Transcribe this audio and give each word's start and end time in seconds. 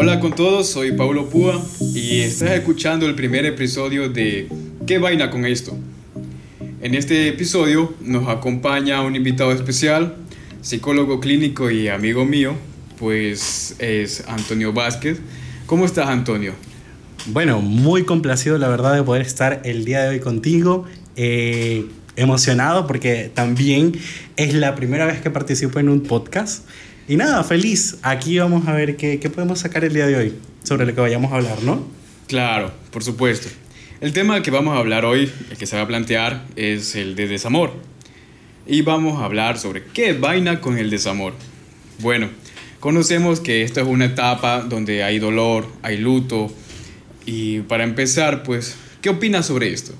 Hola 0.00 0.20
con 0.20 0.32
todos, 0.32 0.68
soy 0.68 0.92
Paulo 0.92 1.28
Púa 1.28 1.60
y 1.80 2.20
estás 2.20 2.52
escuchando 2.52 3.04
el 3.06 3.16
primer 3.16 3.44
episodio 3.44 4.08
de 4.08 4.46
¿Qué 4.86 4.98
vaina 4.98 5.28
con 5.28 5.44
esto? 5.44 5.76
En 6.80 6.94
este 6.94 7.26
episodio 7.26 7.92
nos 8.00 8.28
acompaña 8.28 9.02
un 9.02 9.16
invitado 9.16 9.50
especial, 9.50 10.14
psicólogo 10.60 11.18
clínico 11.18 11.68
y 11.68 11.88
amigo 11.88 12.24
mío, 12.24 12.54
pues 12.96 13.74
es 13.80 14.22
Antonio 14.28 14.72
Vázquez. 14.72 15.18
¿Cómo 15.66 15.84
estás 15.84 16.06
Antonio? 16.06 16.52
Bueno, 17.26 17.60
muy 17.60 18.04
complacido 18.04 18.56
la 18.56 18.68
verdad 18.68 18.94
de 18.94 19.02
poder 19.02 19.22
estar 19.22 19.62
el 19.64 19.84
día 19.84 20.02
de 20.02 20.10
hoy 20.10 20.20
contigo. 20.20 20.84
Eh, 21.16 21.86
emocionado 22.14 22.86
porque 22.86 23.32
también 23.34 23.98
es 24.36 24.54
la 24.54 24.76
primera 24.76 25.06
vez 25.06 25.20
que 25.20 25.30
participo 25.30 25.80
en 25.80 25.88
un 25.88 26.02
podcast. 26.02 26.68
Y 27.08 27.16
nada, 27.16 27.42
feliz. 27.42 27.96
Aquí 28.02 28.38
vamos 28.38 28.68
a 28.68 28.74
ver 28.74 28.96
qué, 28.96 29.18
qué 29.18 29.30
podemos 29.30 29.60
sacar 29.60 29.82
el 29.82 29.94
día 29.94 30.06
de 30.06 30.14
hoy 30.14 30.34
sobre 30.62 30.84
lo 30.84 30.94
que 30.94 31.00
vayamos 31.00 31.32
a 31.32 31.36
hablar, 31.36 31.62
¿no? 31.62 31.86
Claro, 32.26 32.70
por 32.90 33.02
supuesto. 33.02 33.48
El 34.02 34.12
tema 34.12 34.42
que 34.42 34.50
vamos 34.50 34.76
a 34.76 34.78
hablar 34.78 35.06
hoy, 35.06 35.32
el 35.50 35.56
que 35.56 35.64
se 35.64 35.76
va 35.76 35.82
a 35.82 35.86
plantear, 35.86 36.44
es 36.54 36.94
el 36.96 37.16
de 37.16 37.26
desamor. 37.26 37.72
Y 38.66 38.82
vamos 38.82 39.22
a 39.22 39.24
hablar 39.24 39.58
sobre 39.58 39.84
qué 39.84 40.12
vaina 40.12 40.60
con 40.60 40.76
el 40.76 40.90
desamor. 40.90 41.32
Bueno, 42.00 42.28
conocemos 42.78 43.40
que 43.40 43.62
esta 43.62 43.80
es 43.80 43.86
una 43.86 44.04
etapa 44.04 44.60
donde 44.60 45.02
hay 45.02 45.18
dolor, 45.18 45.66
hay 45.80 45.96
luto. 45.96 46.52
Y 47.24 47.60
para 47.60 47.84
empezar, 47.84 48.42
pues, 48.42 48.76
¿qué 49.00 49.08
opinas 49.08 49.46
sobre 49.46 49.72
esto? 49.72 49.94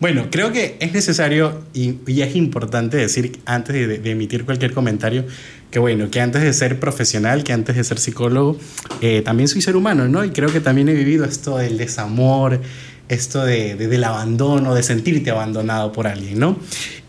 Bueno, 0.00 0.28
creo 0.30 0.52
que 0.52 0.76
es 0.78 0.92
necesario 0.92 1.64
y, 1.74 1.96
y 2.06 2.22
es 2.22 2.36
importante 2.36 2.96
decir 2.96 3.40
antes 3.46 3.74
de, 3.74 3.98
de, 3.98 4.10
emitir 4.10 4.44
cualquier 4.44 4.72
comentario 4.72 5.24
que 5.70 5.78
bueno, 5.78 6.10
que 6.10 6.20
antes 6.20 6.42
de 6.42 6.52
ser 6.52 6.80
profesional, 6.80 7.44
que 7.44 7.52
antes 7.52 7.76
de 7.76 7.84
ser 7.84 7.98
psicólogo, 7.98 8.58
eh, 9.00 9.22
también 9.22 9.48
soy 9.48 9.60
ser 9.60 9.76
humano, 9.76 10.08
¿no? 10.08 10.24
Y 10.24 10.30
creo 10.30 10.50
que 10.50 10.60
también 10.60 10.88
he 10.88 10.94
vivido 10.94 11.24
esto 11.24 11.58
del 11.58 11.76
desamor, 11.76 12.60
esto 13.08 13.44
de, 13.44 13.74
de, 13.74 13.88
del 13.88 14.04
abandono, 14.04 14.74
de 14.74 14.82
sentirte 14.82 15.30
abandonado 15.30 15.92
por 15.92 16.06
alguien, 16.06 16.38
¿no? 16.38 16.58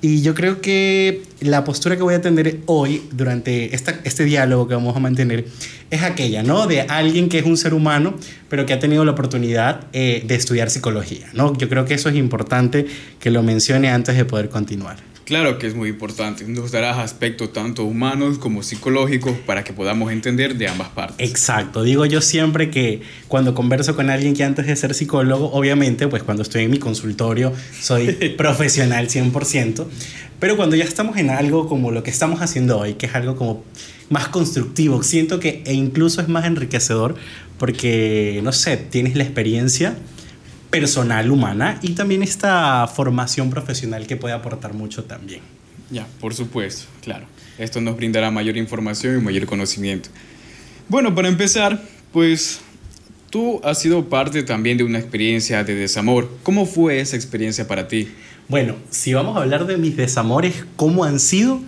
Y 0.02 0.22
yo 0.22 0.34
creo 0.34 0.62
que 0.62 1.24
la 1.42 1.64
postura 1.64 1.98
que 1.98 2.04
voy 2.04 2.14
a 2.14 2.22
tener 2.22 2.60
hoy, 2.66 3.02
durante 3.12 3.76
esta, 3.76 4.00
este 4.04 4.24
diálogo 4.24 4.68
que 4.68 4.76
vamos 4.76 4.96
a 4.96 5.00
mantener, 5.00 5.46
es 5.90 6.04
aquella, 6.04 6.44
¿no? 6.44 6.68
De 6.68 6.82
alguien 6.82 7.30
que 7.30 7.40
es 7.40 7.46
un 7.46 7.58
ser 7.58 7.74
humano, 7.74 8.16
pero 8.50 8.66
que 8.66 8.74
ha 8.74 8.80
tenido 8.80 9.04
la 9.04 9.12
oportunidad 9.12 9.88
eh, 9.94 10.24
de 10.26 10.36
estudiar 10.36 10.70
psicología, 10.70 11.28
¿no? 11.34 11.56
Yo 11.58 11.68
creo 11.68 11.86
que 11.86 11.96
eso 11.96 12.10
es 12.10 12.16
importante 12.16 12.86
que 13.20 13.30
lo 13.30 13.44
mencione 13.44 13.90
antes 13.90 14.16
de 14.16 14.26
poder 14.26 14.50
continuar. 14.50 14.98
Claro 15.30 15.60
que 15.60 15.68
es 15.68 15.76
muy 15.76 15.90
importante. 15.90 16.44
Nos 16.46 16.72
darás 16.72 16.98
aspectos 16.98 17.54
tanto 17.54 17.84
humanos 17.84 18.40
como 18.40 18.64
psicológicos 18.64 19.38
para 19.46 19.64
que 19.64 19.74
podamos 19.74 20.12
entender 20.12 20.56
de 20.56 20.68
ambas 20.68 20.90
partes. 20.90 21.30
Exacto. 21.30 21.84
Digo 21.84 22.04
yo 22.08 22.20
siempre 22.20 22.72
que 22.72 23.04
cuando 23.28 23.54
converso 23.54 23.96
con 23.96 24.10
alguien 24.10 24.34
que 24.34 24.44
antes 24.44 24.66
de 24.66 24.76
ser 24.76 24.96
psicólogo, 24.96 25.52
obviamente, 25.52 26.08
pues 26.08 26.24
cuando 26.24 26.42
estoy 26.42 26.64
en 26.64 26.72
mi 26.72 26.80
consultorio 26.80 27.54
soy 27.80 28.08
profesional 28.40 29.08
100%, 29.08 29.86
pero 30.40 30.58
cuando 30.58 30.76
ya 30.76 30.84
estamos 30.84 31.16
en 31.18 31.30
algo 31.30 31.68
como 31.68 31.92
lo 31.92 32.02
que 32.02 32.10
estamos 32.10 32.42
haciendo 32.42 32.80
hoy, 32.80 32.96
que 32.96 33.06
es 33.06 33.14
algo 33.14 33.36
como 33.36 33.64
más 34.10 34.30
constructivo, 34.30 35.04
siento 35.04 35.40
que 35.40 35.62
e 35.68 35.76
incluso 35.76 36.22
es 36.22 36.28
más 36.28 36.46
enriquecedor 36.46 37.14
porque, 37.60 38.42
no 38.44 38.52
sé, 38.52 38.78
tienes 38.78 39.16
la 39.16 39.26
experiencia 39.26 39.96
personal 40.70 41.32
humana 41.32 41.80
y 41.82 41.92
también 41.92 42.24
esta 42.24 42.88
formación 42.88 43.50
profesional 43.50 44.08
que 44.08 44.16
puede 44.16 44.34
aportar 44.34 44.74
mucho 44.74 45.04
también. 45.04 45.42
Ya, 45.90 46.08
por 46.20 46.34
supuesto, 46.34 46.86
claro. 47.02 47.26
Esto 47.58 47.82
nos 47.82 47.98
brindará 47.98 48.32
mayor 48.32 48.58
información 48.58 49.18
y 49.18 49.22
mayor 49.22 49.46
conocimiento. 49.46 50.10
Bueno, 50.88 51.14
para 51.14 51.28
empezar, 51.28 51.82
pues 52.14 52.62
tú 53.30 53.60
has 53.64 53.80
sido 53.80 54.08
parte 54.10 54.44
también 54.44 54.78
de 54.78 54.84
una 54.84 55.00
experiencia 55.00 55.64
de 55.64 55.76
desamor. 55.76 56.30
¿Cómo 56.44 56.66
fue 56.66 57.00
esa 57.00 57.16
experiencia 57.16 57.68
para 57.68 57.88
ti? 57.88 58.10
Bueno, 58.48 58.76
si 58.90 59.14
vamos 59.14 59.38
a 59.38 59.42
hablar 59.42 59.68
de 59.68 59.78
mis 59.78 59.98
desamores, 59.98 60.66
¿cómo 60.76 61.04
han 61.04 61.20
sido? 61.20 61.60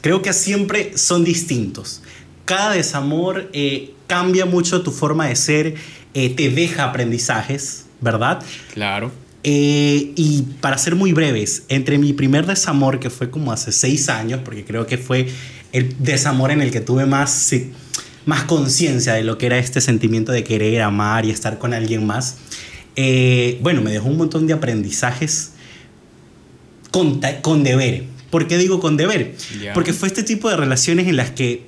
Creo 0.00 0.22
que 0.22 0.32
siempre 0.32 0.96
son 0.96 1.24
distintos. 1.24 2.02
Cada 2.44 2.72
desamor 2.72 3.50
eh, 3.52 3.94
cambia 4.06 4.46
mucho 4.46 4.82
tu 4.82 4.92
forma 4.92 5.26
de 5.26 5.36
ser, 5.36 5.74
eh, 6.14 6.30
te 6.30 6.48
deja 6.50 6.84
aprendizajes, 6.84 7.86
¿verdad? 8.00 8.42
Claro. 8.74 9.12
Eh, 9.44 10.12
y 10.16 10.42
para 10.60 10.78
ser 10.78 10.94
muy 10.94 11.12
breves, 11.12 11.62
entre 11.68 11.98
mi 11.98 12.12
primer 12.12 12.46
desamor, 12.46 13.00
que 13.00 13.10
fue 13.10 13.30
como 13.30 13.52
hace 13.52 13.72
seis 13.72 14.08
años, 14.08 14.40
porque 14.44 14.64
creo 14.64 14.86
que 14.86 14.98
fue 14.98 15.28
el 15.72 15.94
desamor 15.98 16.50
en 16.50 16.60
el 16.60 16.70
que 16.70 16.80
tuve 16.80 17.06
más, 17.06 17.30
sí, 17.30 17.72
más 18.26 18.44
conciencia 18.44 19.14
de 19.14 19.22
lo 19.22 19.38
que 19.38 19.46
era 19.46 19.58
este 19.58 19.80
sentimiento 19.80 20.32
de 20.32 20.44
querer, 20.44 20.82
amar 20.82 21.24
y 21.24 21.30
estar 21.30 21.58
con 21.58 21.72
alguien 21.72 22.06
más, 22.06 22.36
eh, 22.96 23.58
bueno, 23.62 23.80
me 23.80 23.92
dejó 23.92 24.08
un 24.08 24.16
montón 24.16 24.46
de 24.46 24.54
aprendizajes 24.54 25.52
con, 26.90 27.20
con 27.42 27.62
deber. 27.62 28.04
¿Por 28.30 28.48
qué 28.48 28.58
digo 28.58 28.80
con 28.80 28.96
deber? 28.96 29.36
Yeah. 29.58 29.72
Porque 29.72 29.92
fue 29.92 30.08
este 30.08 30.24
tipo 30.24 30.50
de 30.50 30.56
relaciones 30.56 31.06
en 31.06 31.16
las 31.16 31.30
que 31.30 31.67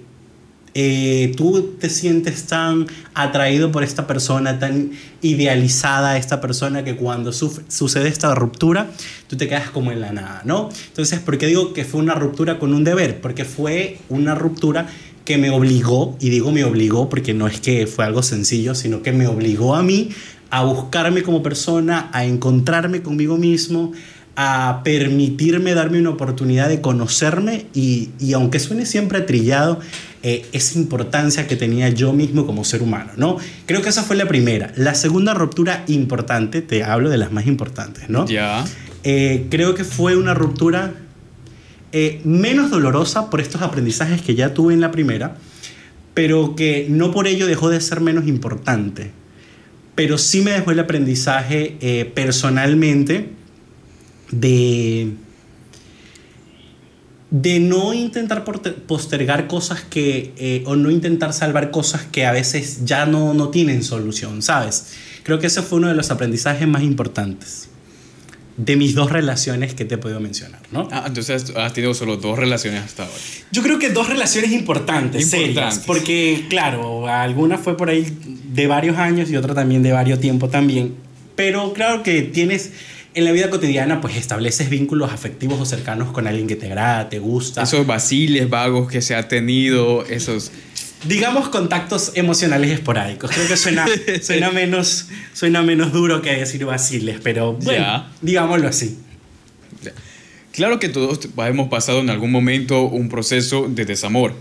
eh, 0.74 1.32
tú 1.36 1.74
te 1.80 1.90
sientes 1.90 2.44
tan 2.46 2.86
atraído 3.14 3.72
por 3.72 3.82
esta 3.82 4.06
persona, 4.06 4.58
tan 4.58 4.92
idealizada 5.20 6.16
esta 6.16 6.40
persona 6.40 6.84
que 6.84 6.96
cuando 6.96 7.32
sucede 7.32 8.08
esta 8.08 8.34
ruptura, 8.34 8.90
tú 9.26 9.36
te 9.36 9.48
quedas 9.48 9.70
como 9.70 9.90
en 9.90 10.00
la 10.00 10.12
nada, 10.12 10.42
¿no? 10.44 10.68
Entonces, 10.88 11.18
¿por 11.18 11.38
qué 11.38 11.46
digo 11.46 11.72
que 11.72 11.84
fue 11.84 12.00
una 12.00 12.14
ruptura 12.14 12.58
con 12.58 12.72
un 12.72 12.84
deber? 12.84 13.20
Porque 13.20 13.44
fue 13.44 13.98
una 14.08 14.34
ruptura 14.34 14.86
que 15.24 15.38
me 15.38 15.50
obligó, 15.50 16.16
y 16.20 16.30
digo 16.30 16.50
me 16.50 16.64
obligó 16.64 17.08
porque 17.08 17.34
no 17.34 17.46
es 17.46 17.60
que 17.60 17.86
fue 17.86 18.04
algo 18.04 18.22
sencillo, 18.22 18.74
sino 18.74 19.02
que 19.02 19.12
me 19.12 19.26
obligó 19.26 19.74
a 19.74 19.82
mí 19.82 20.10
a 20.50 20.64
buscarme 20.64 21.22
como 21.22 21.42
persona, 21.42 22.10
a 22.12 22.24
encontrarme 22.24 23.02
conmigo 23.02 23.36
mismo, 23.36 23.92
a 24.36 24.80
permitirme 24.84 25.74
darme 25.74 26.00
una 26.00 26.10
oportunidad 26.10 26.68
de 26.68 26.80
conocerme 26.80 27.66
y, 27.74 28.10
y 28.18 28.32
aunque 28.32 28.58
suene 28.58 28.86
siempre 28.86 29.20
trillado, 29.20 29.80
eh, 30.22 30.46
esa 30.52 30.78
importancia 30.78 31.46
que 31.46 31.56
tenía 31.56 31.88
yo 31.88 32.12
mismo 32.12 32.46
como 32.46 32.64
ser 32.64 32.82
humano, 32.82 33.12
¿no? 33.16 33.38
Creo 33.66 33.82
que 33.82 33.88
esa 33.88 34.02
fue 34.02 34.16
la 34.16 34.26
primera. 34.26 34.72
La 34.76 34.94
segunda 34.94 35.34
ruptura 35.34 35.84
importante, 35.86 36.60
te 36.62 36.84
hablo 36.84 37.08
de 37.08 37.18
las 37.18 37.32
más 37.32 37.46
importantes, 37.46 38.08
¿no? 38.10 38.26
Ya. 38.26 38.64
Eh, 39.02 39.46
creo 39.50 39.74
que 39.74 39.84
fue 39.84 40.16
una 40.16 40.34
ruptura 40.34 40.94
eh, 41.92 42.20
menos 42.24 42.70
dolorosa 42.70 43.30
por 43.30 43.40
estos 43.40 43.62
aprendizajes 43.62 44.22
que 44.22 44.34
ya 44.34 44.54
tuve 44.54 44.74
en 44.74 44.80
la 44.80 44.92
primera, 44.92 45.36
pero 46.14 46.54
que 46.54 46.86
no 46.88 47.10
por 47.10 47.26
ello 47.26 47.46
dejó 47.46 47.68
de 47.68 47.80
ser 47.80 48.00
menos 48.00 48.28
importante. 48.28 49.10
Pero 49.94 50.18
sí 50.18 50.42
me 50.42 50.52
dejó 50.52 50.70
el 50.70 50.78
aprendizaje 50.78 51.76
eh, 51.80 52.10
personalmente 52.14 53.30
de 54.30 55.08
de 57.30 57.60
no 57.60 57.94
intentar 57.94 58.44
postergar 58.44 59.46
cosas 59.46 59.82
que, 59.82 60.32
eh, 60.36 60.64
o 60.66 60.74
no 60.74 60.90
intentar 60.90 61.32
salvar 61.32 61.70
cosas 61.70 62.02
que 62.10 62.26
a 62.26 62.32
veces 62.32 62.84
ya 62.84 63.06
no, 63.06 63.34
no 63.34 63.50
tienen 63.50 63.84
solución, 63.84 64.42
¿sabes? 64.42 64.94
Creo 65.22 65.38
que 65.38 65.46
ese 65.46 65.62
fue 65.62 65.78
uno 65.78 65.88
de 65.88 65.94
los 65.94 66.10
aprendizajes 66.10 66.66
más 66.66 66.82
importantes 66.82 67.68
de 68.56 68.76
mis 68.76 68.94
dos 68.94 69.10
relaciones 69.10 69.74
que 69.74 69.84
te 69.84 69.94
he 69.94 69.98
podido 69.98 70.20
mencionar, 70.20 70.60
¿no? 70.70 70.88
Ah, 70.92 71.04
entonces 71.06 71.52
has 71.56 71.72
tenido 71.72 71.94
solo 71.94 72.16
dos 72.16 72.38
relaciones 72.38 72.82
hasta 72.82 73.04
ahora. 73.04 73.16
Yo 73.52 73.62
creo 73.62 73.78
que 73.78 73.88
dos 73.90 74.08
relaciones 74.08 74.52
importantes, 74.52 75.22
importantes. 75.22 75.54
serias, 75.54 75.78
porque 75.86 76.46
claro, 76.50 77.08
alguna 77.08 77.56
fue 77.56 77.76
por 77.76 77.88
ahí 77.88 78.06
de 78.52 78.66
varios 78.66 78.98
años 78.98 79.30
y 79.30 79.36
otra 79.36 79.54
también 79.54 79.82
de 79.82 79.92
varios 79.92 80.20
tiempo 80.20 80.48
también, 80.48 80.94
pero 81.36 81.72
claro 81.72 82.02
que 82.02 82.22
tienes 82.22 82.72
en 83.14 83.24
la 83.24 83.32
vida 83.32 83.50
cotidiana 83.50 84.00
pues 84.00 84.16
estableces 84.16 84.70
vínculos 84.70 85.12
afectivos 85.12 85.60
o 85.60 85.66
cercanos 85.66 86.12
con 86.12 86.26
alguien 86.26 86.46
que 86.46 86.56
te 86.56 86.66
agrada, 86.66 87.08
te 87.08 87.18
gusta. 87.18 87.62
Esos 87.62 87.86
vaciles 87.86 88.48
vagos 88.48 88.90
que 88.90 89.02
se 89.02 89.14
ha 89.14 89.28
tenido, 89.28 90.04
esos... 90.06 90.52
Digamos 91.04 91.48
contactos 91.48 92.12
emocionales 92.14 92.70
esporádicos. 92.70 93.30
Creo 93.30 93.48
que 93.48 93.56
suena, 93.56 93.86
suena, 94.22 94.50
menos, 94.50 95.08
suena 95.32 95.62
menos 95.62 95.92
duro 95.92 96.20
que 96.20 96.36
decir 96.36 96.64
vaciles, 96.66 97.18
pero 97.22 97.54
bueno, 97.54 98.06
digámoslo 98.20 98.68
así. 98.68 98.98
Claro 100.52 100.78
que 100.78 100.88
todos 100.88 101.20
hemos 101.46 101.68
pasado 101.68 102.00
en 102.00 102.10
algún 102.10 102.30
momento 102.30 102.82
un 102.82 103.08
proceso 103.08 103.66
de 103.68 103.86
desamor, 103.86 104.34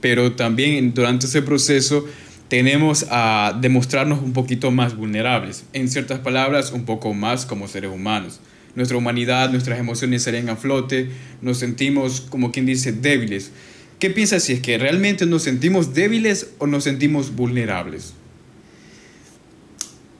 pero 0.00 0.32
también 0.32 0.94
durante 0.94 1.26
ese 1.26 1.42
proceso 1.42 2.06
tenemos 2.48 3.06
a 3.10 3.56
demostrarnos 3.60 4.20
un 4.20 4.32
poquito 4.32 4.70
más 4.70 4.96
vulnerables, 4.96 5.64
en 5.72 5.88
ciertas 5.88 6.20
palabras, 6.20 6.72
un 6.72 6.84
poco 6.84 7.14
más 7.14 7.46
como 7.46 7.68
seres 7.68 7.90
humanos. 7.92 8.40
Nuestra 8.74 8.96
humanidad, 8.96 9.50
nuestras 9.50 9.78
emociones 9.78 10.24
salen 10.24 10.48
a 10.48 10.56
flote, 10.56 11.08
nos 11.40 11.58
sentimos, 11.58 12.20
como 12.20 12.50
quien 12.52 12.66
dice, 12.66 12.92
débiles. 12.92 13.52
¿Qué 13.98 14.10
piensas 14.10 14.42
si 14.42 14.54
es 14.54 14.60
que 14.60 14.78
realmente 14.78 15.26
nos 15.26 15.44
sentimos 15.44 15.94
débiles 15.94 16.50
o 16.58 16.66
nos 16.66 16.84
sentimos 16.84 17.34
vulnerables? 17.34 18.14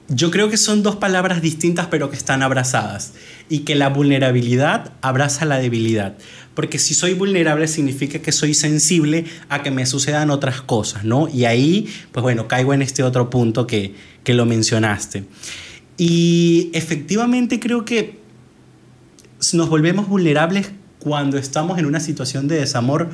Yo 0.07 0.29
creo 0.29 0.49
que 0.49 0.57
son 0.57 0.83
dos 0.83 0.97
palabras 0.97 1.41
distintas 1.41 1.87
pero 1.87 2.11
que 2.11 2.15
están 2.15 2.43
abrazadas 2.43 3.13
y 3.49 3.59
que 3.59 3.73
la 3.73 3.89
vulnerabilidad 3.89 4.93
abraza 5.01 5.45
la 5.45 5.57
debilidad. 5.57 6.15
Porque 6.53 6.77
si 6.77 6.93
soy 6.93 7.13
vulnerable 7.13 7.67
significa 7.67 8.19
que 8.19 8.31
soy 8.31 8.53
sensible 8.53 9.25
a 9.49 9.63
que 9.63 9.71
me 9.71 9.85
sucedan 9.85 10.29
otras 10.29 10.61
cosas, 10.61 11.03
¿no? 11.05 11.27
Y 11.27 11.45
ahí, 11.45 11.87
pues 12.11 12.21
bueno, 12.21 12.47
caigo 12.47 12.73
en 12.73 12.83
este 12.83 13.01
otro 13.01 13.29
punto 13.29 13.65
que, 13.65 13.95
que 14.23 14.35
lo 14.35 14.45
mencionaste. 14.45 15.25
Y 15.97 16.69
efectivamente 16.73 17.59
creo 17.59 17.83
que 17.83 18.19
nos 19.53 19.69
volvemos 19.69 20.07
vulnerables 20.07 20.71
cuando 20.99 21.37
estamos 21.37 21.77
en 21.79 21.85
una 21.85 21.99
situación 21.99 22.47
de 22.47 22.57
desamor 22.57 23.09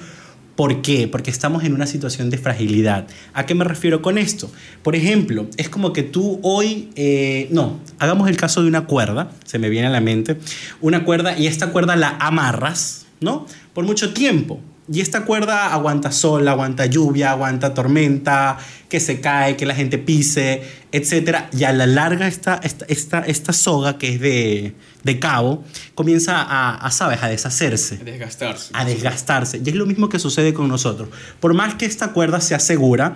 ¿Por 0.61 0.83
qué? 0.83 1.07
Porque 1.07 1.31
estamos 1.31 1.63
en 1.63 1.73
una 1.73 1.87
situación 1.87 2.29
de 2.29 2.37
fragilidad. 2.37 3.07
¿A 3.33 3.47
qué 3.47 3.55
me 3.55 3.63
refiero 3.63 4.03
con 4.03 4.19
esto? 4.19 4.51
Por 4.83 4.95
ejemplo, 4.95 5.47
es 5.57 5.69
como 5.69 5.91
que 5.91 6.03
tú 6.03 6.39
hoy, 6.43 6.91
eh, 6.95 7.47
no, 7.49 7.79
hagamos 7.97 8.29
el 8.29 8.37
caso 8.37 8.61
de 8.61 8.67
una 8.67 8.85
cuerda, 8.85 9.31
se 9.43 9.57
me 9.57 9.69
viene 9.69 9.87
a 9.87 9.89
la 9.89 10.01
mente, 10.01 10.37
una 10.79 11.03
cuerda 11.03 11.35
y 11.35 11.47
esta 11.47 11.71
cuerda 11.71 11.95
la 11.95 12.15
amarras, 12.19 13.07
¿no? 13.21 13.47
Por 13.73 13.85
mucho 13.85 14.13
tiempo. 14.13 14.59
Y 14.91 14.99
esta 14.99 15.23
cuerda 15.23 15.73
aguanta 15.73 16.11
sol, 16.11 16.45
aguanta 16.49 16.85
lluvia, 16.85 17.31
aguanta 17.31 17.73
tormenta, 17.73 18.57
que 18.89 18.99
se 18.99 19.21
cae, 19.21 19.55
que 19.55 19.65
la 19.65 19.73
gente 19.73 19.97
pise, 19.97 20.63
etc. 20.91 21.45
Y 21.53 21.63
a 21.63 21.71
la 21.71 21.85
larga 21.85 22.27
esta, 22.27 22.59
esta, 22.61 23.21
esta, 23.21 23.53
soga 23.53 23.97
que 23.97 24.15
es 24.15 24.19
de, 24.19 24.75
de 25.03 25.19
cabo 25.19 25.63
comienza 25.95 26.41
a, 26.41 26.75
a, 26.75 26.91
¿sabes?, 26.91 27.23
a 27.23 27.29
deshacerse. 27.29 27.99
A 28.01 28.03
desgastarse. 28.03 28.71
A 28.73 28.83
desgastarse. 28.83 29.61
Y 29.63 29.69
es 29.69 29.75
lo 29.75 29.85
mismo 29.85 30.09
que 30.09 30.19
sucede 30.19 30.53
con 30.53 30.67
nosotros. 30.67 31.07
Por 31.39 31.53
más 31.53 31.75
que 31.75 31.85
esta 31.85 32.09
cuerda 32.09 32.41
sea 32.41 32.59
segura, 32.59 33.15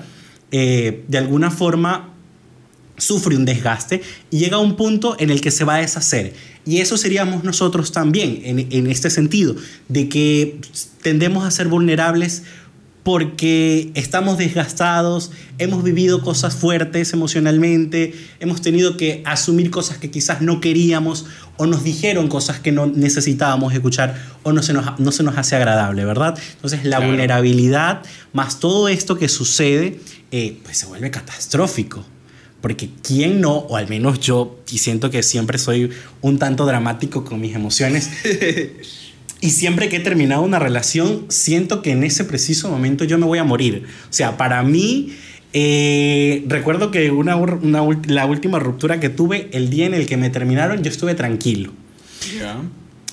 eh, 0.51 1.03
de 1.09 1.17
alguna 1.17 1.51
forma 1.51 2.14
sufre 2.97 3.35
un 3.35 3.45
desgaste 3.45 4.01
y 4.31 4.39
llega 4.39 4.57
a 4.57 4.59
un 4.59 4.75
punto 4.75 5.15
en 5.19 5.29
el 5.29 5.41
que 5.41 5.51
se 5.51 5.63
va 5.63 5.75
a 5.75 5.79
deshacer. 5.79 6.33
Y 6.65 6.79
eso 6.79 6.97
seríamos 6.97 7.43
nosotros 7.43 7.91
también, 7.91 8.41
en, 8.43 8.67
en, 8.71 8.87
este 8.87 9.09
sentido, 9.09 9.55
de 9.87 10.09
que 10.09 10.59
tendemos 11.01 11.45
a 11.45 11.51
ser 11.51 11.67
vulnerables 11.67 12.43
porque 13.05 13.91
estamos 13.93 14.39
desgastados, 14.39 15.29
hemos 15.59 15.83
vivido 15.83 16.23
cosas 16.23 16.55
fuertes 16.55 17.13
emocionalmente, 17.13 18.15
hemos 18.39 18.61
tenido 18.63 18.97
que 18.97 19.21
asumir 19.25 19.69
cosas 19.69 19.99
que 19.99 20.09
quizás 20.09 20.41
no 20.41 20.59
queríamos 20.59 21.27
o 21.57 21.67
nos 21.67 21.83
dijeron 21.83 22.27
cosas 22.29 22.59
que 22.59 22.71
no 22.71 22.87
necesitábamos 22.87 23.75
escuchar 23.75 24.19
o 24.41 24.53
no 24.53 24.63
se 24.63 24.73
nos, 24.73 24.99
no 24.99 25.11
se 25.11 25.21
nos 25.21 25.37
hace 25.37 25.55
agradable, 25.55 26.03
¿verdad? 26.03 26.35
Entonces 26.55 26.83
la 26.83 26.97
claro. 26.97 27.11
vulnerabilidad 27.11 28.01
más 28.33 28.59
todo 28.59 28.87
esto 28.87 29.19
que 29.19 29.29
sucede, 29.29 29.99
eh, 30.31 30.57
pues 30.63 30.79
se 30.79 30.87
vuelve 30.87 31.11
catastrófico. 31.11 32.03
Porque 32.65 32.89
quién 33.03 33.41
no, 33.41 33.57
o 33.57 33.77
al 33.77 33.87
menos 33.87 34.19
yo, 34.21 34.57
y 34.71 34.79
siento 34.79 35.11
que 35.11 35.21
siempre 35.21 35.59
soy 35.59 35.91
un 36.21 36.39
tanto 36.39 36.65
dramático 36.65 37.23
con 37.23 37.39
mis 37.39 37.53
emociones, 37.55 38.09
y 39.39 39.51
siempre 39.51 39.87
que 39.87 39.97
he 39.97 39.99
terminado 39.99 40.41
una 40.41 40.57
relación, 40.57 41.25
siento 41.27 41.83
que 41.83 41.91
en 41.91 42.03
ese 42.03 42.23
preciso 42.23 42.71
momento 42.71 43.03
yo 43.03 43.19
me 43.19 43.27
voy 43.27 43.37
a 43.37 43.43
morir. 43.43 43.83
O 44.09 44.13
sea, 44.13 44.35
para 44.35 44.63
mí, 44.63 45.13
eh, 45.53 46.43
recuerdo 46.47 46.89
que 46.89 47.11
una, 47.11 47.35
una, 47.35 47.83
la 48.07 48.25
última 48.25 48.57
ruptura 48.57 48.99
que 48.99 49.09
tuve, 49.09 49.47
el 49.51 49.69
día 49.69 49.85
en 49.85 49.93
el 49.93 50.07
que 50.07 50.17
me 50.17 50.31
terminaron, 50.31 50.81
yo 50.81 50.89
estuve 50.89 51.13
tranquilo. 51.13 51.71
Yeah. 52.35 52.63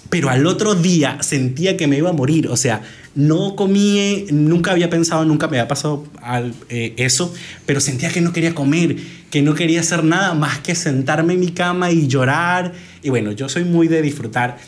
Pero 0.08 0.30
al 0.30 0.46
otro 0.46 0.74
día 0.74 1.18
sentía 1.20 1.76
que 1.76 1.86
me 1.86 1.98
iba 1.98 2.08
a 2.08 2.14
morir. 2.14 2.48
O 2.48 2.56
sea, 2.56 2.80
no 3.14 3.54
comí, 3.54 4.24
nunca 4.30 4.72
había 4.72 4.88
pensado, 4.88 5.26
nunca 5.26 5.48
me 5.48 5.58
había 5.58 5.68
pasado 5.68 6.06
al, 6.22 6.54
eh, 6.70 6.94
eso, 6.96 7.34
pero 7.66 7.80
sentía 7.80 8.10
que 8.10 8.22
no 8.22 8.32
quería 8.32 8.54
comer, 8.54 8.96
que 9.32 9.40
no 9.40 9.54
quería 9.54 9.80
hacer 9.80 10.04
nada 10.04 10.34
más 10.34 10.58
que 10.58 10.74
sentarme 10.74 11.32
en 11.32 11.40
mi 11.40 11.52
cama 11.52 11.90
y 11.90 12.06
llorar. 12.06 12.74
Y 13.02 13.08
bueno, 13.08 13.32
yo 13.32 13.48
soy 13.48 13.64
muy 13.64 13.88
de 13.88 14.02
disfrutar, 14.02 14.58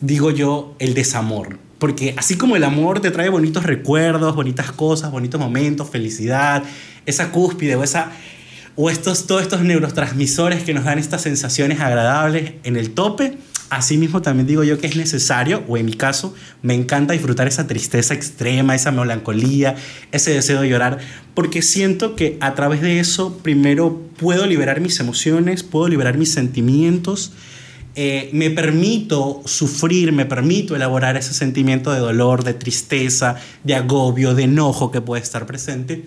digo 0.00 0.30
yo, 0.30 0.76
el 0.78 0.94
desamor. 0.94 1.58
Porque 1.80 2.14
así 2.16 2.36
como 2.36 2.54
el 2.54 2.62
amor 2.62 3.00
te 3.00 3.10
trae 3.10 3.28
bonitos 3.30 3.64
recuerdos, 3.64 4.36
bonitas 4.36 4.70
cosas, 4.70 5.10
bonitos 5.10 5.40
momentos, 5.40 5.90
felicidad, 5.90 6.62
esa 7.04 7.32
cúspide 7.32 7.74
o, 7.74 7.82
esa, 7.82 8.12
o 8.76 8.90
estos, 8.90 9.26
todos 9.26 9.42
estos 9.42 9.62
neurotransmisores 9.62 10.62
que 10.62 10.72
nos 10.72 10.84
dan 10.84 11.00
estas 11.00 11.22
sensaciones 11.22 11.80
agradables 11.80 12.52
en 12.62 12.76
el 12.76 12.92
tope, 12.92 13.36
Asimismo, 13.68 14.22
también 14.22 14.46
digo 14.46 14.62
yo 14.62 14.78
que 14.78 14.86
es 14.86 14.96
necesario, 14.96 15.64
o 15.66 15.76
en 15.76 15.86
mi 15.86 15.94
caso, 15.94 16.34
me 16.62 16.74
encanta 16.74 17.14
disfrutar 17.14 17.48
esa 17.48 17.66
tristeza 17.66 18.14
extrema, 18.14 18.74
esa 18.74 18.92
melancolía, 18.92 19.74
ese 20.12 20.32
deseo 20.32 20.60
de 20.60 20.68
llorar, 20.68 20.98
porque 21.34 21.62
siento 21.62 22.14
que 22.14 22.36
a 22.40 22.54
través 22.54 22.80
de 22.80 23.00
eso, 23.00 23.38
primero, 23.38 24.02
puedo 24.18 24.46
liberar 24.46 24.80
mis 24.80 25.00
emociones, 25.00 25.64
puedo 25.64 25.88
liberar 25.88 26.16
mis 26.16 26.32
sentimientos, 26.32 27.32
eh, 27.96 28.28
me 28.32 28.50
permito 28.50 29.42
sufrir, 29.46 30.12
me 30.12 30.26
permito 30.26 30.76
elaborar 30.76 31.16
ese 31.16 31.34
sentimiento 31.34 31.92
de 31.92 31.98
dolor, 31.98 32.44
de 32.44 32.54
tristeza, 32.54 33.36
de 33.64 33.74
agobio, 33.74 34.34
de 34.34 34.44
enojo 34.44 34.90
que 34.90 35.00
puede 35.00 35.22
estar 35.22 35.46
presente. 35.46 36.04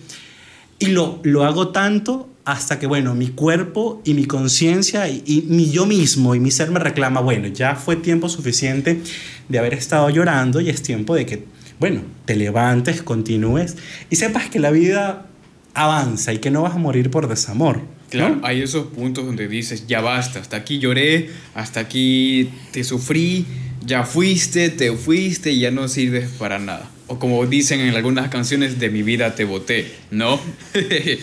Y 0.79 0.87
lo, 0.87 1.19
lo 1.23 1.43
hago 1.43 1.69
tanto 1.69 2.29
hasta 2.49 2.79
que, 2.79 2.87
bueno, 2.87 3.13
mi 3.13 3.27
cuerpo 3.27 4.01
y 4.03 4.15
mi 4.15 4.25
conciencia 4.25 5.07
y, 5.07 5.45
mi 5.47 5.69
yo 5.69 5.85
mismo 5.85 6.33
y 6.33 6.39
mi 6.39 6.49
ser 6.49 6.71
me 6.71 6.79
reclama, 6.79 7.21
bueno, 7.21 7.47
ya 7.47 7.75
fue 7.75 7.95
tiempo 7.95 8.27
suficiente 8.27 9.01
de 9.47 9.59
haber 9.59 9.75
estado 9.75 10.09
llorando 10.09 10.59
y 10.59 10.69
es 10.69 10.81
tiempo 10.81 11.13
de 11.13 11.25
que, 11.27 11.43
bueno, 11.79 12.01
te 12.25 12.35
levantes, 12.35 13.03
continúes 13.03 13.77
y 14.09 14.15
sepas 14.15 14.49
que 14.49 14.59
la 14.59 14.71
vida 14.71 15.27
avanza 15.75 16.33
y 16.33 16.39
que 16.39 16.49
no 16.49 16.63
vas 16.63 16.73
a 16.73 16.79
morir 16.79 17.11
por 17.11 17.27
desamor. 17.27 17.81
Claro, 18.09 18.39
hay 18.41 18.63
esos 18.63 18.87
puntos 18.87 19.25
donde 19.25 19.47
dices, 19.47 19.85
ya 19.85 20.01
basta, 20.01 20.39
hasta 20.39 20.57
aquí 20.57 20.79
lloré, 20.79 21.29
hasta 21.53 21.81
aquí 21.81 22.49
te 22.71 22.83
sufrí, 22.83 23.45
ya 23.85 24.03
fuiste, 24.03 24.71
te 24.71 24.91
fuiste 24.97 25.51
y 25.51 25.59
ya 25.59 25.69
no 25.69 25.87
sirves 25.87 26.29
para 26.39 26.57
nada. 26.57 26.89
O 27.09 27.19
como 27.19 27.45
dicen 27.45 27.81
en 27.81 27.95
algunas 27.95 28.29
canciones, 28.29 28.79
de 28.79 28.89
mi 28.89 29.03
vida 29.03 29.35
te 29.35 29.43
boté, 29.43 29.91
¿no? 30.11 30.39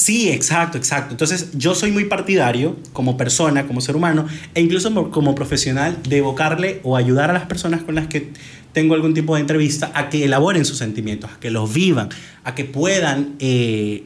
Sí, 0.00 0.30
exacto, 0.30 0.78
exacto. 0.78 1.10
Entonces 1.10 1.50
yo 1.52 1.74
soy 1.74 1.90
muy 1.90 2.06
partidario 2.06 2.74
como 2.94 3.18
persona, 3.18 3.66
como 3.66 3.82
ser 3.82 3.96
humano, 3.96 4.26
e 4.54 4.62
incluso 4.62 5.10
como 5.10 5.34
profesional, 5.34 5.98
de 6.08 6.16
evocarle 6.16 6.80
o 6.84 6.96
ayudar 6.96 7.28
a 7.28 7.34
las 7.34 7.44
personas 7.44 7.82
con 7.82 7.96
las 7.96 8.06
que 8.06 8.30
tengo 8.72 8.94
algún 8.94 9.12
tipo 9.12 9.34
de 9.34 9.42
entrevista 9.42 9.92
a 9.94 10.08
que 10.08 10.24
elaboren 10.24 10.64
sus 10.64 10.78
sentimientos, 10.78 11.30
a 11.30 11.38
que 11.38 11.50
los 11.50 11.70
vivan, 11.74 12.08
a 12.44 12.54
que 12.54 12.64
puedan 12.64 13.34
eh, 13.40 14.04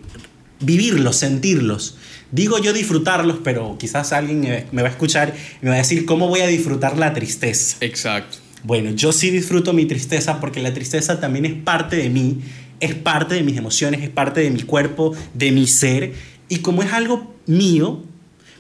vivirlos, 0.59 1.15
sentirlos. 1.15 1.97
Digo 2.33 2.59
yo 2.59 2.73
disfrutarlos, 2.73 3.37
pero 3.45 3.77
quizás 3.79 4.13
alguien 4.13 4.67
me 4.73 4.83
va 4.83 4.89
a 4.89 4.91
escuchar 4.91 5.33
y 5.63 5.65
me 5.65 5.71
va 5.71 5.77
a 5.77 5.79
decir, 5.79 6.07
¿cómo 6.07 6.27
voy 6.27 6.41
a 6.41 6.49
disfrutar 6.49 6.99
la 6.99 7.15
tristeza? 7.15 7.77
Exacto. 7.81 8.39
Bueno, 8.65 8.91
yo 8.91 9.13
sí 9.13 9.31
disfruto 9.31 9.73
mi 9.73 9.85
tristeza 9.87 10.41
porque 10.41 10.61
la 10.61 10.75
tristeza 10.75 11.21
también 11.21 11.45
es 11.45 11.55
parte 11.55 11.97
de 11.97 12.11
mí 12.11 12.41
es 12.81 12.95
parte 12.95 13.35
de 13.35 13.43
mis 13.43 13.57
emociones, 13.57 14.03
es 14.03 14.11
parte 14.11 14.41
de 14.41 14.51
mi 14.51 14.63
cuerpo, 14.63 15.15
de 15.33 15.53
mi 15.53 15.67
ser. 15.67 16.13
Y 16.49 16.59
como 16.59 16.83
es 16.83 16.93
algo 16.93 17.35
mío, 17.47 18.03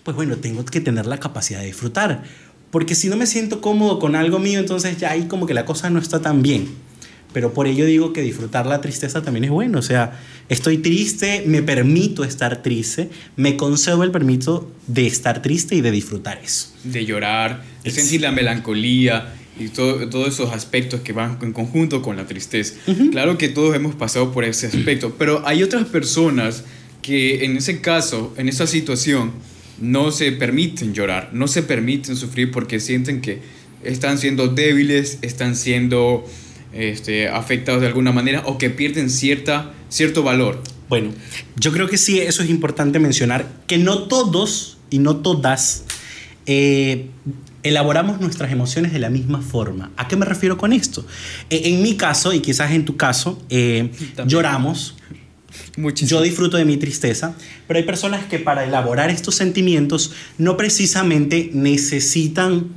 pues 0.02 0.16
bueno, 0.16 0.36
tengo 0.36 0.64
que 0.64 0.80
tener 0.80 1.06
la 1.06 1.18
capacidad 1.18 1.60
de 1.60 1.66
disfrutar. 1.66 2.22
Porque 2.70 2.94
si 2.94 3.08
no 3.08 3.16
me 3.16 3.26
siento 3.26 3.60
cómodo 3.60 3.98
con 3.98 4.16
algo 4.16 4.38
mío, 4.38 4.58
entonces 4.58 4.96
ya 4.98 5.10
ahí 5.10 5.24
como 5.24 5.46
que 5.46 5.54
la 5.54 5.64
cosa 5.64 5.90
no 5.90 5.98
está 5.98 6.20
tan 6.20 6.42
bien. 6.42 6.68
Pero 7.32 7.52
por 7.52 7.66
ello 7.66 7.84
digo 7.84 8.12
que 8.12 8.22
disfrutar 8.22 8.64
la 8.64 8.80
tristeza 8.80 9.22
también 9.22 9.44
es 9.44 9.50
bueno. 9.50 9.78
O 9.78 9.82
sea, 9.82 10.20
estoy 10.48 10.78
triste, 10.78 11.42
me 11.46 11.62
permito 11.62 12.22
estar 12.22 12.62
triste, 12.62 13.10
me 13.36 13.56
concedo 13.56 14.04
el 14.04 14.12
permiso 14.12 14.70
de 14.86 15.06
estar 15.06 15.42
triste 15.42 15.74
y 15.74 15.80
de 15.80 15.90
disfrutar 15.90 16.40
eso. 16.42 16.72
De 16.84 17.04
llorar, 17.04 17.64
de 17.82 17.90
sentir 17.90 18.20
la 18.20 18.30
melancolía, 18.30 19.34
y 19.58 19.68
todo, 19.68 20.08
todos 20.08 20.28
esos 20.28 20.52
aspectos 20.52 21.00
que 21.00 21.12
van 21.12 21.38
en 21.42 21.52
conjunto 21.52 22.02
con 22.02 22.16
la 22.16 22.26
tristeza. 22.26 22.74
Uh 22.86 22.92
-huh. 22.92 23.10
Claro 23.10 23.38
que 23.38 23.48
todos 23.48 23.74
hemos 23.74 23.94
pasado 23.94 24.32
por 24.32 24.44
ese 24.44 24.66
aspecto, 24.66 25.14
pero 25.18 25.46
hay 25.46 25.62
otras 25.62 25.86
personas 25.86 26.64
que 27.02 27.44
en 27.44 27.56
ese 27.56 27.80
caso, 27.80 28.34
en 28.36 28.48
esa 28.48 28.66
situación, 28.66 29.32
no 29.80 30.10
se 30.10 30.32
permiten 30.32 30.94
llorar, 30.94 31.30
no 31.32 31.48
se 31.48 31.62
permiten 31.62 32.16
sufrir 32.16 32.50
porque 32.50 32.80
sienten 32.80 33.20
que 33.20 33.40
están 33.82 34.18
siendo 34.18 34.48
débiles, 34.48 35.18
están 35.22 35.56
siendo 35.56 36.24
este, 36.72 37.28
afectados 37.28 37.80
de 37.80 37.88
alguna 37.88 38.12
manera 38.12 38.42
o 38.46 38.58
que 38.58 38.70
pierden 38.70 39.10
cierta, 39.10 39.72
cierto 39.88 40.22
valor. 40.22 40.62
Bueno, 40.88 41.12
yo 41.56 41.72
creo 41.72 41.88
que 41.88 41.98
sí, 41.98 42.20
eso 42.20 42.42
es 42.42 42.50
importante 42.50 42.98
mencionar, 42.98 43.46
que 43.66 43.78
no 43.78 44.04
todos 44.04 44.78
y 44.90 44.98
no 44.98 45.16
todas 45.16 45.84
eh, 46.46 47.06
elaboramos 47.64 48.20
nuestras 48.20 48.52
emociones 48.52 48.92
de 48.92 49.00
la 49.00 49.10
misma 49.10 49.40
forma. 49.40 49.90
¿A 49.96 50.06
qué 50.06 50.16
me 50.16 50.24
refiero 50.24 50.56
con 50.56 50.72
esto? 50.72 51.04
Eh, 51.50 51.62
en 51.64 51.82
mi 51.82 51.96
caso, 51.96 52.32
y 52.32 52.40
quizás 52.40 52.70
en 52.70 52.84
tu 52.84 52.96
caso, 52.96 53.42
eh, 53.50 53.90
lloramos. 54.26 54.96
Muchísimo. 55.76 56.20
Yo 56.20 56.22
disfruto 56.22 56.56
de 56.56 56.64
mi 56.64 56.76
tristeza, 56.76 57.34
pero 57.66 57.78
hay 57.78 57.84
personas 57.84 58.26
que 58.26 58.38
para 58.38 58.64
elaborar 58.64 59.10
estos 59.10 59.34
sentimientos 59.34 60.12
no 60.38 60.56
precisamente 60.56 61.50
necesitan 61.52 62.68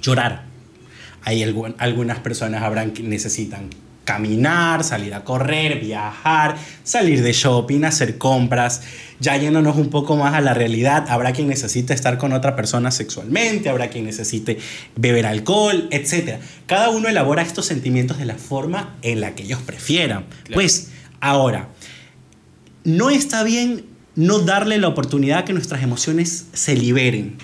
llorar. 0.00 0.44
Hay 1.22 1.42
algún, 1.42 1.74
algunas 1.78 2.18
personas 2.20 2.62
habrán 2.62 2.92
que 2.92 3.02
necesitan 3.02 3.70
caminar, 4.04 4.84
salir 4.84 5.14
a 5.14 5.24
correr, 5.24 5.80
viajar, 5.80 6.56
salir 6.82 7.22
de 7.22 7.32
shopping, 7.32 7.84
hacer 7.84 8.18
compras. 8.18 8.82
Ya 9.20 9.36
yéndonos 9.36 9.76
un 9.76 9.90
poco 9.90 10.16
más 10.16 10.34
a 10.34 10.40
la 10.40 10.54
realidad, 10.54 11.06
habrá 11.08 11.32
quien 11.32 11.48
necesite 11.48 11.94
estar 11.94 12.18
con 12.18 12.32
otra 12.32 12.56
persona 12.56 12.90
sexualmente, 12.90 13.68
habrá 13.68 13.88
quien 13.88 14.04
necesite 14.04 14.58
beber 14.96 15.26
alcohol, 15.26 15.88
etc. 15.90 16.40
Cada 16.66 16.90
uno 16.90 17.08
elabora 17.08 17.42
estos 17.42 17.66
sentimientos 17.66 18.18
de 18.18 18.26
la 18.26 18.34
forma 18.34 18.96
en 19.02 19.20
la 19.20 19.34
que 19.34 19.44
ellos 19.44 19.60
prefieran. 19.62 20.26
Pues 20.52 20.90
ahora, 21.20 21.68
no 22.84 23.10
está 23.10 23.42
bien 23.44 23.94
no 24.16 24.38
darle 24.40 24.78
la 24.78 24.88
oportunidad 24.88 25.40
a 25.40 25.44
que 25.44 25.52
nuestras 25.52 25.82
emociones 25.82 26.46
se 26.52 26.76
liberen. 26.76 27.36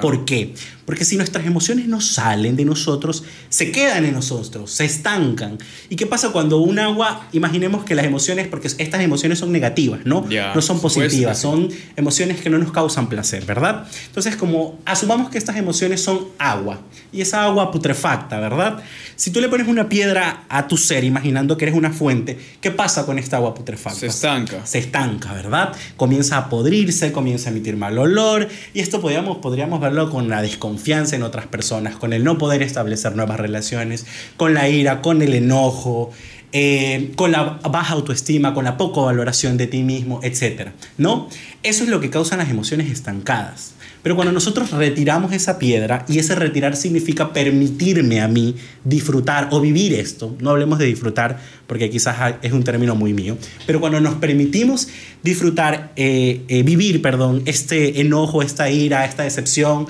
¿Por 0.00 0.24
qué? 0.24 0.54
Porque 0.86 1.04
si 1.04 1.16
nuestras 1.16 1.44
emociones 1.44 1.88
no 1.88 2.00
salen 2.00 2.54
de 2.54 2.64
nosotros, 2.64 3.24
se 3.48 3.72
quedan 3.72 4.04
en 4.04 4.14
nosotros, 4.14 4.70
se 4.70 4.84
estancan. 4.84 5.58
¿Y 5.90 5.96
qué 5.96 6.06
pasa 6.06 6.30
cuando 6.30 6.58
un 6.58 6.78
agua, 6.78 7.26
imaginemos 7.32 7.84
que 7.84 7.96
las 7.96 8.06
emociones, 8.06 8.46
porque 8.46 8.68
estas 8.68 9.00
emociones 9.00 9.40
son 9.40 9.50
negativas, 9.50 10.00
¿no? 10.04 10.24
no 10.54 10.62
son 10.62 10.80
positivas, 10.80 11.40
son 11.40 11.68
emociones 11.96 12.40
que 12.40 12.48
no 12.50 12.58
nos 12.58 12.70
causan 12.70 13.08
placer, 13.08 13.44
¿verdad? 13.44 13.88
Entonces, 14.06 14.36
como 14.36 14.78
asumamos 14.84 15.28
que 15.28 15.38
estas 15.38 15.56
emociones 15.56 16.00
son 16.00 16.28
agua, 16.38 16.80
y 17.12 17.20
esa 17.20 17.42
agua 17.42 17.72
putrefacta, 17.72 18.38
¿verdad? 18.38 18.78
Si 19.16 19.30
tú 19.30 19.40
le 19.40 19.48
pones 19.48 19.66
una 19.66 19.88
piedra 19.88 20.44
a 20.48 20.68
tu 20.68 20.76
ser, 20.76 21.02
imaginando 21.02 21.56
que 21.56 21.64
eres 21.64 21.74
una 21.74 21.90
fuente, 21.90 22.38
¿qué 22.60 22.70
pasa 22.70 23.04
con 23.06 23.18
esta 23.18 23.38
agua 23.38 23.54
putrefacta? 23.54 23.98
Se 23.98 24.06
estanca. 24.06 24.64
Se 24.64 24.78
estanca, 24.78 25.32
¿verdad? 25.32 25.72
Comienza 25.96 26.36
a 26.36 26.48
podrirse, 26.48 27.10
comienza 27.10 27.48
a 27.48 27.52
emitir 27.52 27.76
mal 27.76 27.98
olor, 27.98 28.48
y 28.72 28.80
esto 28.80 29.00
podríamos, 29.00 29.38
podríamos 29.38 29.80
verlo 29.80 30.10
con 30.10 30.28
la 30.28 30.42
desconfianza 30.42 30.75
en 30.86 31.22
otras 31.22 31.46
personas, 31.46 31.96
con 31.96 32.12
el 32.12 32.22
no 32.22 32.38
poder 32.38 32.62
establecer 32.62 33.16
nuevas 33.16 33.40
relaciones, 33.40 34.06
con 34.36 34.54
la 34.54 34.68
ira, 34.68 35.02
con 35.02 35.22
el 35.22 35.34
enojo, 35.34 36.10
eh, 36.52 37.12
con 37.16 37.32
la 37.32 37.58
baja 37.68 37.94
autoestima, 37.94 38.54
con 38.54 38.64
la 38.64 38.76
poca 38.76 39.00
valoración 39.00 39.56
de 39.56 39.66
ti 39.66 39.82
mismo, 39.82 40.20
etc. 40.22 40.70
¿No? 40.96 41.28
Eso 41.62 41.84
es 41.84 41.90
lo 41.90 42.00
que 42.00 42.10
causan 42.10 42.38
las 42.38 42.50
emociones 42.50 42.90
estancadas. 42.90 43.74
Pero 44.06 44.14
cuando 44.14 44.32
nosotros 44.32 44.70
retiramos 44.70 45.32
esa 45.32 45.58
piedra, 45.58 46.04
y 46.08 46.20
ese 46.20 46.36
retirar 46.36 46.76
significa 46.76 47.32
permitirme 47.32 48.20
a 48.20 48.28
mí 48.28 48.54
disfrutar 48.84 49.48
o 49.50 49.60
vivir 49.60 49.94
esto, 49.94 50.36
no 50.38 50.50
hablemos 50.50 50.78
de 50.78 50.86
disfrutar 50.86 51.40
porque 51.66 51.90
quizás 51.90 52.36
es 52.40 52.52
un 52.52 52.62
término 52.62 52.94
muy 52.94 53.12
mío, 53.12 53.36
pero 53.66 53.80
cuando 53.80 54.00
nos 54.00 54.14
permitimos 54.14 54.86
disfrutar, 55.24 55.92
eh, 55.96 56.42
eh, 56.46 56.62
vivir, 56.62 57.02
perdón, 57.02 57.42
este 57.46 58.00
enojo, 58.00 58.42
esta 58.42 58.70
ira, 58.70 59.04
esta 59.04 59.24
decepción, 59.24 59.88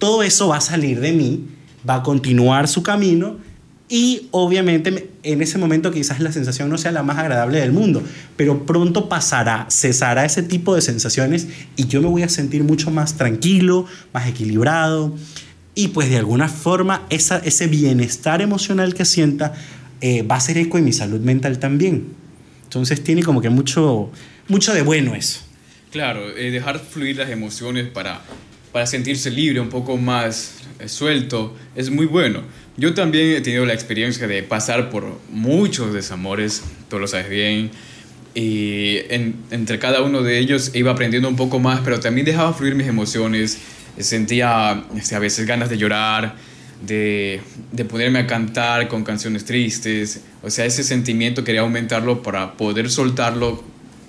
todo 0.00 0.24
eso 0.24 0.48
va 0.48 0.56
a 0.56 0.60
salir 0.60 0.98
de 0.98 1.12
mí, 1.12 1.46
va 1.88 1.96
a 1.96 2.02
continuar 2.02 2.66
su 2.66 2.82
camino 2.82 3.36
y 3.88 4.28
obviamente 4.32 5.10
en 5.22 5.42
ese 5.42 5.58
momento 5.58 5.92
quizás 5.92 6.20
la 6.20 6.32
sensación 6.32 6.68
no 6.68 6.78
sea 6.78 6.90
la 6.90 7.02
más 7.02 7.18
agradable 7.18 7.60
del 7.60 7.72
mundo, 7.72 8.02
pero 8.36 8.64
pronto 8.66 9.08
pasará, 9.08 9.66
cesará 9.70 10.24
ese 10.24 10.42
tipo 10.42 10.74
de 10.74 10.80
sensaciones 10.80 11.46
y 11.76 11.86
yo 11.86 12.00
me 12.00 12.08
voy 12.08 12.22
a 12.22 12.28
sentir 12.28 12.64
mucho 12.64 12.90
más 12.90 13.16
tranquilo, 13.16 13.86
más 14.12 14.26
equilibrado 14.26 15.14
y 15.74 15.88
pues 15.88 16.08
de 16.08 16.16
alguna 16.16 16.48
forma 16.48 17.06
ese 17.10 17.66
bienestar 17.66 18.42
emocional 18.42 18.94
que 18.94 19.04
sienta 19.04 19.54
eh, 20.00 20.22
va 20.22 20.36
a 20.36 20.40
ser 20.40 20.56
eco 20.58 20.78
en 20.78 20.84
mi 20.84 20.92
salud 20.92 21.20
mental 21.20 21.58
también. 21.58 22.08
Entonces 22.64 23.02
tiene 23.02 23.22
como 23.22 23.40
que 23.42 23.50
mucho, 23.50 24.10
mucho 24.48 24.72
de 24.72 24.82
bueno 24.82 25.14
eso. 25.14 25.40
Claro, 25.90 26.36
eh, 26.36 26.50
dejar 26.50 26.78
fluir 26.78 27.16
las 27.16 27.30
emociones 27.30 27.88
para, 27.88 28.22
para 28.72 28.86
sentirse 28.86 29.30
libre, 29.30 29.60
un 29.60 29.68
poco 29.68 29.96
más 29.96 30.54
eh, 30.78 30.88
suelto, 30.88 31.56
es 31.74 31.90
muy 31.90 32.06
bueno. 32.06 32.42
Yo 32.76 32.94
también 32.94 33.36
he 33.36 33.40
tenido 33.40 33.66
la 33.66 33.74
experiencia 33.74 34.26
de 34.26 34.42
pasar 34.42 34.90
por 34.90 35.20
muchos 35.30 35.92
desamores, 35.92 36.62
tú 36.88 36.98
lo 36.98 37.06
sabes 37.06 37.28
bien, 37.28 37.70
y 38.34 38.98
entre 39.50 39.78
cada 39.78 40.02
uno 40.02 40.22
de 40.22 40.38
ellos 40.38 40.70
iba 40.74 40.92
aprendiendo 40.92 41.28
un 41.28 41.36
poco 41.36 41.58
más, 41.58 41.80
pero 41.80 41.98
también 41.98 42.24
dejaba 42.24 42.54
fluir 42.54 42.74
mis 42.76 42.86
emociones, 42.86 43.58
sentía 43.98 44.84
este, 44.96 45.16
a 45.16 45.18
veces 45.18 45.46
ganas 45.46 45.68
de 45.68 45.76
llorar, 45.76 46.36
de, 46.86 47.40
de 47.72 47.84
ponerme 47.84 48.20
a 48.20 48.26
cantar 48.26 48.88
con 48.88 49.02
canciones 49.04 49.44
tristes, 49.44 50.22
o 50.42 50.48
sea, 50.48 50.64
ese 50.64 50.84
sentimiento 50.84 51.44
quería 51.44 51.62
aumentarlo 51.62 52.22
para 52.22 52.54
poder 52.54 52.88
soltarlo 52.88 53.62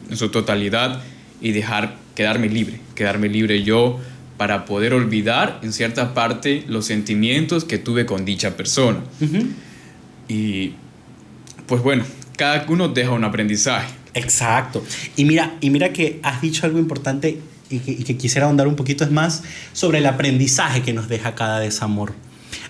en 0.10 0.16
su 0.18 0.30
totalidad 0.30 1.02
y 1.42 1.52
dejar 1.52 1.98
quedarme 2.16 2.48
libre, 2.48 2.80
quedarme 2.96 3.28
libre 3.28 3.64
yo 3.64 4.00
para 4.42 4.66
poder 4.66 4.96
olvidar 4.96 5.60
en 5.62 5.72
cierta 5.72 6.16
parte 6.16 6.64
los 6.68 6.88
sentimientos 6.88 7.64
que 7.64 7.78
tuve 7.78 8.08
con 8.08 8.26
dicha 8.26 8.58
persona. 8.58 8.98
Y 10.28 10.74
pues 11.68 11.84
bueno, 11.84 12.04
cada 12.38 12.66
uno 12.68 12.88
deja 12.88 13.12
un 13.12 13.24
aprendizaje. 13.24 13.94
Exacto. 14.16 14.84
Y 15.16 15.26
mira, 15.26 15.58
y 15.62 15.70
mira 15.70 15.94
que 15.94 16.20
has 16.24 16.42
dicho 16.42 16.66
algo 16.66 16.80
importante 16.80 17.38
y 17.70 17.78
que, 17.78 18.18
quisiera 18.18 18.48
ahondar 18.48 18.68
un 18.68 18.76
poquito 18.76 19.06
más 19.12 19.44
sobre 19.74 20.00
el 20.00 20.08
aprendizaje 20.08 20.82
que 20.82 20.92
nos 20.92 21.08
deja 21.08 21.36
cada 21.36 21.60
desamor 21.60 22.16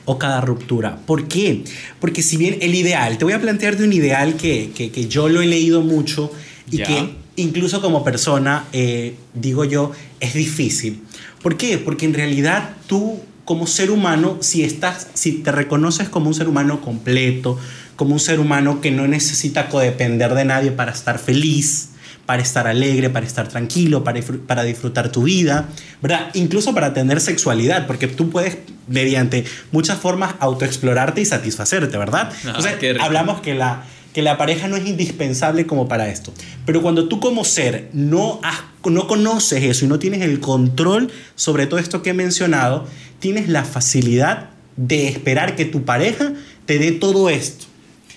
o 0.04 0.20
cada 0.20 0.42
ruptura. 0.42 0.98
¿Por 1.06 1.30
qué? 1.30 1.64
Porque 2.02 2.22
si 2.22 2.36
bien 2.36 2.58
el 2.60 2.76
ideal, 2.76 3.18
te 3.18 3.24
voy 3.24 3.34
a 3.34 3.40
plantear 3.40 3.78
de 3.78 3.86
un 3.86 3.94
ideal 3.94 4.36
que, 4.36 4.72
que, 4.76 5.08
yo 5.08 5.30
lo 5.30 5.42
he 5.42 5.48
leído 5.48 5.80
mucho 5.80 6.34
y 6.70 6.80
que 6.80 7.21
incluso 7.36 7.82
como 7.82 8.04
persona, 8.04 8.66
eh, 8.74 9.16
digo 9.34 9.66
yo, 9.66 9.92
es 10.20 10.34
difícil. 10.34 11.04
¿Por 11.42 11.58
qué? 11.58 11.78
Porque 11.78 12.06
en 12.06 12.14
realidad 12.14 12.76
tú 12.88 13.20
como 13.46 13.68
ser 13.68 13.92
humano, 13.92 14.38
si, 14.40 14.64
estás, 14.64 15.08
si 15.14 15.34
te 15.34 15.52
reconoces 15.52 16.10
como 16.10 16.28
un 16.28 16.34
ser 16.34 16.48
humano 16.48 16.82
completo, 16.82 17.58
como 17.96 18.14
un 18.14 18.20
ser 18.20 18.40
humano 18.40 18.82
que 18.82 18.92
no 18.92 19.08
necesita 19.08 19.68
codepender 19.68 20.34
de 20.36 20.46
nadie 20.46 20.72
para 20.72 20.92
estar 20.92 21.20
feliz, 21.20 21.90
para 22.26 22.42
estar 22.42 22.68
alegre, 22.68 23.10
para 23.10 23.26
estar 23.26 23.48
tranquilo, 23.48 24.04
para, 24.04 24.22
para 24.48 24.64
disfrutar 24.64 25.12
tu 25.12 25.24
vida, 25.24 25.68
¿verdad? 26.02 26.30
Incluso 26.34 26.74
para 26.74 26.94
tener 26.94 27.20
sexualidad, 27.20 27.88
porque 27.88 28.08
tú 28.08 28.30
puedes, 28.30 28.58
mediante 28.88 29.44
muchas 29.72 30.00
formas, 30.00 30.36
autoexplorarte 30.40 31.22
y 31.22 31.26
satisfacerte, 31.26 31.98
¿verdad? 31.98 32.32
Ah, 32.46 32.58
hablamos 33.02 33.42
que 33.42 33.54
la, 33.54 33.84
que 34.14 34.22
la 34.22 34.38
pareja 34.38 34.68
no 34.68 34.76
es 34.76 34.88
indispensable 34.88 35.66
como 35.66 35.88
para 35.88 36.10
esto. 36.10 36.34
Pero 36.66 36.82
cuando 36.82 37.08
tú 37.08 37.20
como 37.20 37.44
ser 37.44 37.90
no, 37.94 38.42
no 38.86 39.08
conoces 39.08 39.64
eso 39.64 39.86
y 39.86 39.88
no 39.88 40.00
tienes 40.00 40.22
el 40.22 40.40
control 40.40 41.12
sobre 41.36 41.68
todo 41.68 41.80
esto 41.80 42.02
que 42.02 42.12
he 42.12 42.14
mencionado, 42.14 42.88
tienes 43.20 43.48
la 43.48 43.64
facilidad 43.64 44.50
de 44.76 45.08
esperar 45.08 45.56
que 45.56 45.66
tu 45.66 45.84
pareja 45.84 46.34
te 46.66 46.80
dé 46.80 46.92
todo 46.92 47.30
esto. 47.30 47.66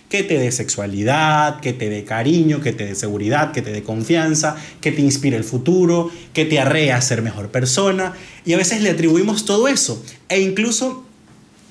Que 0.09 0.23
te 0.23 0.39
dé 0.39 0.53
sexualidad, 0.53 1.59
que 1.61 1.73
te 1.73 1.89
dé 1.89 2.05
cariño, 2.05 2.61
que 2.61 2.73
te 2.73 2.87
dé 2.87 2.95
seguridad, 2.95 3.53
que 3.53 3.63
te 3.63 3.73
dé 3.73 3.83
confianza, 3.83 4.57
que 4.81 4.93
te 4.93 5.01
inspire 5.01 5.37
el 5.37 5.43
futuro, 5.43 6.11
que 6.33 6.45
te 6.45 6.61
arree 6.61 6.93
a 6.93 7.01
ser 7.01 7.21
mejor 7.23 7.51
persona. 7.51 8.13
Y 8.45 8.53
a 8.53 8.57
veces 8.57 8.81
le 8.81 8.91
atribuimos 8.91 9.45
todo 9.45 9.67
eso. 9.67 10.05
E 10.29 10.41
incluso 10.41 11.05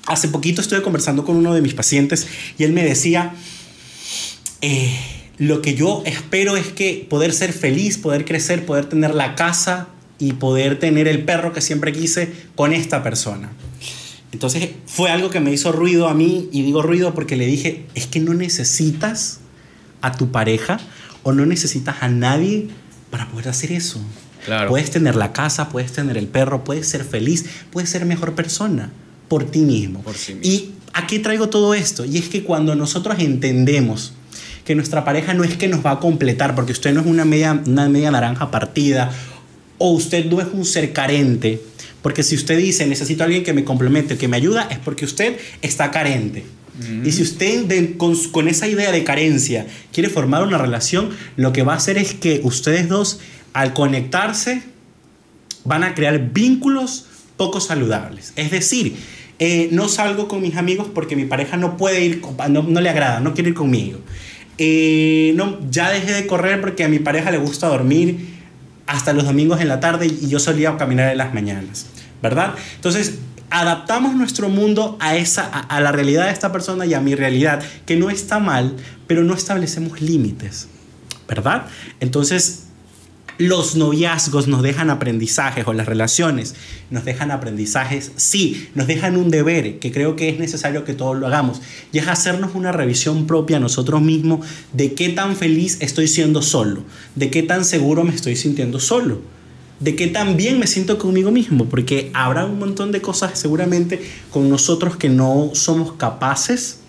hace 0.06 0.28
poquito 0.28 0.60
estuve 0.60 0.82
conversando 0.82 1.24
con 1.24 1.36
uno 1.36 1.54
de 1.54 1.62
mis 1.62 1.72
pacientes 1.72 2.26
y 2.58 2.64
él 2.64 2.72
me 2.72 2.84
decía, 2.84 3.34
eh, 4.64 4.88
lo 5.36 5.60
que 5.60 5.74
yo 5.74 6.02
espero 6.06 6.56
es 6.56 6.68
que 6.68 7.06
poder 7.10 7.34
ser 7.34 7.52
feliz, 7.52 7.98
poder 7.98 8.24
crecer, 8.24 8.64
poder 8.64 8.86
tener 8.86 9.14
la 9.14 9.34
casa 9.34 9.88
y 10.18 10.32
poder 10.32 10.78
tener 10.78 11.06
el 11.06 11.22
perro 11.22 11.52
que 11.52 11.60
siempre 11.60 11.92
quise 11.92 12.32
con 12.54 12.72
esta 12.72 13.02
persona. 13.02 13.52
Entonces 14.32 14.70
fue 14.86 15.10
algo 15.10 15.28
que 15.28 15.38
me 15.38 15.52
hizo 15.52 15.70
ruido 15.70 16.08
a 16.08 16.14
mí 16.14 16.48
y 16.50 16.62
digo 16.62 16.80
ruido 16.80 17.12
porque 17.12 17.36
le 17.36 17.44
dije, 17.44 17.84
es 17.94 18.06
que 18.06 18.20
no 18.20 18.32
necesitas 18.32 19.40
a 20.00 20.12
tu 20.12 20.32
pareja 20.32 20.80
o 21.24 21.32
no 21.32 21.44
necesitas 21.44 21.96
a 22.00 22.08
nadie 22.08 22.68
para 23.10 23.28
poder 23.28 23.50
hacer 23.50 23.70
eso. 23.70 24.00
Claro. 24.46 24.70
Puedes 24.70 24.90
tener 24.90 25.14
la 25.14 25.34
casa, 25.34 25.68
puedes 25.68 25.92
tener 25.92 26.16
el 26.16 26.26
perro, 26.26 26.64
puedes 26.64 26.88
ser 26.88 27.04
feliz, 27.04 27.44
puedes 27.70 27.90
ser 27.90 28.06
mejor 28.06 28.34
persona 28.34 28.90
por 29.28 29.44
ti 29.44 29.60
mismo. 29.60 30.00
Por 30.00 30.16
sí 30.16 30.34
mismo. 30.34 30.50
Y 30.50 30.70
aquí 30.94 31.18
traigo 31.18 31.50
todo 31.50 31.74
esto. 31.74 32.06
Y 32.06 32.16
es 32.16 32.30
que 32.30 32.44
cuando 32.44 32.74
nosotros 32.74 33.18
entendemos 33.18 34.14
que 34.64 34.74
nuestra 34.74 35.04
pareja 35.04 35.34
no 35.34 35.44
es 35.44 35.56
que 35.56 35.68
nos 35.68 35.84
va 35.84 35.92
a 35.92 36.00
completar, 36.00 36.54
porque 36.54 36.72
usted 36.72 36.92
no 36.92 37.00
es 37.00 37.06
una 37.06 37.24
media, 37.24 37.62
una 37.66 37.88
media 37.88 38.10
naranja 38.10 38.50
partida, 38.50 39.12
o 39.78 39.90
usted 39.90 40.24
no 40.26 40.40
es 40.40 40.48
un 40.52 40.64
ser 40.64 40.92
carente, 40.92 41.60
porque 42.02 42.22
si 42.22 42.34
usted 42.34 42.58
dice 42.58 42.86
necesito 42.86 43.22
a 43.22 43.26
alguien 43.26 43.44
que 43.44 43.52
me 43.52 43.64
complemente, 43.64 44.16
que 44.16 44.28
me 44.28 44.36
ayuda, 44.36 44.68
es 44.70 44.78
porque 44.78 45.04
usted 45.04 45.36
está 45.62 45.90
carente. 45.90 46.44
Y 47.04 47.12
si 47.12 47.22
usted 47.22 47.96
con, 47.96 48.16
con, 48.32 48.48
esa 48.48 48.66
idea 48.66 48.90
de 48.90 49.04
carencia 49.04 49.64
quiere 49.92 50.08
formar 50.08 50.42
una 50.42 50.58
relación, 50.58 51.10
lo 51.36 51.52
que 51.52 51.62
va 51.62 51.74
a 51.74 51.76
hacer 51.76 51.98
es 51.98 52.14
que 52.14 52.40
ustedes 52.42 52.88
dos, 52.88 53.20
al 53.52 53.74
conectarse, 53.74 54.62
van 55.62 55.84
a 55.84 55.94
crear 55.94 56.32
vínculos 56.32 57.06
poco 57.36 57.60
saludables. 57.60 58.32
Es 58.34 58.50
decir, 58.50 58.96
eh, 59.38 59.68
no 59.70 59.88
salgo 59.88 60.26
con 60.26 60.42
mis 60.42 60.56
amigos 60.56 60.88
porque 60.92 61.14
mi 61.14 61.26
pareja 61.26 61.56
no 61.56 61.76
puede 61.76 62.04
ir, 62.04 62.22
no, 62.50 62.64
no 62.64 62.80
le 62.80 62.88
agrada, 62.88 63.20
no 63.20 63.34
quiere 63.34 63.50
ir 63.50 63.54
conmigo. 63.54 64.00
Eh, 64.58 65.32
no, 65.36 65.58
ya 65.70 65.90
dejé 65.90 66.12
de 66.12 66.26
correr 66.26 66.60
porque 66.60 66.84
a 66.84 66.88
mi 66.88 66.98
pareja 66.98 67.30
le 67.30 67.38
gusta 67.38 67.68
dormir 67.68 68.34
hasta 68.86 69.12
los 69.12 69.24
domingos 69.24 69.60
en 69.60 69.68
la 69.68 69.80
tarde 69.80 70.06
y 70.06 70.28
yo 70.28 70.38
solía 70.38 70.76
caminar 70.76 71.10
en 71.10 71.18
las 71.18 71.34
mañanas, 71.34 71.86
¿verdad? 72.22 72.54
Entonces, 72.76 73.18
adaptamos 73.50 74.14
nuestro 74.14 74.48
mundo 74.48 74.96
a, 75.00 75.16
esa, 75.16 75.44
a, 75.46 75.80
la 75.80 75.92
realidad 75.92 76.26
de 76.26 76.32
esta 76.32 76.52
persona 76.52 76.86
y 76.86 76.94
a 76.94 77.00
mi 77.00 77.14
realidad, 77.14 77.62
que 77.86 77.96
no 77.96 78.10
está 78.10 78.38
mal, 78.38 78.76
pero 79.06 79.24
no 79.24 79.34
establecemos 79.34 80.00
límites, 80.00 80.68
¿verdad? 81.28 81.66
Entonces, 82.00 82.63
los 83.38 83.74
noviazgos 83.74 84.46
nos 84.46 84.62
dejan 84.62 84.90
aprendizajes 84.90 85.66
o 85.66 85.72
las 85.72 85.86
relaciones 85.86 86.54
nos 86.90 87.04
dejan 87.04 87.30
aprendizajes, 87.30 88.12
sí, 88.16 88.68
nos 88.74 88.86
dejan 88.86 89.16
un 89.16 89.30
deber 89.30 89.78
que 89.78 89.90
creo 89.90 90.16
que 90.16 90.28
es 90.28 90.38
necesario 90.38 90.84
que 90.84 90.94
todos 90.94 91.18
lo 91.18 91.26
hagamos 91.26 91.60
y 91.92 91.98
es 91.98 92.06
hacernos 92.06 92.54
una 92.54 92.72
revisión 92.72 93.26
propia 93.26 93.56
a 93.56 93.60
nosotros 93.60 94.00
mismos 94.02 94.46
de 94.72 94.94
qué 94.94 95.08
tan 95.08 95.36
feliz 95.36 95.78
estoy 95.80 96.06
siendo 96.06 96.42
solo, 96.42 96.84
de 97.14 97.30
qué 97.30 97.42
tan 97.42 97.64
seguro 97.64 98.04
me 98.04 98.14
estoy 98.14 98.36
sintiendo 98.36 98.78
solo, 98.78 99.22
de 99.80 99.96
qué 99.96 100.06
tan 100.06 100.36
bien 100.36 100.58
me 100.58 100.66
siento 100.66 100.98
conmigo 100.98 101.32
mismo, 101.32 101.66
porque 101.66 102.10
habrá 102.14 102.44
un 102.44 102.58
montón 102.58 102.92
de 102.92 103.00
cosas 103.00 103.38
seguramente 103.38 104.00
con 104.30 104.48
nosotros 104.48 104.96
que 104.96 105.08
no 105.08 105.50
somos 105.54 105.94
capaces 105.94 106.83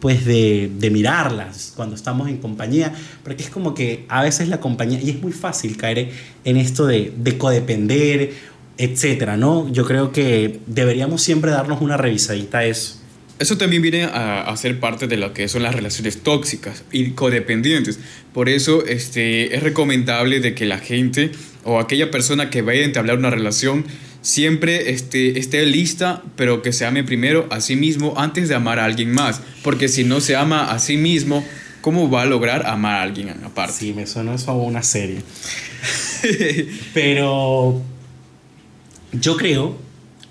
pues 0.00 0.24
de, 0.24 0.70
mirarlas 0.92 1.72
cuando 1.76 1.94
estamos 1.94 2.28
en 2.28 2.38
compañía, 2.38 2.94
porque 3.24 3.42
es 3.42 3.50
como 3.50 3.74
que 3.74 4.04
a 4.08 4.22
veces 4.22 4.48
la 4.48 4.60
compañía, 4.60 5.00
y 5.00 5.10
es 5.10 5.20
muy 5.20 5.32
fácil 5.32 5.76
caer 5.76 6.10
en 6.44 6.56
esto 6.56 6.86
de, 6.86 7.12
de 7.16 7.38
codepender, 7.38 8.32
etcétera, 8.76 9.36
¿no? 9.36 9.70
Yo 9.72 9.84
creo 9.84 10.12
que 10.12 10.60
deberíamos 10.66 11.22
siempre 11.22 11.50
darnos 11.50 11.80
una 11.80 11.96
revisadita 11.96 12.58
a 12.58 12.64
eso. 12.64 12.94
Eso 13.38 13.56
también 13.56 13.82
viene 13.82 14.04
a, 14.04 14.42
a, 14.42 14.56
ser 14.56 14.80
parte 14.80 15.06
de 15.06 15.16
lo 15.16 15.32
que 15.32 15.46
son 15.46 15.62
las 15.62 15.74
relaciones 15.74 16.22
tóxicas 16.22 16.84
y 16.90 17.10
codependientes. 17.10 18.00
Por 18.32 18.48
eso 18.48 18.84
este, 18.84 19.54
es 19.54 19.62
recomendable 19.62 20.40
de 20.40 20.54
que 20.54 20.66
la 20.66 20.78
gente 20.78 21.30
o 21.62 21.78
aquella 21.78 22.10
persona 22.10 22.50
que 22.50 22.62
vaya 22.62 22.82
a 22.82 22.84
entablar 22.84 23.18
una 23.18 23.30
relación 23.30 23.84
siempre 24.28 24.90
esté, 24.90 25.38
esté 25.38 25.64
lista, 25.64 26.22
pero 26.36 26.60
que 26.60 26.74
se 26.74 26.84
ame 26.84 27.02
primero 27.02 27.46
a 27.50 27.62
sí 27.62 27.76
mismo 27.76 28.12
antes 28.18 28.50
de 28.50 28.54
amar 28.54 28.78
a 28.78 28.84
alguien 28.84 29.10
más. 29.10 29.40
Porque 29.62 29.88
si 29.88 30.04
no 30.04 30.20
se 30.20 30.36
ama 30.36 30.70
a 30.70 30.78
sí 30.78 30.98
mismo, 30.98 31.42
¿cómo 31.80 32.10
va 32.10 32.22
a 32.22 32.26
lograr 32.26 32.66
amar 32.66 32.96
a 32.96 33.02
alguien 33.02 33.30
aparte? 33.42 33.72
Sí, 33.72 33.94
me 33.94 34.06
suena 34.06 34.34
eso 34.34 34.50
a 34.50 34.54
una 34.54 34.82
serie. 34.82 35.22
pero 36.94 37.80
yo 39.12 39.36
creo 39.38 39.78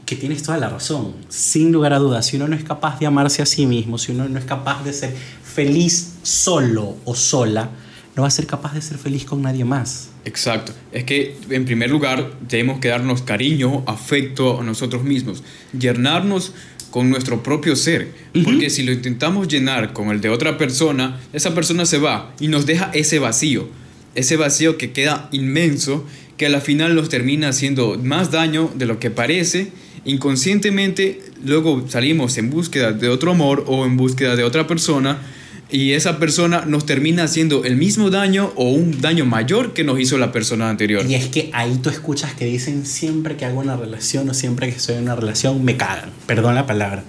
que 0.06 0.16
tienes 0.16 0.44
toda 0.44 0.60
la 0.60 0.70
razón. 0.70 1.16
Sin 1.28 1.72
lugar 1.72 1.94
a 1.94 1.98
dudas, 1.98 2.28
si 2.28 2.36
uno 2.36 2.48
no 2.48 2.56
es 2.56 2.64
capaz 2.64 3.00
de 3.00 3.08
amarse 3.08 3.42
a 3.42 3.48
sí 3.48 3.66
mismo, 3.66 3.98
si 3.98 4.12
uno 4.12 4.30
no 4.30 4.38
es 4.38 4.46
capaz 4.46 4.84
de 4.84 4.94
ser 4.94 5.16
feliz 5.44 6.18
solo 6.22 6.98
o 7.04 7.16
sola, 7.16 7.72
no 8.16 8.22
va 8.22 8.28
a 8.28 8.32
ser 8.32 8.46
capaz 8.46 8.76
de 8.76 8.82
ser 8.84 9.00
feliz 9.00 9.26
con 9.26 9.42
nadie 9.42 9.66
más. 9.66 10.10
Exacto. 10.28 10.74
Es 10.92 11.06
que 11.06 11.38
en 11.50 11.64
primer 11.64 11.90
lugar 11.90 12.34
tenemos 12.50 12.80
que 12.80 12.90
darnos 12.90 13.22
cariño, 13.22 13.84
afecto 13.88 14.60
a 14.60 14.64
nosotros 14.64 15.06
mismos, 15.06 15.42
llenarnos 15.78 16.52
con 16.92 17.10
nuestro 17.10 17.44
propio 17.44 17.78
ser. 17.78 18.10
Porque 18.44 18.70
si 18.70 18.84
lo 18.84 18.92
intentamos 18.92 19.48
llenar 19.48 19.94
con 19.94 20.10
el 20.10 20.20
de 20.20 20.28
otra 20.28 20.58
persona, 20.58 21.18
esa 21.32 21.56
persona 21.56 21.86
se 21.86 21.98
va 21.98 22.36
y 22.42 22.50
nos 22.50 22.66
deja 22.66 22.92
ese 22.94 23.20
vacío. 23.20 23.70
Ese 24.16 24.36
vacío 24.36 24.78
que 24.78 24.92
queda 24.92 25.30
inmenso, 25.32 26.06
que 26.36 26.48
a 26.48 26.50
la 26.50 26.60
final 26.60 26.94
nos 26.94 27.08
termina 27.08 27.48
haciendo 27.48 27.98
más 28.04 28.30
daño 28.30 28.70
de 28.76 28.86
lo 28.86 29.00
que 29.00 29.10
parece. 29.10 29.70
Inconscientemente 30.04 31.22
luego 31.46 31.86
salimos 31.88 32.38
en 32.38 32.50
búsqueda 32.50 32.92
de 32.92 33.08
otro 33.08 33.32
amor 33.32 33.64
o 33.68 33.86
en 33.86 33.96
búsqueda 33.96 34.36
de 34.36 34.44
otra 34.44 34.68
persona 34.68 35.22
y 35.70 35.92
esa 35.92 36.18
persona 36.18 36.64
nos 36.66 36.86
termina 36.86 37.24
haciendo 37.24 37.66
el 37.66 37.76
mismo 37.76 38.10
daño 38.10 38.54
o 38.56 38.70
un 38.70 39.02
daño 39.02 39.26
mayor 39.26 39.74
que 39.74 39.84
nos 39.84 40.00
hizo 40.00 40.18
la 40.18 40.32
persona 40.32 40.70
anterior. 40.70 41.06
Y 41.06 41.16
es 41.16 41.28
que 41.28 41.50
ahí 41.54 41.78
tú 41.82 41.90
escuchas 41.90 42.34
que 42.34 42.46
dicen 42.46 42.86
siempre 42.86 43.36
que 43.36 43.46
hago 43.46 43.60
una 43.60 43.76
relación 43.76 44.30
o 44.30 44.34
siempre 44.34 44.70
que 44.70 44.78
estoy 44.78 44.96
en 44.96 45.04
una 45.04 45.16
relación 45.16 45.64
me 45.64 45.76
cagan, 45.76 46.12
perdón 46.26 46.56
la 46.56 46.66
palabra. 46.66 47.04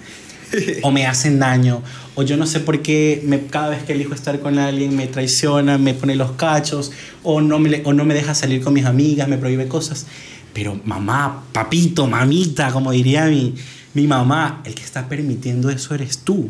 o 0.81 0.91
me 0.91 1.05
hacen 1.05 1.39
daño, 1.39 1.83
o 2.15 2.23
yo 2.23 2.35
no 2.35 2.47
sé 2.47 2.59
por 2.59 2.81
qué 2.81 3.21
me, 3.23 3.45
cada 3.45 3.69
vez 3.69 3.83
que 3.83 3.93
elijo 3.93 4.15
estar 4.15 4.39
con 4.39 4.57
alguien 4.57 4.95
me 4.95 5.05
traiciona, 5.07 5.77
me 5.77 5.93
pone 5.93 6.15
los 6.15 6.31
cachos, 6.31 6.91
o 7.23 7.39
no, 7.39 7.59
me, 7.59 7.83
o 7.85 7.93
no 7.93 8.03
me 8.03 8.15
deja 8.15 8.33
salir 8.33 8.61
con 8.61 8.73
mis 8.73 8.85
amigas, 8.85 9.27
me 9.27 9.37
prohíbe 9.37 9.67
cosas. 9.67 10.07
Pero 10.51 10.79
mamá, 10.85 11.43
papito, 11.53 12.07
mamita, 12.07 12.71
como 12.71 12.91
diría 12.91 13.25
mi, 13.25 13.53
mi 13.93 14.07
mamá, 14.07 14.61
el 14.65 14.73
que 14.73 14.83
está 14.83 15.07
permitiendo 15.07 15.69
eso 15.69 15.93
eres 15.93 16.19
tú. 16.19 16.49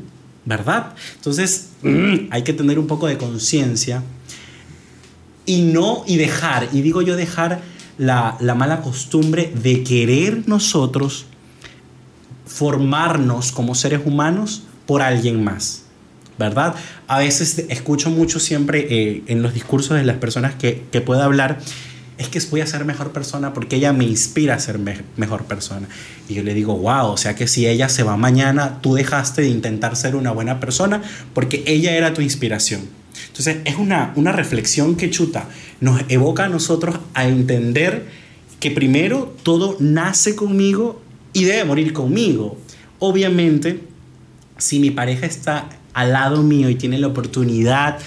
¿Verdad? 0.50 0.96
Entonces, 1.16 1.70
mm, 1.84 2.32
hay 2.32 2.42
que 2.42 2.54
tener 2.54 2.80
un 2.80 2.88
poco 2.88 3.06
de 3.06 3.20
conciencia 3.20 4.02
y 5.46 5.62
no, 5.62 6.04
y 6.08 6.18
dejar, 6.18 6.68
y 6.74 6.82
digo 6.82 7.04
yo 7.04 7.16
dejar 7.16 7.62
la, 8.00 8.36
la 8.40 8.56
mala 8.56 8.82
costumbre 8.82 9.54
de 9.62 9.84
querer 9.84 10.48
nosotros 10.48 11.28
formarnos 12.48 13.52
como 13.52 13.76
seres 13.76 14.02
humanos 14.04 14.64
por 14.88 15.04
alguien 15.04 15.44
más. 15.44 15.84
¿verdad? 16.40 16.74
A 17.08 17.20
veces 17.20 17.66
escucho 17.68 18.10
mucho 18.10 18.40
siempre 18.40 18.88
eh, 18.90 19.24
en 19.28 19.44
los 19.44 19.54
discursos 19.54 19.98
de 19.98 20.04
las 20.06 20.18
personas 20.18 20.56
que, 20.56 20.86
que 20.90 21.02
puedo 21.02 21.22
hablar 21.22 21.60
es 22.20 22.28
que 22.28 22.40
voy 22.52 22.60
a 22.60 22.68
ser 22.68 22.84
mejor 22.84 23.12
persona 23.14 23.54
porque 23.54 23.78
ella 23.78 23.94
me 23.94 24.04
inspira 24.04 24.54
a 24.54 24.60
ser 24.60 24.78
mejor 25.16 25.46
persona. 25.46 25.88
Y 26.28 26.34
yo 26.34 26.44
le 26.44 26.54
digo, 26.54 26.78
wow, 26.78 27.08
o 27.08 27.18
sea 27.18 27.34
que 27.34 27.48
si 27.48 27.66
ella 27.66 27.88
se 27.88 28.04
va 28.04 28.18
mañana, 28.18 28.82
tú 28.82 28.94
dejaste 28.94 29.42
de 29.42 29.48
intentar 29.48 29.96
ser 29.96 30.18
una 30.18 30.32
buena 30.32 30.60
persona 30.60 31.02
porque 31.34 31.64
ella 31.66 31.96
era 31.96 32.14
tu 32.14 32.22
inspiración. 32.22 32.82
Entonces 33.28 33.60
es 33.64 33.78
una, 33.78 34.12
una 34.18 34.34
reflexión 34.34 34.98
que 34.98 35.10
chuta, 35.10 35.48
nos 35.80 36.02
evoca 36.10 36.46
a 36.46 36.50
nosotros 36.50 37.00
a 37.14 37.26
entender 37.26 38.06
que 38.60 38.70
primero 38.70 39.34
todo 39.44 39.78
nace 39.80 40.36
conmigo 40.36 41.02
y 41.32 41.46
debe 41.46 41.64
morir 41.64 41.94
conmigo. 41.94 42.58
Obviamente, 43.00 43.80
si 44.58 44.80
mi 44.80 44.92
pareja 44.92 45.26
está 45.26 45.70
al 45.94 46.12
lado 46.12 46.44
mío 46.44 46.70
y 46.70 46.76
tiene 46.76 47.00
la 47.00 47.08
oportunidad 47.08 47.98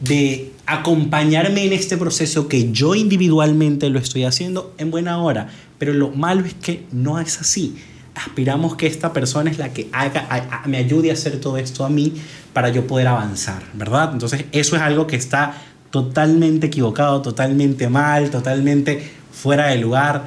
de 0.00 0.52
acompañarme 0.66 1.64
en 1.64 1.72
este 1.72 1.96
proceso 1.96 2.48
que 2.48 2.72
yo 2.72 2.94
individualmente 2.94 3.88
lo 3.90 3.98
estoy 3.98 4.24
haciendo 4.24 4.74
en 4.78 4.90
buena 4.90 5.22
hora. 5.22 5.48
Pero 5.78 5.92
lo 5.92 6.10
malo 6.10 6.44
es 6.44 6.54
que 6.54 6.84
no 6.92 7.20
es 7.20 7.40
así. 7.40 7.76
Aspiramos 8.14 8.76
que 8.76 8.86
esta 8.86 9.12
persona 9.12 9.50
es 9.50 9.58
la 9.58 9.72
que 9.72 9.88
haga, 9.92 10.62
me 10.66 10.78
ayude 10.78 11.10
a 11.10 11.14
hacer 11.14 11.40
todo 11.40 11.58
esto 11.58 11.84
a 11.84 11.88
mí 11.88 12.14
para 12.52 12.68
yo 12.68 12.86
poder 12.86 13.08
avanzar, 13.08 13.62
¿verdad? 13.74 14.10
Entonces 14.12 14.44
eso 14.52 14.76
es 14.76 14.82
algo 14.82 15.06
que 15.06 15.16
está 15.16 15.56
totalmente 15.90 16.68
equivocado, 16.68 17.22
totalmente 17.22 17.88
mal, 17.88 18.30
totalmente 18.30 19.10
fuera 19.32 19.66
de 19.66 19.78
lugar, 19.78 20.24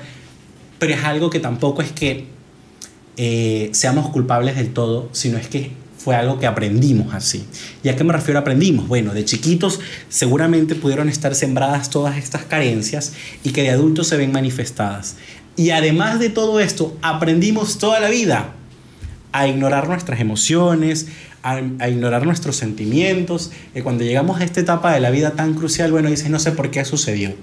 pero 0.79 0.93
es 0.93 1.03
algo 1.03 1.29
que 1.29 1.39
tampoco 1.39 1.81
es 1.81 1.91
que 1.91 2.27
eh, 3.17 3.69
seamos 3.73 4.09
culpables 4.09 4.55
del 4.55 4.73
todo, 4.73 5.09
sino 5.11 5.37
es 5.37 5.47
que 5.47 5.71
fue 5.97 6.15
algo 6.15 6.39
que 6.39 6.47
aprendimos 6.47 7.13
así. 7.13 7.45
¿Y 7.83 7.89
a 7.89 7.95
qué 7.95 8.03
me 8.03 8.13
refiero 8.13 8.39
aprendimos? 8.39 8.87
Bueno, 8.87 9.13
de 9.13 9.25
chiquitos 9.25 9.79
seguramente 10.09 10.75
pudieron 10.75 11.09
estar 11.09 11.35
sembradas 11.35 11.89
todas 11.89 12.17
estas 12.17 12.43
carencias 12.43 13.13
y 13.43 13.51
que 13.51 13.63
de 13.63 13.71
adultos 13.71 14.07
se 14.07 14.17
ven 14.17 14.31
manifestadas. 14.31 15.15
Y 15.55 15.71
además 15.71 16.19
de 16.19 16.29
todo 16.29 16.59
esto, 16.59 16.95
aprendimos 17.01 17.79
toda 17.79 17.99
la 17.99 18.09
vida 18.09 18.53
a 19.31 19.47
ignorar 19.47 19.87
nuestras 19.87 20.19
emociones, 20.19 21.07
a, 21.43 21.89
ignorar 21.89 22.25
nuestros 22.25 22.55
sentimientos. 22.55 23.51
Y 23.73 23.81
cuando 23.81 24.03
llegamos 24.03 24.39
a 24.39 24.43
esta 24.43 24.59
etapa 24.59 24.93
de 24.93 24.99
la 24.99 25.09
vida 25.09 25.31
tan 25.31 25.55
crucial, 25.55 25.91
bueno, 25.91 26.09
dices, 26.09 26.29
no 26.29 26.39
sé 26.39 26.51
por 26.51 26.69
qué 26.71 26.85
sucedió. 26.85 27.33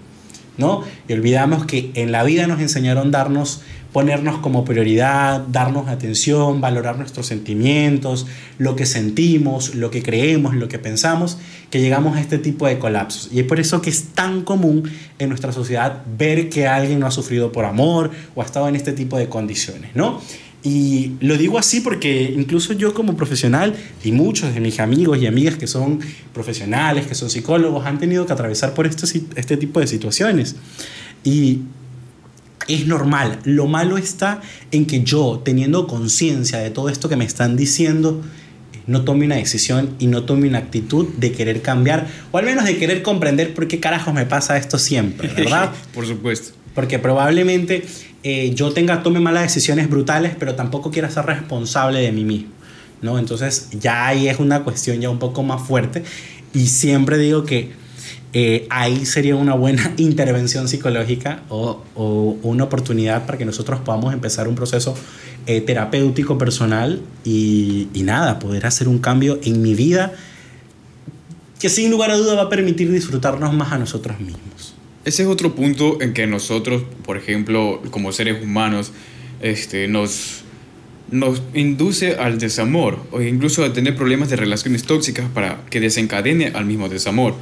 ¿no? 0.57 0.85
Y 1.09 1.13
olvidamos 1.13 1.67
que 1.67 1.91
en 1.95 2.13
la 2.13 2.23
vida 2.23 2.47
nos 2.47 2.61
enseñaron 2.61 3.11
darnos 3.11 3.63
ponernos 3.95 4.39
como 4.39 4.65
prioridad, 4.65 5.47
darnos 5.47 5.87
atención, 5.87 6.61
valorar 6.61 6.99
nuestros 6.99 7.29
sentimientos, 7.29 8.27
lo 8.59 8.75
que 8.75 8.87
sentimos, 8.87 9.77
lo 9.77 9.93
que 9.93 10.03
creemos, 10.03 10.57
lo 10.57 10.67
que 10.67 10.81
pensamos, 10.81 11.39
que 11.71 11.81
llegamos 11.81 12.17
a 12.17 12.21
este 12.21 12.39
tipo 12.39 12.67
de 12.67 12.81
colapsos. 12.81 13.31
Y 13.33 13.39
es 13.39 13.47
por 13.47 13.61
eso 13.61 13.81
que 13.83 13.91
es 13.91 14.07
tan 14.07 14.43
común 14.43 14.91
en 15.21 15.29
nuestra 15.29 15.53
sociedad 15.53 16.03
ver 16.19 16.49
que 16.49 16.67
alguien 16.67 16.99
no 16.99 17.07
ha 17.07 17.13
sufrido 17.13 17.53
por 17.53 17.67
amor 17.67 18.11
o 18.35 18.43
ha 18.43 18.45
estado 18.45 18.67
en 18.67 18.75
este 18.75 18.95
tipo 18.95 19.17
de 19.17 19.29
condiciones, 19.29 19.95
¿no? 19.95 20.21
Y 20.65 21.13
lo 21.21 21.37
digo 21.37 21.57
así 21.57 21.81
porque 21.81 22.35
incluso 22.37 22.73
yo 22.73 22.95
como 22.95 23.17
profesional 23.17 23.77
y 24.03 24.11
muchos 24.11 24.53
de 24.55 24.61
mis 24.61 24.81
amigos 24.81 25.23
y 25.23 25.29
amigas 25.29 25.55
que 25.55 25.69
son 25.69 26.01
profesionales, 26.33 27.07
que 27.07 27.15
son 27.15 27.31
psicólogos, 27.31 27.87
han 27.87 28.01
tenido 28.01 28.27
que 28.27 28.33
atravesar 28.33 28.75
por 28.75 28.89
este, 28.89 29.23
este 29.37 29.57
tipo 29.57 29.79
de 29.79 29.87
situaciones. 29.87 30.57
Y 31.23 31.61
es 32.69 32.87
normal. 32.87 33.39
Lo 33.45 33.67
malo 33.67 33.99
está 33.99 34.41
en 34.71 34.87
que 34.87 35.03
yo, 35.03 35.41
teniendo 35.45 35.87
conciencia 35.87 36.59
de 36.59 36.71
todo 36.71 36.89
esto 36.89 37.09
que 37.09 37.17
me 37.17 37.25
están 37.25 37.57
diciendo, 37.57 38.23
no 38.87 39.03
tome 39.05 39.27
una 39.27 39.37
decisión 39.37 39.95
y 39.99 40.07
no 40.07 40.25
tome 40.25 40.49
una 40.49 40.59
actitud 40.59 41.09
de 41.17 41.33
querer 41.33 41.63
cambiar, 41.63 42.07
o 42.33 42.39
al 42.39 42.45
menos 42.45 42.65
de 42.65 42.77
querer 42.77 43.03
comprender 43.03 43.55
por 43.55 43.69
qué 43.69 43.81
carajos 43.81 44.13
me 44.15 44.27
pasa 44.27 44.57
esto 44.57 44.79
siempre, 44.79 45.29
¿verdad? 45.29 45.73
por 45.95 46.07
supuesto. 46.07 46.53
Porque 46.75 46.99
probablemente 46.99 47.85
eh, 48.23 48.53
yo 48.55 48.73
tenga, 48.73 49.03
tome 49.03 49.21
malas 49.21 49.45
decisiones 49.45 49.89
brutales, 49.89 50.33
pero 50.39 50.55
tampoco 50.55 50.91
quiera 50.91 51.11
ser 51.11 51.25
responsable 51.27 52.01
de 52.01 52.13
mí 52.13 52.25
mismo, 52.25 52.51
¿no? 53.01 53.19
Entonces 53.19 53.69
ya 53.79 54.07
ahí 54.07 54.29
es 54.29 54.39
una 54.39 54.65
cuestión 54.65 55.01
ya 55.01 55.09
un 55.09 55.19
poco 55.19 55.43
más 55.43 55.63
fuerte 55.67 56.03
y 56.53 56.67
siempre 56.67 57.19
digo 57.19 57.45
que 57.45 57.73
eh, 58.37 58.67
ahí 58.69 59.07
sería 59.07 59.37
una 59.37 59.55
buena 59.55 59.95
intervención 59.97 60.69
psicológica 60.69 61.45
o, 61.49 61.85
una 62.43 62.65
oportunidad 62.65 63.25
para 63.27 63.39
que 63.39 63.45
nosotros 63.45 63.81
podamos 63.81 64.13
empezar 64.13 64.49
un 64.49 64.57
proceso 64.57 64.95
eh, 65.47 65.61
terapéutico 65.61 66.37
personal 66.37 67.01
y, 67.25 67.89
y 67.95 68.03
nada, 68.03 68.41
poder 68.41 68.67
hacer 68.67 68.89
un 68.89 68.99
cambio 68.99 69.39
en 69.45 69.63
mi 69.63 69.75
vida 69.75 70.13
que 71.61 71.69
sin 71.71 71.91
lugar 71.91 72.11
a 72.11 72.17
duda 72.17 72.35
va 72.35 72.43
a 72.43 72.49
permitir 72.51 72.93
disfrutarnos 72.93 73.55
más 73.55 73.73
a 73.73 73.79
nosotros 73.79 74.21
mismos. 74.21 74.75
Ese 75.05 75.23
es 75.23 75.29
otro 75.29 75.55
punto 75.55 76.01
en 76.03 76.13
que 76.13 76.27
nosotros, 76.27 76.83
por 77.05 77.17
ejemplo, 77.17 77.81
como 77.91 78.11
seres 78.13 78.43
humanos, 78.43 78.91
este, 79.41 79.87
nos, 79.87 80.43
nos 81.11 81.41
induce 81.55 82.17
al 82.17 82.39
desamor 82.39 82.99
o 83.13 83.23
incluso 83.23 83.65
a 83.65 83.73
tener 83.73 83.95
problemas 83.97 84.29
de 84.29 84.37
relaciones 84.37 84.83
tóxicas 84.85 85.27
para 85.33 85.65
que 85.71 85.81
desencadene 85.81 86.49
al 86.49 86.65
mismo 86.65 86.89
desamor. 86.89 87.35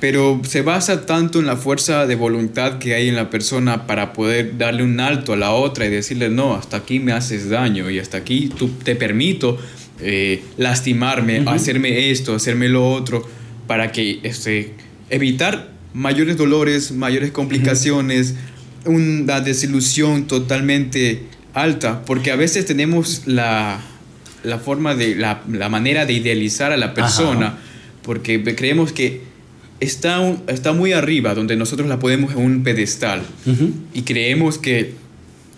Pero 0.00 0.40
se 0.44 0.62
basa 0.62 1.06
tanto 1.06 1.40
en 1.40 1.46
la 1.46 1.56
fuerza 1.56 2.06
de 2.06 2.14
voluntad 2.14 2.78
que 2.78 2.94
hay 2.94 3.08
en 3.08 3.16
la 3.16 3.30
persona 3.30 3.86
para 3.86 4.12
poder 4.12 4.56
darle 4.56 4.84
un 4.84 5.00
alto 5.00 5.32
a 5.32 5.36
la 5.36 5.50
otra 5.50 5.86
y 5.86 5.90
decirle, 5.90 6.28
no, 6.28 6.54
hasta 6.54 6.76
aquí 6.76 7.00
me 7.00 7.12
haces 7.12 7.48
daño 7.50 7.90
y 7.90 7.98
hasta 7.98 8.18
aquí 8.18 8.48
tú 8.48 8.68
te 8.84 8.94
permito 8.94 9.58
eh, 10.00 10.44
lastimarme, 10.56 11.42
hacerme 11.46 12.10
esto, 12.10 12.36
hacerme 12.36 12.68
lo 12.68 12.88
otro 12.88 13.28
para 13.66 13.90
que 13.90 14.20
este, 14.22 14.74
evitar 15.10 15.72
mayores 15.92 16.36
dolores, 16.36 16.92
mayores 16.92 17.32
complicaciones, 17.32 18.36
una 18.84 19.40
desilusión 19.40 20.26
totalmente 20.26 21.24
alta, 21.54 22.04
porque 22.04 22.30
a 22.30 22.36
veces 22.36 22.66
tenemos 22.66 23.22
la, 23.26 23.80
la 24.44 24.58
forma 24.58 24.94
de, 24.94 25.16
la, 25.16 25.42
la, 25.50 25.68
manera 25.68 26.06
de 26.06 26.12
idealizar 26.12 26.72
a 26.72 26.76
la 26.76 26.94
persona, 26.94 27.58
porque 28.02 28.42
creemos 28.54 28.92
que 28.92 29.22
está, 29.80 30.36
está 30.48 30.72
muy 30.72 30.92
arriba, 30.92 31.34
donde 31.34 31.56
nosotros 31.56 31.88
la 31.88 31.98
podemos 31.98 32.32
en 32.32 32.38
un 32.38 32.62
pedestal, 32.62 33.22
y 33.94 34.02
creemos 34.02 34.58
que 34.58 34.94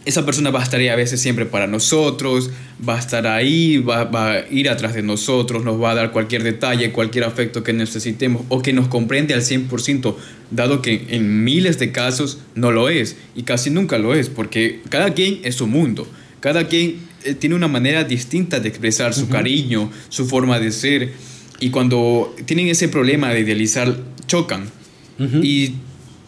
esa 0.06 0.24
persona 0.24 0.50
va 0.50 0.60
a 0.60 0.62
estar 0.62 0.80
ahí 0.80 0.88
a 0.88 0.96
veces 0.96 1.20
siempre 1.20 1.44
para 1.44 1.66
nosotros, 1.66 2.50
va 2.86 2.96
a 2.96 2.98
estar 2.98 3.26
ahí, 3.26 3.78
va, 3.78 4.04
va, 4.04 4.32
a 4.32 4.48
ir 4.50 4.70
atrás 4.70 4.94
de 4.94 5.02
nosotros, 5.02 5.62
nos 5.62 5.80
va 5.80 5.90
a 5.90 5.94
dar 5.94 6.10
cualquier 6.10 6.42
detalle, 6.42 6.90
cualquier 6.90 7.24
afecto 7.24 7.62
que 7.62 7.72
necesitemos 7.72 8.42
o 8.48 8.62
que 8.62 8.72
nos 8.72 8.88
comprende 8.88 9.34
al 9.34 9.42
100%, 9.42 10.14
dado 10.50 10.80
que 10.80 11.06
en 11.10 11.44
miles 11.44 11.78
de 11.78 11.92
casos 11.92 12.38
no 12.54 12.70
lo 12.70 12.88
es 12.88 13.16
y 13.36 13.42
casi 13.42 13.68
nunca 13.70 13.98
lo 13.98 14.14
es, 14.14 14.30
porque 14.30 14.80
cada 14.88 15.12
quien 15.12 15.40
es 15.44 15.56
su 15.56 15.66
mundo, 15.66 16.08
cada 16.40 16.66
quien 16.66 16.96
eh, 17.24 17.34
tiene 17.34 17.54
una 17.54 17.68
manera 17.68 18.04
distinta 18.04 18.58
de 18.60 18.68
expresar 18.68 19.12
su 19.12 19.28
cariño, 19.28 19.90
su 20.08 20.26
forma 20.26 20.58
de 20.58 20.72
ser 20.72 21.12
y 21.60 21.70
cuando 21.70 22.34
tienen 22.46 22.68
ese 22.68 22.88
problema 22.88 23.28
de 23.32 23.40
idealizar, 23.40 23.96
chocan. 24.26 24.70
Y 25.42 25.74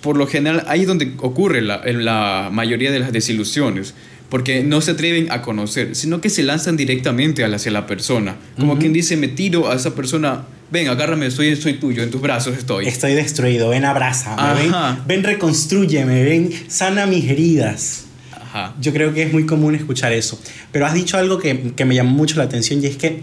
por 0.03 0.19
lo 0.19 0.27
general 0.27 0.65
ahí 0.69 0.83
es 0.83 0.87
donde 0.87 1.13
ocurre 1.19 1.63
la, 1.63 1.81
en 1.83 2.05
la 2.05 2.51
mayoría 2.53 2.93
de 2.93 3.01
las 3.01 3.11
desilusiones, 3.11 3.95
porque 4.29 4.63
no 4.63 4.83
se 4.83 4.91
atreven 4.91 5.33
a 5.33 5.41
conocer, 5.41 5.97
sino 5.97 6.21
que 6.21 6.29
se 6.29 6.43
lanzan 6.43 6.77
directamente 6.77 7.43
hacia 7.43 7.73
la 7.73 7.87
persona, 7.87 8.37
como 8.59 8.79
quien 8.79 8.93
dice, 8.93 9.17
me 9.17 9.29
tiro 9.29 9.71
a 9.71 9.77
esa 9.77 9.95
persona, 9.95 10.45
ven, 10.71 10.89
agárrame, 10.89 11.31
soy, 11.31 11.57
soy 11.57 11.75
tuyo, 11.75 12.03
en 12.03 12.11
tus 12.11 12.21
brazos 12.21 12.59
estoy. 12.59 12.87
Estoy 12.87 13.15
destruido, 13.15 13.71
ven, 13.71 13.87
abrázame, 13.87 14.63
ven, 14.63 14.73
ven, 15.07 15.25
reconstrúyeme, 15.25 16.23
ven, 16.25 16.51
sana 16.69 17.07
mis 17.07 17.25
heridas. 17.31 18.05
Ajá. 18.33 18.75
Yo 18.79 18.93
creo 18.93 19.15
que 19.15 19.23
es 19.23 19.33
muy 19.33 19.47
común 19.47 19.75
escuchar 19.75 20.13
eso. 20.13 20.39
Pero 20.71 20.85
has 20.85 20.93
dicho 20.93 21.17
algo 21.17 21.39
que, 21.39 21.73
que 21.75 21.87
me 21.87 21.95
llamó 21.95 22.11
mucho 22.11 22.37
la 22.37 22.45
atención 22.45 22.83
y 22.83 22.87
es 22.87 22.97
que 22.99 23.23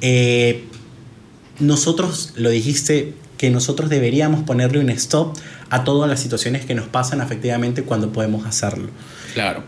eh, 0.00 0.64
nosotros, 1.62 2.32
lo 2.36 2.50
dijiste, 2.50 3.14
que 3.38 3.50
nosotros 3.50 3.90
deberíamos 3.90 4.44
ponerle 4.44 4.78
un 4.78 4.90
stop 4.90 5.36
a 5.70 5.84
todas 5.84 6.08
las 6.08 6.20
situaciones 6.20 6.64
que 6.64 6.74
nos 6.74 6.86
pasan 6.86 7.20
efectivamente 7.20 7.82
cuando 7.82 8.12
podemos 8.12 8.46
hacerlo. 8.46 8.88
Claro. 9.34 9.64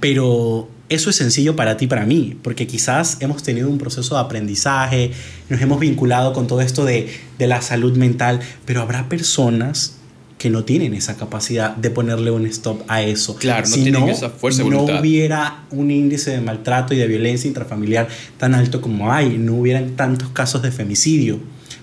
Pero 0.00 0.68
eso 0.88 1.10
es 1.10 1.16
sencillo 1.16 1.56
para 1.56 1.76
ti, 1.76 1.86
para 1.86 2.04
mí, 2.04 2.36
porque 2.42 2.66
quizás 2.66 3.18
hemos 3.20 3.42
tenido 3.42 3.68
un 3.68 3.78
proceso 3.78 4.14
de 4.14 4.20
aprendizaje, 4.20 5.12
nos 5.48 5.60
hemos 5.60 5.80
vinculado 5.80 6.32
con 6.32 6.46
todo 6.46 6.60
esto 6.60 6.84
de, 6.84 7.10
de 7.38 7.46
la 7.46 7.62
salud 7.62 7.96
mental, 7.96 8.40
pero 8.64 8.82
habrá 8.82 9.08
personas 9.08 9.96
que 10.38 10.50
no 10.50 10.64
tienen 10.64 10.92
esa 10.92 11.16
capacidad 11.16 11.74
de 11.76 11.90
ponerle 11.90 12.30
un 12.30 12.46
stop 12.46 12.82
a 12.88 13.02
eso. 13.02 13.36
Claro, 13.36 13.66
no 13.68 13.74
tienen 13.74 14.08
esa 14.08 14.30
fuerza 14.30 14.58
de 14.58 14.64
voluntad. 14.64 14.94
No 14.94 15.00
hubiera 15.00 15.64
un 15.70 15.90
índice 15.90 16.30
de 16.30 16.40
maltrato 16.40 16.92
y 16.92 16.98
de 16.98 17.06
violencia 17.06 17.48
intrafamiliar 17.48 18.08
tan 18.36 18.54
alto 18.54 18.80
como 18.80 19.12
hay, 19.12 19.38
no 19.38 19.54
hubieran 19.54 19.96
tantos 19.96 20.28
casos 20.30 20.62
de 20.62 20.70
femicidio 20.70 21.40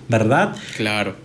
¿verdad? 0.07 0.55
Claro. 0.77 1.15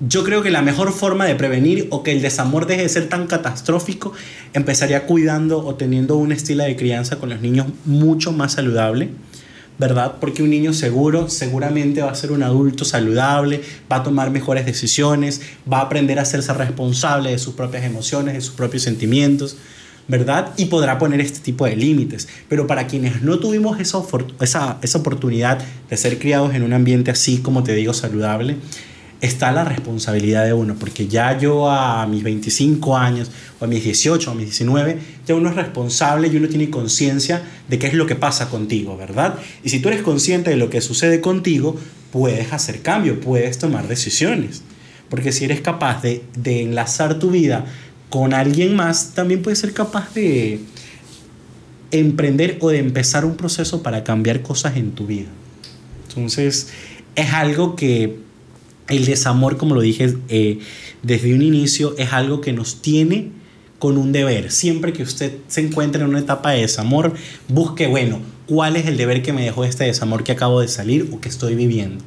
Yo 0.00 0.24
creo 0.24 0.42
que 0.42 0.50
la 0.50 0.62
mejor 0.62 0.92
forma 0.92 1.24
de 1.24 1.34
prevenir 1.34 1.86
o 1.90 2.02
que 2.02 2.12
el 2.12 2.20
desamor 2.20 2.66
deje 2.66 2.82
de 2.82 2.88
ser 2.88 3.08
tan 3.08 3.26
catastrófico 3.26 4.12
empezaría 4.52 5.06
cuidando 5.06 5.64
o 5.64 5.76
teniendo 5.76 6.16
un 6.16 6.32
estilo 6.32 6.64
de 6.64 6.76
crianza 6.76 7.16
con 7.16 7.30
los 7.30 7.40
niños 7.40 7.66
mucho 7.84 8.32
más 8.32 8.54
saludable, 8.54 9.10
¿verdad? 9.78 10.16
Porque 10.20 10.42
un 10.42 10.50
niño 10.50 10.72
seguro 10.72 11.28
seguramente 11.28 12.02
va 12.02 12.10
a 12.10 12.14
ser 12.14 12.32
un 12.32 12.42
adulto 12.42 12.84
saludable, 12.84 13.62
va 13.90 13.96
a 13.96 14.02
tomar 14.02 14.30
mejores 14.30 14.66
decisiones, 14.66 15.40
va 15.70 15.78
a 15.78 15.82
aprender 15.82 16.18
a 16.18 16.22
hacerse 16.22 16.52
responsable 16.54 17.30
de 17.30 17.38
sus 17.38 17.54
propias 17.54 17.84
emociones, 17.84 18.34
de 18.34 18.40
sus 18.40 18.54
propios 18.54 18.82
sentimientos. 18.82 19.56
¿verdad? 20.06 20.52
Y 20.58 20.66
podrá 20.66 20.98
poner 20.98 21.20
este 21.22 21.40
tipo 21.40 21.64
de 21.64 21.76
límites. 21.76 22.28
Pero 22.48 22.66
para 22.66 22.86
quienes 22.86 23.22
no 23.22 23.38
tuvimos 23.38 23.80
esa, 23.80 24.02
esa, 24.40 24.78
esa 24.82 24.98
oportunidad 24.98 25.64
de 25.88 25.96
ser 25.96 26.18
criados 26.18 26.54
en 26.54 26.62
un 26.62 26.74
ambiente 26.74 27.10
así, 27.10 27.38
como 27.38 27.64
te 27.64 27.74
digo, 27.74 27.94
saludable, 27.94 28.56
está 29.20 29.52
la 29.52 29.64
responsabilidad 29.64 30.44
de 30.44 30.52
uno, 30.52 30.74
porque 30.78 31.06
ya 31.06 31.38
yo 31.38 31.70
a 31.70 32.06
mis 32.06 32.22
25 32.22 32.96
años, 32.96 33.30
o 33.60 33.64
a 33.64 33.68
mis 33.68 33.82
18, 33.84 34.28
o 34.28 34.32
a 34.32 34.36
mis 34.36 34.46
19, 34.46 34.98
ya 35.26 35.34
uno 35.34 35.48
es 35.48 35.56
responsable 35.56 36.28
y 36.28 36.36
uno 36.36 36.48
tiene 36.48 36.70
conciencia 36.70 37.42
de 37.68 37.78
qué 37.78 37.86
es 37.86 37.94
lo 37.94 38.06
que 38.06 38.16
pasa 38.16 38.48
contigo, 38.48 38.96
¿verdad? 38.96 39.36
Y 39.62 39.70
si 39.70 39.80
tú 39.80 39.88
eres 39.88 40.02
consciente 40.02 40.50
de 40.50 40.56
lo 40.56 40.70
que 40.70 40.80
sucede 40.80 41.20
contigo, 41.20 41.76
puedes 42.12 42.52
hacer 42.52 42.82
cambio, 42.82 43.20
puedes 43.20 43.58
tomar 43.58 43.88
decisiones. 43.88 44.62
Porque 45.08 45.32
si 45.32 45.44
eres 45.44 45.60
capaz 45.60 46.02
de, 46.02 46.24
de 46.36 46.62
enlazar 46.62 47.18
tu 47.18 47.30
vida 47.30 47.66
con 48.10 48.34
alguien 48.34 48.76
más, 48.76 49.12
también 49.14 49.42
puedes 49.42 49.58
ser 49.58 49.72
capaz 49.72 50.14
de 50.14 50.60
emprender 51.90 52.58
o 52.60 52.70
de 52.70 52.78
empezar 52.78 53.24
un 53.24 53.36
proceso 53.36 53.82
para 53.82 54.04
cambiar 54.04 54.42
cosas 54.42 54.76
en 54.76 54.92
tu 54.92 55.06
vida. 55.06 55.28
Entonces, 56.08 56.68
es 57.14 57.32
algo 57.32 57.76
que 57.76 58.18
el 58.88 59.04
desamor, 59.04 59.56
como 59.56 59.74
lo 59.74 59.80
dije 59.80 60.14
eh, 60.28 60.58
desde 61.02 61.34
un 61.34 61.42
inicio, 61.42 61.94
es 61.98 62.12
algo 62.12 62.40
que 62.40 62.52
nos 62.52 62.82
tiene 62.82 63.30
con 63.78 63.98
un 63.98 64.12
deber. 64.12 64.50
Siempre 64.50 64.92
que 64.92 65.02
usted 65.02 65.36
se 65.48 65.60
encuentre 65.60 66.02
en 66.02 66.08
una 66.08 66.20
etapa 66.20 66.52
de 66.52 66.62
desamor, 66.62 67.14
busque, 67.48 67.86
bueno, 67.86 68.20
¿cuál 68.46 68.76
es 68.76 68.86
el 68.86 68.96
deber 68.96 69.22
que 69.22 69.32
me 69.32 69.44
dejó 69.44 69.64
este 69.64 69.84
desamor 69.84 70.24
que 70.24 70.32
acabo 70.32 70.60
de 70.60 70.68
salir 70.68 71.08
o 71.12 71.20
que 71.20 71.28
estoy 71.28 71.54
viviendo? 71.54 72.04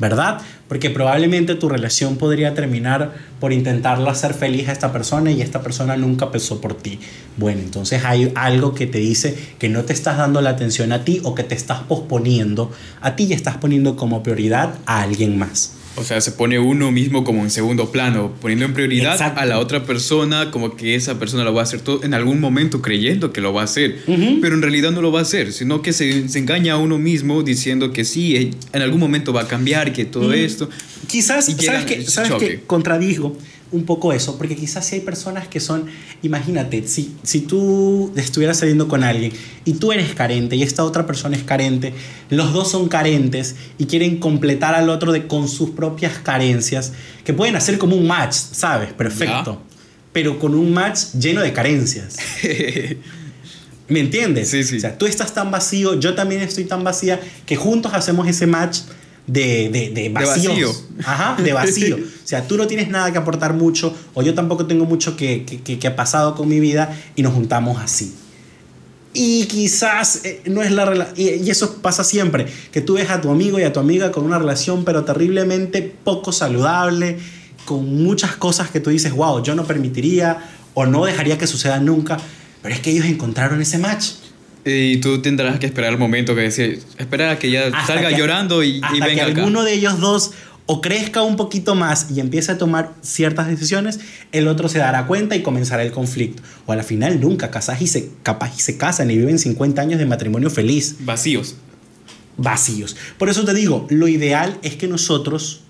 ¿verdad? 0.00 0.40
Porque 0.66 0.88
probablemente 0.88 1.54
tu 1.54 1.68
relación 1.68 2.16
podría 2.16 2.54
terminar 2.54 3.12
por 3.38 3.52
intentarlo 3.52 4.08
hacer 4.08 4.32
feliz 4.32 4.68
a 4.68 4.72
esta 4.72 4.92
persona 4.92 5.30
y 5.30 5.42
esta 5.42 5.60
persona 5.60 5.96
nunca 5.96 6.30
pensó 6.30 6.60
por 6.60 6.74
ti. 6.74 6.98
Bueno, 7.36 7.60
entonces 7.60 8.02
hay 8.04 8.32
algo 8.34 8.74
que 8.74 8.86
te 8.86 8.98
dice 8.98 9.36
que 9.58 9.68
no 9.68 9.84
te 9.84 9.92
estás 9.92 10.16
dando 10.16 10.40
la 10.40 10.50
atención 10.50 10.92
a 10.92 11.04
ti 11.04 11.20
o 11.22 11.34
que 11.34 11.44
te 11.44 11.54
estás 11.54 11.80
posponiendo 11.82 12.72
a 13.02 13.14
ti 13.14 13.24
y 13.24 13.34
estás 13.34 13.58
poniendo 13.58 13.94
como 13.96 14.22
prioridad 14.22 14.74
a 14.86 15.02
alguien 15.02 15.38
más. 15.38 15.74
O 15.96 16.04
sea, 16.04 16.20
se 16.20 16.32
pone 16.32 16.58
uno 16.58 16.92
mismo 16.92 17.24
como 17.24 17.42
en 17.42 17.50
segundo 17.50 17.90
plano, 17.90 18.32
poniendo 18.40 18.64
en 18.64 18.74
prioridad 18.74 19.20
a 19.20 19.44
la 19.44 19.58
otra 19.58 19.84
persona, 19.84 20.50
como 20.50 20.76
que 20.76 20.94
esa 20.94 21.18
persona 21.18 21.44
lo 21.44 21.52
va 21.52 21.62
a 21.62 21.64
hacer 21.64 21.80
todo 21.80 22.04
en 22.04 22.14
algún 22.14 22.40
momento 22.40 22.80
creyendo 22.80 23.32
que 23.32 23.40
lo 23.40 23.52
va 23.52 23.62
a 23.62 23.64
hacer, 23.64 24.02
pero 24.40 24.54
en 24.54 24.62
realidad 24.62 24.92
no 24.92 25.02
lo 25.02 25.10
va 25.12 25.18
a 25.18 25.22
hacer, 25.22 25.52
sino 25.52 25.82
que 25.82 25.92
se, 25.92 26.28
se, 26.28 26.38
engaña 26.38 26.74
a 26.74 26.76
uno 26.78 26.98
mismo 26.98 27.42
diciendo 27.42 27.92
que 27.92 28.04
sí, 28.04 28.36
eh, 28.36 28.50
en 28.72 28.82
algún 28.82 29.00
momento 29.00 29.32
va 29.32 29.42
a 29.42 29.48
cambiar, 29.48 29.92
que 29.92 30.04
todo 30.04 30.32
esto. 30.32 30.70
Quizás, 31.06 31.46
¿sabes 31.46 31.84
que, 31.84 32.04
¿sabes 32.06 32.32
que 32.34 32.60
contradijo? 32.60 33.36
Un 33.72 33.84
poco 33.84 34.12
eso, 34.12 34.36
porque 34.36 34.56
quizás 34.56 34.86
si 34.86 34.96
hay 34.96 35.00
personas 35.00 35.46
que 35.48 35.60
son, 35.60 35.86
imagínate, 36.22 36.86
si, 36.88 37.14
si 37.22 37.40
tú 37.40 38.12
estuvieras 38.16 38.58
saliendo 38.58 38.88
con 38.88 39.04
alguien 39.04 39.32
y 39.64 39.74
tú 39.74 39.92
eres 39.92 40.14
carente 40.14 40.56
y 40.56 40.62
esta 40.62 40.84
otra 40.84 41.06
persona 41.06 41.36
es 41.36 41.44
carente, 41.44 41.92
los 42.30 42.52
dos 42.52 42.70
son 42.70 42.88
carentes 42.88 43.56
y 43.78 43.86
quieren 43.86 44.18
completar 44.18 44.74
al 44.74 44.88
otro 44.88 45.12
de, 45.12 45.26
con 45.26 45.48
sus 45.48 45.70
propias 45.70 46.18
carencias, 46.18 46.92
que 47.24 47.32
pueden 47.32 47.56
hacer 47.56 47.78
como 47.78 47.96
un 47.96 48.06
match, 48.06 48.34
¿sabes? 48.34 48.92
Perfecto. 48.92 49.60
Pero 50.12 50.38
con 50.38 50.54
un 50.54 50.72
match 50.72 51.12
lleno 51.18 51.40
de 51.40 51.52
carencias. 51.52 52.16
¿Me 53.88 54.00
entiendes? 54.00 54.50
Sí, 54.50 54.64
sí. 54.64 54.76
O 54.78 54.80
sea, 54.80 54.96
tú 54.96 55.06
estás 55.06 55.34
tan 55.34 55.50
vacío, 55.50 55.98
yo 55.98 56.14
también 56.14 56.40
estoy 56.42 56.64
tan 56.64 56.82
vacía, 56.82 57.20
que 57.46 57.56
juntos 57.56 57.92
hacemos 57.94 58.26
ese 58.28 58.46
match 58.46 58.78
de, 59.26 59.68
de, 59.68 59.90
de, 59.90 60.08
vacío. 60.08 60.72
Ajá, 61.04 61.40
de 61.40 61.52
vacío. 61.52 61.98
o 62.30 62.32
sea, 62.32 62.46
tú 62.46 62.56
no 62.56 62.68
tienes 62.68 62.88
nada 62.88 63.10
que 63.10 63.18
aportar 63.18 63.54
mucho, 63.54 63.92
o 64.14 64.22
yo 64.22 64.34
tampoco 64.34 64.64
tengo 64.64 64.84
mucho 64.84 65.16
que, 65.16 65.44
que, 65.44 65.80
que, 65.80 65.86
ha 65.88 65.96
pasado 65.96 66.36
con 66.36 66.48
mi 66.48 66.60
vida, 66.60 66.96
y 67.16 67.24
nos 67.24 67.34
juntamos 67.34 67.82
así. 67.82 68.14
y 69.12 69.46
quizás 69.46 70.24
eh, 70.24 70.40
no 70.44 70.62
es 70.62 70.70
la 70.70 70.84
relación, 70.84 71.16
y 71.18 71.50
eso 71.50 71.82
pasa 71.82 72.04
siempre, 72.04 72.46
que 72.70 72.82
tú 72.82 72.94
ves 72.94 73.10
a 73.10 73.20
tu 73.20 73.30
amigo 73.30 73.58
y 73.58 73.64
a 73.64 73.72
tu 73.72 73.80
amiga 73.80 74.12
con 74.12 74.24
una 74.24 74.38
relación 74.38 74.84
pero 74.84 75.04
terriblemente 75.04 75.82
poco 75.82 76.30
saludable, 76.30 77.18
con 77.64 78.00
muchas 78.00 78.36
cosas 78.36 78.70
que 78.70 78.78
tú 78.78 78.90
dices, 78.90 79.12
wow, 79.12 79.42
yo 79.42 79.56
no 79.56 79.64
permitiría 79.64 80.38
o 80.74 80.86
no 80.86 81.04
dejaría 81.06 81.36
que 81.36 81.48
suceda 81.48 81.80
nunca, 81.80 82.16
pero 82.62 82.72
es 82.72 82.80
que 82.80 82.92
ellos 82.92 83.06
encontraron 83.06 83.60
ese 83.60 83.78
match. 83.78 84.10
Y 84.64 84.98
tú 84.98 85.22
tendrás 85.22 85.58
que 85.58 85.66
esperar 85.66 85.90
el 85.90 85.98
momento 85.98 86.34
que 86.34 86.42
decir, 86.42 86.82
esperar 86.98 87.30
a 87.30 87.38
que 87.38 87.50
ya 87.50 87.70
salga 87.86 88.10
llorando 88.10 88.62
y, 88.62 88.80
hasta 88.82 89.06
venga 89.06 89.24
que 89.24 89.32
alguno 89.32 89.64
de 89.64 89.72
ellos 89.72 89.98
dos 90.00 90.32
o 90.72 90.80
crezca 90.80 91.22
un 91.22 91.34
poquito 91.34 91.74
más 91.74 92.12
y 92.12 92.20
empiece 92.20 92.52
a 92.52 92.56
tomar 92.56 92.92
ciertas 93.02 93.48
decisiones, 93.48 93.98
el 94.30 94.46
otro 94.46 94.68
se 94.68 94.78
dará 94.78 95.08
cuenta 95.08 95.34
y 95.34 95.42
comenzará 95.42 95.82
el 95.82 95.90
conflicto. 95.90 96.44
O 96.64 96.70
a 96.70 96.76
la 96.76 96.84
final 96.84 97.20
nunca, 97.20 97.50
casas 97.50 97.82
y 97.82 97.88
se, 97.88 98.08
capaz 98.22 98.52
y 98.56 98.60
se 98.60 98.76
casan 98.76 99.10
y 99.10 99.16
viven 99.16 99.40
50 99.40 99.82
años 99.82 99.98
de 99.98 100.06
matrimonio 100.06 100.48
feliz. 100.48 100.98
Vacíos. 101.00 101.56
Vacíos. 102.36 102.96
Por 103.18 103.28
eso 103.28 103.44
te 103.44 103.52
digo, 103.52 103.88
lo 103.90 104.06
ideal 104.06 104.58
es 104.62 104.76
que 104.76 104.86
nosotros 104.86 105.62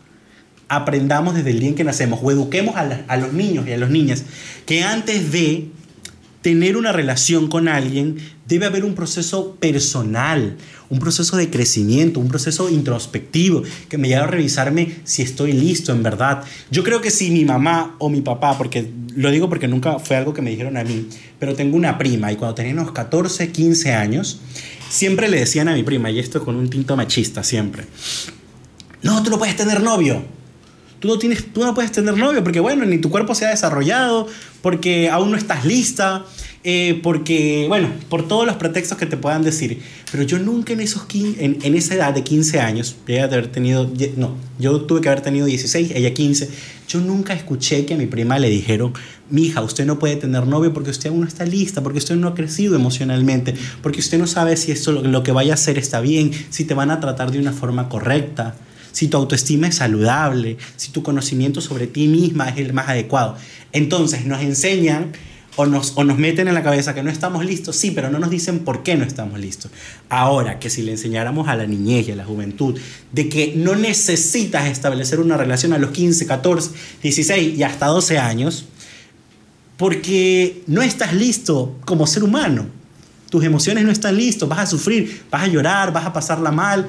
aprendamos 0.69 1.35
desde 1.35 1.53
el 1.53 1.61
día 1.61 1.71
en 1.71 1.77
que 1.77 1.85
nacemos 1.85 2.21
o 2.23 2.31
eduquemos 2.31 2.77
a, 2.77 3.01
a 3.09 3.17
los 3.17 3.33
niños 3.33 3.67
y 3.67 3.73
a 3.73 3.79
las 3.79 3.89
niñas 3.89 4.25
que 4.67 4.83
antes 4.83 5.33
de 5.33 5.71
tener 6.43 6.77
una 6.77 6.93
relación 6.93 7.49
con 7.49 7.69
alguien 7.69 8.17
debe 8.47 8.67
haber 8.67 8.85
un 8.85 8.95
proceso 8.95 9.57
personal, 9.57 10.57
un 10.89 10.99
proceso 10.99 11.37
de 11.37 11.51
crecimiento, 11.51 12.19
un 12.19 12.29
proceso 12.29 12.71
introspectivo 12.71 13.63
que 13.89 13.99
me 13.99 14.09
lleve 14.09 14.23
a 14.23 14.27
revisarme 14.27 14.97
si 15.05 15.23
estoy 15.23 15.53
listo 15.53 15.93
en 15.93 16.03
verdad. 16.03 16.43
Yo 16.71 16.83
creo 16.83 17.01
que 17.01 17.11
si 17.11 17.31
mi 17.31 17.45
mamá 17.45 17.95
o 17.99 18.09
mi 18.09 18.23
papá, 18.23 18.57
porque 18.57 18.91
lo 19.15 19.31
digo 19.31 19.49
porque 19.49 19.69
nunca 19.69 19.99
fue 19.99 20.17
algo 20.17 20.33
que 20.33 20.43
me 20.43 20.51
dijeron 20.51 20.77
a 20.77 20.85
mí, 20.85 21.09
pero 21.39 21.55
tengo 21.55 21.77
una 21.77 21.99
prima 21.99 22.33
y 22.33 22.37
cuando 22.37 22.55
teníamos 22.55 22.93
14, 22.93 23.53
15 23.53 23.93
años, 23.93 24.41
siempre 24.89 25.29
le 25.29 25.39
decían 25.39 25.69
a 25.69 25.75
mi 25.75 25.83
prima, 25.83 26.11
y 26.11 26.19
esto 26.19 26.45
con 26.45 26.57
un 26.57 26.71
tinto 26.71 26.97
machista 26.97 27.45
siempre, 27.45 27.85
no, 29.03 29.23
tú 29.23 29.31
no 29.31 29.39
puedes 29.39 29.57
tener 29.57 29.81
novio. 29.81 30.40
Tú 31.01 31.09
no, 31.09 31.19
tienes, 31.19 31.53
tú 31.53 31.65
no 31.65 31.75
puedes 31.75 31.93
tener 31.93 32.15
novio 32.17 32.45
porque, 32.45 32.61
bueno, 32.61 32.85
ni 32.85 32.99
tu 32.99 33.09
cuerpo 33.11 33.35
se 33.35 33.47
ha 33.47 33.49
desarrollado, 33.49 34.29
porque 34.61 35.09
aún 35.09 35.31
no 35.31 35.39
estás 35.39 35.65
lista, 35.65 36.27
eh, 36.63 37.01
porque, 37.03 37.65
bueno, 37.69 37.89
por 38.11 38.29
todos 38.29 38.47
los 38.47 38.57
pretextos 38.57 38.99
que 38.99 39.07
te 39.07 39.17
puedan 39.17 39.43
decir. 39.43 39.81
Pero 40.13 40.25
yo 40.25 40.39
nunca 40.39 40.75
en, 40.75 40.81
esos 40.81 41.07
en, 41.15 41.57
en 41.63 41.75
esa 41.75 41.95
edad 41.95 42.13
de 42.13 42.23
15 42.23 42.61
años, 42.61 42.97
de 43.07 43.19
haber 43.23 43.47
tenido, 43.47 43.91
no, 44.17 44.37
yo 44.59 44.83
tuve 44.83 45.01
que 45.01 45.09
haber 45.09 45.23
tenido 45.23 45.47
16, 45.47 45.93
ella 45.95 46.13
15, 46.13 46.51
yo 46.87 47.01
nunca 47.01 47.33
escuché 47.33 47.87
que 47.87 47.95
a 47.95 47.97
mi 47.97 48.07
prima 48.07 48.39
le 48.39 48.51
dijeron, 48.51 48.93
mi 49.31 49.47
hija, 49.47 49.63
usted 49.63 49.87
no 49.87 49.99
puede 49.99 50.17
tener 50.17 50.47
novio 50.47 50.75
porque 50.75 50.91
usted 50.91 51.09
aún 51.09 51.21
no 51.21 51.27
está 51.27 51.47
lista, 51.47 51.83
porque 51.83 51.99
usted 51.99 52.17
no 52.17 52.29
ha 52.29 52.35
crecido 52.35 52.77
emocionalmente, 52.77 53.55
porque 53.83 54.01
usted 54.01 54.19
no 54.19 54.27
sabe 54.27 54.55
si 54.59 54.71
esto 54.71 54.93
lo 54.93 55.23
que 55.23 55.33
vaya 55.33 55.53
a 55.53 55.55
hacer 55.55 55.79
está 55.79 56.03
bien, 56.03 56.31
si 56.51 56.65
te 56.67 56.75
van 56.75 56.91
a 56.91 57.01
tratar 57.01 57.31
de 57.31 57.39
una 57.39 57.53
forma 57.53 57.89
correcta 57.89 58.55
si 58.93 59.09
tu 59.09 59.17
autoestima 59.17 59.69
es 59.69 59.77
saludable, 59.77 60.57
si 60.77 60.91
tu 60.91 61.03
conocimiento 61.03 61.61
sobre 61.61 61.87
ti 61.87 62.09
misma 62.09 62.49
es 62.49 62.59
el 62.59 62.73
más 62.73 62.89
adecuado. 62.89 63.37
Entonces 63.73 64.27
nos 64.27 64.43
enseñan 64.43 65.13
o 65.57 65.67
nos, 65.67 65.93
o 65.97 66.05
nos 66.05 66.19
meten 66.19 66.49
en 66.49 66.55
la 66.55 66.63
cabeza 66.63 66.95
que 66.95 67.03
no 67.03 67.11
estamos 67.11 67.45
listos, 67.45 67.77
sí, 67.77 67.91
pero 67.91 68.11
no 68.11 68.19
nos 68.19 68.31
dicen 68.31 68.61
por 68.61 68.83
qué 68.83 68.95
no 68.97 69.05
estamos 69.05 69.39
listos. 69.39 69.71
Ahora, 70.09 70.59
que 70.59 70.71
si 70.71 70.83
le 70.83 70.93
enseñáramos 70.93 71.49
a 71.49 71.57
la 71.57 71.67
niñez 71.67 72.09
y 72.09 72.13
a 72.13 72.17
la 72.17 72.25
juventud 72.25 72.79
de 73.13 73.29
que 73.29 73.55
no 73.57 73.75
necesitas 73.75 74.67
establecer 74.69 75.21
una 75.21 75.37
relación 75.37 75.73
a 75.73 75.79
los 75.79 75.91
15, 75.91 76.27
14, 76.27 76.71
16 77.03 77.59
y 77.59 77.63
hasta 77.63 77.87
12 77.87 78.19
años, 78.19 78.67
porque 79.77 80.63
no 80.67 80.83
estás 80.83 81.15
listo 81.15 81.77
como 81.85 82.07
ser 82.07 82.23
humano. 82.23 82.67
Tus 83.31 83.45
emociones 83.45 83.85
no 83.85 83.91
están 83.91 84.17
listos, 84.17 84.49
vas 84.49 84.59
a 84.59 84.67
sufrir, 84.67 85.23
vas 85.31 85.45
a 85.45 85.47
llorar, 85.47 85.93
vas 85.93 86.05
a 86.05 86.13
pasarla 86.13 86.51
mal, 86.51 86.87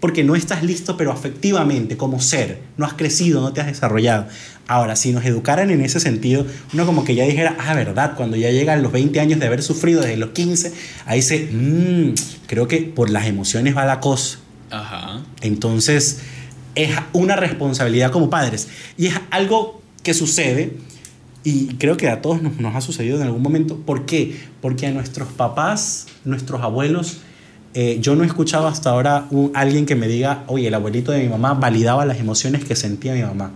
porque 0.00 0.22
no 0.22 0.36
estás 0.36 0.62
listo, 0.62 0.96
pero 0.96 1.10
afectivamente, 1.10 1.96
como 1.96 2.20
ser, 2.20 2.60
no 2.76 2.86
has 2.86 2.94
crecido, 2.94 3.40
no 3.40 3.52
te 3.52 3.60
has 3.60 3.66
desarrollado. 3.66 4.26
Ahora, 4.68 4.96
si 4.96 5.12
nos 5.12 5.24
educaran 5.24 5.70
en 5.70 5.80
ese 5.80 5.98
sentido, 5.98 6.46
uno 6.72 6.86
como 6.86 7.04
que 7.04 7.14
ya 7.14 7.24
dijera, 7.24 7.56
ah, 7.58 7.74
verdad, 7.74 8.14
cuando 8.16 8.36
ya 8.36 8.50
llegan 8.50 8.82
los 8.82 8.92
20 8.92 9.18
años 9.18 9.40
de 9.40 9.46
haber 9.46 9.62
sufrido 9.62 10.02
desde 10.02 10.16
los 10.16 10.30
15, 10.30 10.72
ahí 11.06 11.20
dice, 11.20 11.48
mmm, 11.50 12.14
creo 12.46 12.68
que 12.68 12.82
por 12.82 13.10
las 13.10 13.26
emociones 13.26 13.76
va 13.76 13.86
la 13.86 13.98
cosa. 13.98 14.38
Ajá. 14.70 15.22
Entonces, 15.40 16.20
es 16.74 16.90
una 17.12 17.34
responsabilidad 17.34 18.12
como 18.12 18.30
padres. 18.30 18.68
Y 18.96 19.06
es 19.06 19.14
algo 19.30 19.82
que 20.04 20.14
sucede, 20.14 20.76
y 21.42 21.74
creo 21.76 21.96
que 21.96 22.08
a 22.08 22.20
todos 22.20 22.42
nos, 22.42 22.60
nos 22.60 22.76
ha 22.76 22.80
sucedido 22.80 23.16
en 23.16 23.22
algún 23.22 23.42
momento. 23.42 23.78
¿Por 23.78 24.06
qué? 24.06 24.38
Porque 24.60 24.86
a 24.86 24.92
nuestros 24.92 25.28
papás, 25.28 26.06
nuestros 26.24 26.62
abuelos, 26.62 27.22
eh, 27.80 27.98
yo 28.00 28.16
no 28.16 28.24
he 28.24 28.26
escuchado 28.26 28.66
hasta 28.66 28.90
ahora 28.90 29.28
alguien 29.54 29.86
que 29.86 29.94
me 29.94 30.08
diga, 30.08 30.42
oye, 30.48 30.66
el 30.66 30.74
abuelito 30.74 31.12
de 31.12 31.22
mi 31.22 31.28
mamá 31.28 31.54
validaba 31.54 32.04
las 32.04 32.18
emociones 32.18 32.64
que 32.64 32.74
sentía 32.74 33.14
mi 33.14 33.22
mamá. 33.22 33.52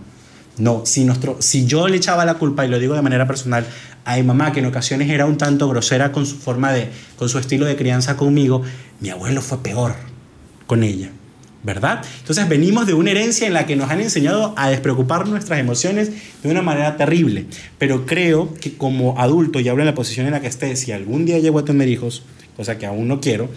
No, 0.57 0.85
si, 0.85 1.03
nuestro, 1.03 1.41
si 1.41 1.65
yo 1.65 1.89
le 1.89 1.97
echaba 1.97 2.23
la 2.23 2.35
culpa, 2.35 2.65
y 2.65 2.69
lo 2.69 2.79
digo 2.79 2.95
de 2.95 3.01
manera 3.01 3.27
personal, 3.27 3.65
a 4.05 4.15
mi 4.15 4.23
mamá, 4.23 4.53
que 4.53 4.61
en 4.61 4.67
ocasiones 4.67 5.09
era 5.09 5.25
un 5.25 5.37
tanto 5.37 5.67
grosera 5.67 6.13
con 6.13 6.25
su 6.25 6.37
forma 6.37 6.71
de, 6.71 6.87
con 7.17 7.27
su 7.27 7.37
estilo 7.37 7.65
de 7.65 7.75
crianza 7.75 8.15
conmigo, 8.15 8.61
mi 9.01 9.09
abuelo 9.09 9.41
fue 9.41 9.57
peor 9.57 9.95
con 10.67 10.83
ella, 10.83 11.09
¿verdad? 11.61 12.01
Entonces 12.19 12.47
venimos 12.47 12.87
de 12.87 12.93
una 12.93 13.11
herencia 13.11 13.45
en 13.45 13.53
la 13.53 13.65
que 13.65 13.75
nos 13.75 13.91
han 13.91 13.99
enseñado 13.99 14.53
a 14.55 14.69
despreocupar 14.69 15.27
nuestras 15.27 15.59
emociones 15.59 16.11
de 16.41 16.49
una 16.49 16.61
manera 16.61 16.95
terrible. 16.95 17.47
Pero 17.77 18.05
creo 18.05 18.53
que 18.53 18.77
como 18.77 19.19
adulto, 19.19 19.59
y 19.59 19.67
hablo 19.67 19.81
en 19.81 19.87
la 19.87 19.95
posición 19.95 20.27
en 20.27 20.31
la 20.31 20.39
que 20.39 20.47
esté, 20.47 20.77
si 20.77 20.93
algún 20.93 21.25
día 21.25 21.39
llego 21.39 21.59
a 21.59 21.65
tener 21.65 21.89
hijos, 21.89 22.23
cosa 22.55 22.77
que 22.77 22.85
aún 22.85 23.07
no 23.07 23.19
quiero, 23.21 23.49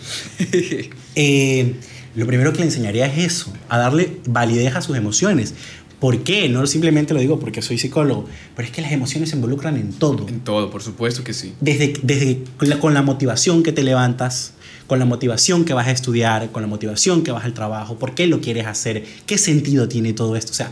eh, 1.15 1.75
lo 2.15 2.27
primero 2.27 2.53
que 2.53 2.61
le 2.61 2.65
enseñaría 2.65 3.07
es 3.07 3.33
eso, 3.33 3.53
a 3.69 3.79
darle 3.79 4.19
validez 4.27 4.75
a 4.75 4.83
sus 4.83 4.97
emociones. 4.97 5.55
¿Por 6.01 6.25
qué? 6.25 6.49
No 6.49 6.67
simplemente 6.67 7.15
lo 7.15 7.21
digo 7.21 7.39
porque 7.39 7.63
soy 7.63 7.79
psicólogo, 7.79 8.27
pero 8.55 8.69
es 8.69 8.73
que 8.73 8.83
las 8.83 8.93
emociones 8.93 9.31
se 9.31 9.37
involucran 9.37 9.77
en 9.77 9.93
todo. 9.93 10.29
En 10.29 10.41
todo, 10.41 10.71
por 10.71 10.83
supuesto 10.83 11.25
que 11.25 11.33
sí. 11.33 11.55
Desde, 11.61 11.95
desde 12.03 12.43
con 12.79 12.93
la 12.93 13.03
motivación 13.03 13.63
que 13.63 13.73
te 13.73 13.83
levantas, 13.83 14.53
con 14.87 14.99
la 14.99 15.05
motivación 15.05 15.65
que 15.65 15.73
vas 15.73 15.89
a 15.89 15.91
estudiar, 15.91 16.51
con 16.53 16.63
la 16.63 16.69
motivación 16.69 17.23
que 17.23 17.33
vas 17.33 17.45
al 17.45 17.55
trabajo, 17.55 17.99
por 17.99 18.15
qué 18.15 18.27
lo 18.27 18.41
quieres 18.41 18.67
hacer, 18.67 19.05
qué 19.27 19.39
sentido 19.39 19.89
tiene 19.89 20.13
todo 20.13 20.37
esto. 20.37 20.53
O 20.53 20.55
sea, 20.55 20.71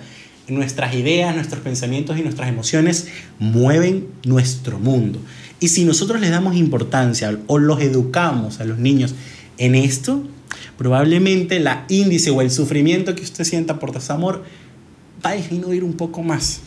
nuestras 0.49 0.95
ideas, 0.95 1.35
nuestros 1.35 1.63
pensamientos 1.63 2.19
y 2.19 2.23
nuestras 2.23 2.49
emociones 2.49 3.09
mueven 3.39 4.09
nuestro 4.25 4.79
mundo. 4.79 5.19
Y 5.61 5.69
si 5.69 5.85
nosotros 5.85 6.21
les 6.21 6.31
damos 6.31 6.57
importancia 6.57 7.39
o 7.47 7.59
los 7.59 7.81
educamos 7.81 8.61
a 8.61 8.65
los 8.65 8.79
niños 8.79 9.15
en 9.59 9.75
esto, 9.75 10.23
probablemente 10.77 11.61
la 11.61 11.87
índice 11.89 12.31
o 12.31 12.43
el 12.43 12.51
sufrimiento 12.51 13.15
que 13.15 13.23
usted 13.23 13.45
sienta 13.45 13.79
por 13.79 13.93
desamor 13.93 14.45
va 15.25 15.31
a 15.31 15.35
disminuir 15.35 15.85
un 15.85 15.95
poco 15.95 16.23
más. 16.23 16.61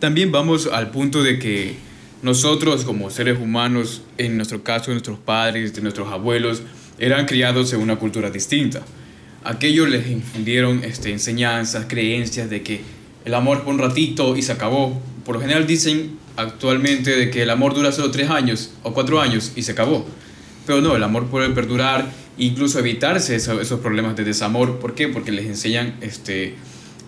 También 0.00 0.32
vamos 0.32 0.68
al 0.72 0.90
punto 0.90 1.22
de 1.22 1.38
que 1.38 1.76
nosotros 2.22 2.84
como 2.84 3.10
seres 3.10 3.38
humanos, 3.40 4.02
en 4.18 4.36
nuestro 4.36 4.62
caso 4.64 4.90
nuestros 4.90 5.18
padres, 5.18 5.74
de 5.74 5.82
nuestros 5.82 6.10
abuelos, 6.10 6.62
eran 6.98 7.26
criados 7.26 7.72
en 7.72 7.80
una 7.80 7.96
cultura 7.96 8.30
distinta. 8.30 8.82
Aquellos 9.44 9.88
les 9.88 10.08
infundieron 10.08 10.82
este, 10.84 11.10
enseñanzas, 11.10 11.86
creencias 11.88 12.48
de 12.48 12.62
que 12.62 12.80
el 13.24 13.34
amor 13.34 13.62
por 13.62 13.74
un 13.74 13.80
ratito 13.80 14.36
y 14.36 14.42
se 14.42 14.52
acabó. 14.52 15.00
Por 15.24 15.36
lo 15.36 15.40
general 15.40 15.66
dicen 15.66 16.18
actualmente 16.36 17.16
de 17.16 17.30
que 17.30 17.42
el 17.42 17.50
amor 17.50 17.74
dura 17.74 17.92
solo 17.92 18.10
tres 18.10 18.30
años 18.30 18.70
o 18.82 18.92
cuatro 18.92 19.20
años 19.20 19.52
y 19.54 19.62
se 19.62 19.72
acabó. 19.72 20.06
Pero 20.66 20.80
no, 20.80 20.96
el 20.96 21.02
amor 21.02 21.26
puede 21.26 21.50
perdurar, 21.50 22.10
incluso 22.38 22.78
evitarse 22.78 23.34
esos, 23.34 23.80
problemas 23.80 24.16
de 24.16 24.24
desamor. 24.24 24.78
¿Por 24.78 24.94
qué? 24.94 25.08
Porque 25.08 25.32
les 25.32 25.46
enseñan 25.46 25.94
este, 26.00 26.54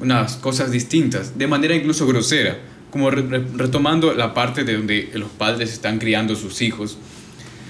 unas 0.00 0.36
cosas 0.36 0.70
distintas, 0.70 1.38
de 1.38 1.46
manera 1.46 1.74
incluso 1.74 2.06
grosera, 2.06 2.58
como 2.90 3.10
retomando 3.10 4.14
la 4.14 4.34
parte 4.34 4.64
de 4.64 4.76
donde 4.76 5.10
los 5.14 5.30
padres 5.30 5.72
están 5.72 5.98
criando 5.98 6.34
a 6.34 6.36
sus 6.36 6.62
hijos. 6.62 6.98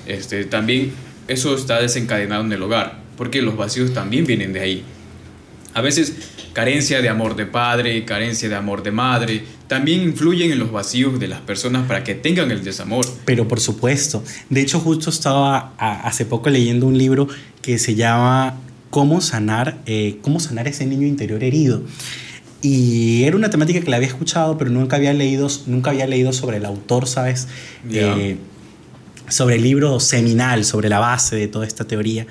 Este, 0.07 0.44
también 0.44 0.92
eso 1.28 1.54
está 1.54 1.80
desencadenado 1.80 2.44
en 2.44 2.52
el 2.52 2.62
hogar, 2.62 3.00
porque 3.16 3.40
los 3.40 3.57
vacíos 3.57 3.92
también 3.94 4.26
vienen 4.26 4.52
de 4.52 4.61
ahí. 4.61 4.85
A 5.74 5.80
veces 5.80 6.14
carencia 6.52 7.02
de 7.02 7.08
amor 7.08 7.34
de 7.34 7.46
padre, 7.46 8.04
carencia 8.04 8.48
de 8.48 8.54
amor 8.54 8.82
de 8.82 8.92
madre, 8.92 9.44
también 9.66 10.02
influyen 10.02 10.52
en 10.52 10.60
los 10.60 10.70
vacíos 10.70 11.18
de 11.18 11.26
las 11.26 11.40
personas 11.40 11.87
para 11.87 12.04
que 12.04 12.14
tengan 12.14 12.50
el 12.52 12.62
desamor. 12.62 13.04
Pero 13.24 13.48
por 13.48 13.60
supuesto. 13.60 14.22
De 14.50 14.60
hecho, 14.60 14.78
justo 14.78 15.10
estaba 15.10 15.74
hace 15.78 16.24
poco 16.24 16.48
leyendo 16.48 16.87
un 16.87 16.96
libro 16.96 17.28
que 17.60 17.78
se 17.78 17.96
llama 17.96 18.54
Cómo 18.90 19.20
sanar, 19.20 19.78
eh, 19.87 20.18
cómo 20.22 20.38
sanar 20.38 20.68
ese 20.68 20.87
niño 20.87 21.06
interior 21.06 21.42
herido. 21.42 21.82
Y 22.62 23.24
era 23.24 23.37
una 23.37 23.50
temática 23.50 23.80
que 23.80 23.90
la 23.90 23.96
había 23.96 24.08
escuchado, 24.08 24.56
pero 24.56 24.70
nunca 24.70 24.96
había 24.96 25.12
leído, 25.12 25.48
nunca 25.66 25.90
había 25.90 26.06
leído 26.06 26.32
sobre 26.32 26.58
el 26.58 26.64
autor, 26.64 27.06
¿sabes? 27.06 27.48
Eh, 27.90 28.37
sobre 29.28 29.56
el 29.56 29.62
libro 29.62 29.98
seminal, 30.00 30.64
sobre 30.64 30.88
la 30.88 31.00
base 31.00 31.37
de 31.37 31.48
toda 31.48 31.66
esta 31.66 31.84
teoría. 31.84 32.26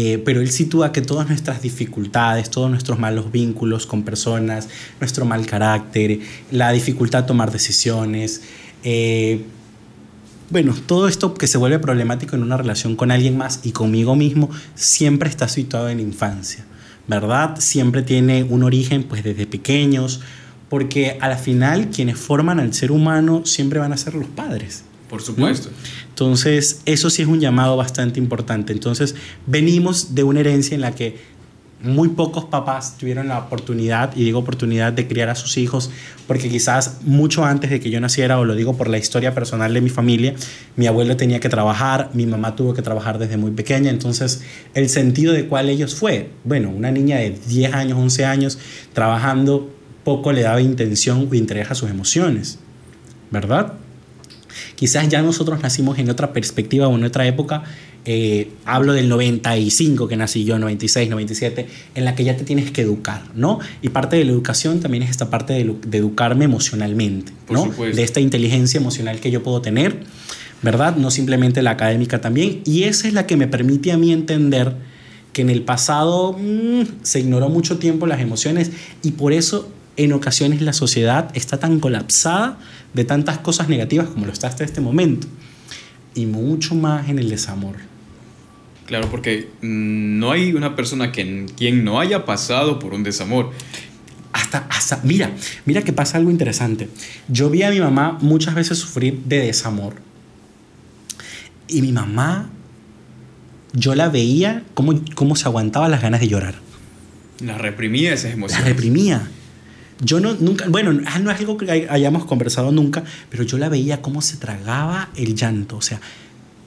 Eh, 0.00 0.22
pero 0.24 0.40
él 0.40 0.48
sitúa 0.52 0.92
que 0.92 1.02
todas 1.02 1.26
nuestras 1.26 1.60
dificultades, 1.60 2.50
todos 2.50 2.70
nuestros 2.70 3.00
malos 3.00 3.32
vínculos 3.32 3.84
con 3.84 4.04
personas, 4.04 4.68
nuestro 5.00 5.24
mal 5.24 5.44
carácter, 5.44 6.20
la 6.52 6.70
dificultad 6.70 7.22
de 7.22 7.26
tomar 7.26 7.50
decisiones, 7.50 8.42
eh, 8.84 9.42
bueno, 10.50 10.72
todo 10.86 11.08
esto 11.08 11.34
que 11.34 11.48
se 11.48 11.58
vuelve 11.58 11.80
problemático 11.80 12.36
en 12.36 12.44
una 12.44 12.56
relación 12.56 12.94
con 12.94 13.10
alguien 13.10 13.36
más 13.36 13.58
y 13.64 13.72
conmigo 13.72 14.14
mismo 14.14 14.50
siempre 14.76 15.28
está 15.28 15.48
situado 15.48 15.88
en 15.88 15.96
la 15.96 16.04
infancia, 16.04 16.64
¿verdad? 17.08 17.56
Siempre 17.58 18.02
tiene 18.02 18.44
un 18.44 18.62
origen 18.62 19.02
pues 19.02 19.24
desde 19.24 19.48
pequeños, 19.48 20.20
porque 20.68 21.18
al 21.20 21.36
final 21.38 21.88
quienes 21.90 22.18
forman 22.18 22.60
al 22.60 22.72
ser 22.72 22.92
humano 22.92 23.44
siempre 23.44 23.80
van 23.80 23.92
a 23.92 23.96
ser 23.96 24.14
los 24.14 24.28
padres. 24.28 24.84
Por 25.10 25.22
supuesto. 25.22 25.70
Entonces, 26.18 26.80
eso 26.84 27.10
sí 27.10 27.22
es 27.22 27.28
un 27.28 27.38
llamado 27.38 27.76
bastante 27.76 28.18
importante. 28.18 28.72
Entonces, 28.72 29.14
venimos 29.46 30.16
de 30.16 30.24
una 30.24 30.40
herencia 30.40 30.74
en 30.74 30.80
la 30.80 30.92
que 30.92 31.16
muy 31.80 32.08
pocos 32.08 32.46
papás 32.46 32.98
tuvieron 32.98 33.28
la 33.28 33.38
oportunidad, 33.38 34.16
y 34.16 34.24
digo 34.24 34.40
oportunidad, 34.40 34.92
de 34.92 35.06
criar 35.06 35.28
a 35.28 35.36
sus 35.36 35.56
hijos, 35.58 35.92
porque 36.26 36.48
quizás 36.48 37.02
mucho 37.02 37.44
antes 37.44 37.70
de 37.70 37.78
que 37.78 37.90
yo 37.90 38.00
naciera, 38.00 38.40
o 38.40 38.44
lo 38.44 38.56
digo 38.56 38.76
por 38.76 38.88
la 38.88 38.98
historia 38.98 39.32
personal 39.32 39.72
de 39.72 39.80
mi 39.80 39.90
familia, 39.90 40.34
mi 40.74 40.88
abuelo 40.88 41.16
tenía 41.16 41.38
que 41.38 41.48
trabajar, 41.48 42.10
mi 42.14 42.26
mamá 42.26 42.56
tuvo 42.56 42.74
que 42.74 42.82
trabajar 42.82 43.20
desde 43.20 43.36
muy 43.36 43.52
pequeña, 43.52 43.88
entonces 43.88 44.42
el 44.74 44.88
sentido 44.88 45.32
de 45.32 45.46
cuál 45.46 45.68
ellos 45.68 45.94
fue, 45.94 46.30
bueno, 46.42 46.70
una 46.70 46.90
niña 46.90 47.18
de 47.18 47.30
10 47.30 47.74
años, 47.74 47.96
11 47.96 48.24
años, 48.24 48.58
trabajando, 48.92 49.72
poco 50.02 50.32
le 50.32 50.42
daba 50.42 50.60
intención 50.60 51.28
o 51.30 51.34
interés 51.36 51.70
a 51.70 51.76
sus 51.76 51.88
emociones, 51.88 52.58
¿verdad? 53.30 53.74
Quizás 54.78 55.08
ya 55.08 55.22
nosotros 55.22 55.60
nacimos 55.60 55.98
en 55.98 56.08
otra 56.08 56.32
perspectiva 56.32 56.86
o 56.86 56.96
en 56.96 57.02
otra 57.02 57.26
época 57.26 57.64
eh, 58.04 58.52
hablo 58.64 58.92
del 58.92 59.08
95 59.08 60.06
que 60.06 60.16
nací 60.16 60.44
yo, 60.44 60.56
96, 60.56 61.10
97, 61.10 61.66
en 61.96 62.04
la 62.04 62.14
que 62.14 62.22
ya 62.22 62.36
te 62.36 62.44
tienes 62.44 62.70
que 62.70 62.82
educar, 62.82 63.24
¿no? 63.34 63.58
Y 63.82 63.88
parte 63.88 64.14
de 64.14 64.24
la 64.24 64.30
educación 64.30 64.78
también 64.78 65.02
es 65.02 65.10
esta 65.10 65.30
parte 65.30 65.52
de, 65.52 65.98
educarme 65.98 66.44
emocionalmente, 66.44 67.32
¿no? 67.50 67.66
De 67.76 68.04
esta 68.04 68.20
inteligencia 68.20 68.78
emocional 68.78 69.18
que 69.18 69.32
yo 69.32 69.42
puedo 69.42 69.60
tener, 69.60 70.04
¿verdad? 70.62 70.94
No 70.94 71.10
simplemente 71.10 71.60
la 71.60 71.72
académica 71.72 72.20
también. 72.20 72.60
Y 72.64 72.84
esa 72.84 73.08
es 73.08 73.14
la 73.14 73.26
que 73.26 73.36
me 73.36 73.48
permite 73.48 73.90
a 73.90 73.98
mí 73.98 74.12
entender 74.12 74.76
que 75.32 75.42
en 75.42 75.50
el 75.50 75.62
pasado 75.62 76.34
mm, 76.34 77.02
se 77.02 77.18
ignoró 77.18 77.48
mucho 77.48 77.78
tiempo 77.78 78.06
las 78.06 78.20
emociones 78.20 78.70
y 79.02 79.10
por 79.10 79.32
eso 79.32 79.72
en 79.98 80.12
ocasiones 80.12 80.62
la 80.62 80.72
sociedad 80.72 81.30
está 81.34 81.58
tan 81.58 81.80
colapsada 81.80 82.58
de 82.94 83.04
tantas 83.04 83.38
cosas 83.38 83.68
negativas 83.68 84.08
como 84.08 84.26
lo 84.26 84.32
está 84.32 84.46
hasta 84.46 84.64
este 84.64 84.80
momento 84.80 85.26
y 86.14 86.24
mucho 86.24 86.74
más 86.74 87.08
en 87.08 87.18
el 87.18 87.28
desamor. 87.28 87.76
Claro, 88.86 89.10
porque 89.10 89.50
mm, 89.60 90.18
no 90.18 90.30
hay 90.30 90.54
una 90.54 90.76
persona 90.76 91.12
que, 91.12 91.46
quien 91.56 91.84
no 91.84 92.00
haya 92.00 92.24
pasado 92.24 92.78
por 92.78 92.94
un 92.94 93.02
desamor. 93.02 93.50
Hasta, 94.32 94.66
hasta, 94.70 95.00
mira, 95.02 95.32
mira 95.66 95.82
que 95.82 95.92
pasa 95.92 96.16
algo 96.16 96.30
interesante. 96.30 96.88
Yo 97.26 97.50
vi 97.50 97.64
a 97.64 97.70
mi 97.70 97.80
mamá 97.80 98.18
muchas 98.20 98.54
veces 98.54 98.78
sufrir 98.78 99.18
de 99.24 99.40
desamor. 99.40 99.94
Y 101.66 101.82
mi 101.82 101.92
mamá, 101.92 102.50
yo 103.72 103.94
la 103.94 104.08
veía 104.08 104.62
cómo, 104.74 104.94
cómo 105.14 105.34
se 105.34 105.44
aguantaba 105.46 105.88
las 105.88 106.00
ganas 106.00 106.20
de 106.20 106.28
llorar. 106.28 106.54
La 107.40 107.58
reprimía 107.58 108.14
esas 108.14 108.32
emociones. 108.32 108.64
La 108.64 108.72
reprimía. 108.72 109.28
Yo 110.00 110.20
no, 110.20 110.34
nunca, 110.34 110.66
bueno, 110.68 111.00
ah, 111.06 111.18
no 111.18 111.30
es 111.30 111.40
algo 111.40 111.56
que 111.56 111.88
hayamos 111.90 112.24
conversado 112.24 112.70
nunca, 112.70 113.02
pero 113.30 113.42
yo 113.42 113.58
la 113.58 113.68
veía 113.68 114.00
cómo 114.00 114.22
se 114.22 114.36
tragaba 114.36 115.10
el 115.16 115.34
llanto. 115.34 115.76
O 115.76 115.82
sea, 115.82 116.00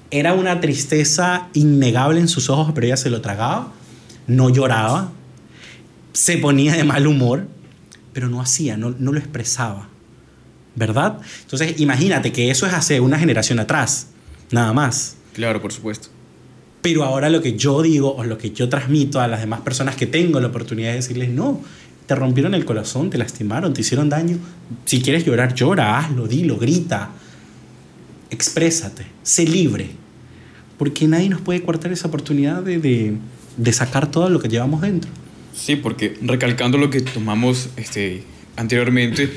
era 0.10 0.34
una 0.34 0.60
tristeza 0.60 1.48
innegable 1.54 2.20
en 2.20 2.28
sus 2.28 2.50
ojos, 2.50 2.74
pero 2.76 2.88
ella 2.88 2.98
se 2.98 3.10
lo 3.10 3.22
tragaba, 3.22 3.72
no 4.28 4.50
lloraba, 4.50 5.12
se 6.12 6.38
ponía 6.38 6.76
de 6.76 6.84
mal 6.84 7.08
humor, 7.08 7.48
pero 8.12 8.28
no 8.28 8.41
hacía, 8.41 8.76
no, 8.76 8.94
no 8.98 9.13
lo 9.13 9.20
expresaba. 9.20 9.88
¿Verdad? 10.76 11.20
Entonces, 11.41 11.80
imagínate 11.80 12.32
que 12.32 12.50
eso 12.50 12.65
es 12.65 12.74
hace 12.74 13.00
una 13.00 13.20
generación 13.20 13.60
atrás, 13.60 14.08
nada 14.52 14.72
más. 14.74 15.15
Claro, 15.34 15.62
por 15.62 15.72
supuesto. 15.72 16.10
Pero 16.82 17.04
ahora 17.04 17.30
lo 17.30 17.41
que 17.41 17.58
yo 17.58 17.82
digo 17.82 18.15
o 18.15 18.24
lo 18.24 18.38
que 18.38 18.52
yo 18.52 18.67
transmito 18.70 19.20
a 19.20 19.28
las 19.28 19.41
demás 19.41 19.62
personas 19.62 19.96
que 19.96 20.08
tengo 20.08 20.39
la 20.39 20.48
oportunidad 20.48 20.89
de 20.89 20.96
decirles, 20.96 21.30
no, 21.30 21.62
te 22.12 22.15
rompieron 22.15 22.54
el 22.54 22.65
corazón, 22.65 23.10
te 23.10 23.17
lastimaron, 23.17 23.74
te 23.74 23.80
hicieron 23.80 24.10
daño. 24.10 24.38
Si 24.84 25.02
quieres 25.02 25.24
llorar, 25.24 25.56
llora, 25.56 25.97
hazlo, 25.97 26.28
dilo, 26.28 26.58
grita. 26.58 27.12
Exprésate, 28.30 29.06
sé 29.24 29.45
libre 29.45 29.91
porque 30.78 31.08
nadie 31.08 31.30
nos 31.30 31.39
puede 31.39 31.62
cortar 31.62 31.93
esa 31.93 32.10
oportunidad 32.10 32.63
de, 32.63 33.13
sacar 33.71 34.12
todo 34.12 34.30
lo 34.30 34.41
que 34.41 34.50
llevamos 34.50 34.82
dentro. 34.82 35.10
Sí, 35.56 35.78
porque 35.78 36.17
recalcando 36.21 36.78
lo 36.78 36.89
que 36.89 37.00
tomamos 37.00 37.69
este, 37.78 38.24
anteriormente, 38.58 39.32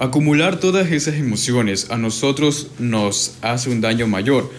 acumular 0.00 0.58
todas 0.58 0.90
esas 0.92 1.16
emociones 1.16 1.90
a 1.90 1.98
nosotros 1.98 2.68
nos 2.78 3.34
hace 3.42 3.68
un 3.68 3.82
daño 3.82 4.06
mayor. 4.06 4.50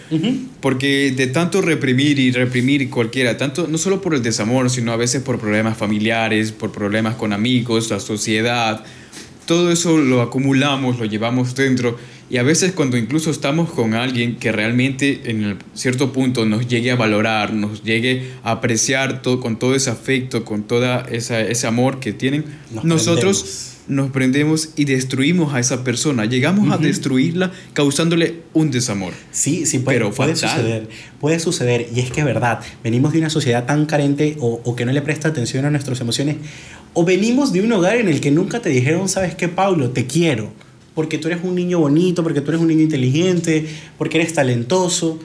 Porque 0.60 1.10
de 1.10 1.26
tanto 1.26 1.60
reprimir 1.60 2.20
y 2.20 2.30
reprimir 2.30 2.88
cualquiera, 2.88 3.36
tanto 3.36 3.66
no 3.66 3.76
solo 3.76 4.00
por 4.00 4.14
el 4.14 4.22
desamor, 4.22 4.70
sino 4.70 4.92
a 4.92 4.96
veces 4.96 5.20
por 5.20 5.40
problemas 5.40 5.76
familiares, 5.76 6.52
por 6.52 6.70
problemas 6.70 7.16
con 7.16 7.32
amigos, 7.32 7.90
la 7.90 7.98
sociedad, 7.98 8.84
todo 9.44 9.72
eso 9.72 9.98
lo 9.98 10.22
acumulamos, 10.22 11.00
lo 11.00 11.06
llevamos 11.06 11.56
dentro 11.56 11.98
y 12.30 12.36
a 12.38 12.44
veces 12.44 12.72
cuando 12.72 12.96
incluso 12.96 13.30
estamos 13.32 13.70
con 13.70 13.94
alguien 13.94 14.36
que 14.36 14.52
realmente 14.52 15.22
en 15.24 15.58
cierto 15.74 16.12
punto 16.12 16.46
nos 16.46 16.68
llegue 16.68 16.92
a 16.92 16.96
valorar, 16.96 17.52
nos 17.52 17.82
llegue 17.82 18.30
a 18.44 18.52
apreciar 18.52 19.22
todo, 19.22 19.40
con 19.40 19.58
todo 19.58 19.74
ese 19.74 19.90
afecto, 19.90 20.44
con 20.44 20.62
todo 20.62 21.04
ese 21.08 21.66
amor 21.66 21.98
que 21.98 22.12
tienen, 22.12 22.44
nosotros 22.84 23.71
nos 23.88 24.10
prendemos 24.10 24.70
y 24.76 24.84
destruimos 24.84 25.54
a 25.54 25.60
esa 25.60 25.84
persona. 25.84 26.24
Llegamos 26.24 26.72
a 26.72 26.78
destruirla 26.78 27.52
causándole 27.72 28.42
un 28.52 28.70
desamor. 28.70 29.12
Sí, 29.30 29.66
sí, 29.66 29.78
puede, 29.78 29.98
Pero 29.98 30.12
puede 30.12 30.36
suceder. 30.36 30.88
Puede 31.20 31.38
suceder. 31.38 31.88
Y 31.94 32.00
es 32.00 32.10
que 32.10 32.20
es 32.20 32.26
verdad, 32.26 32.60
venimos 32.82 33.12
de 33.12 33.18
una 33.18 33.30
sociedad 33.30 33.66
tan 33.66 33.86
carente 33.86 34.36
o, 34.40 34.60
o 34.64 34.76
que 34.76 34.84
no 34.84 34.92
le 34.92 35.02
presta 35.02 35.28
atención 35.28 35.64
a 35.64 35.70
nuestras 35.70 36.00
emociones. 36.00 36.36
O 36.94 37.04
venimos 37.04 37.52
de 37.52 37.62
un 37.62 37.72
hogar 37.72 37.96
en 37.96 38.08
el 38.08 38.20
que 38.20 38.30
nunca 38.30 38.60
te 38.60 38.68
dijeron, 38.70 39.08
¿sabes 39.08 39.34
qué, 39.34 39.48
Pablo? 39.48 39.90
Te 39.90 40.06
quiero 40.06 40.52
porque 40.94 41.18
tú 41.18 41.28
eres 41.28 41.40
un 41.42 41.54
niño 41.54 41.78
bonito, 41.78 42.22
porque 42.22 42.40
tú 42.40 42.50
eres 42.50 42.60
un 42.60 42.68
niño 42.68 42.82
inteligente, 42.82 43.66
porque 43.98 44.18
eres 44.18 44.34
talentoso. 44.34 45.18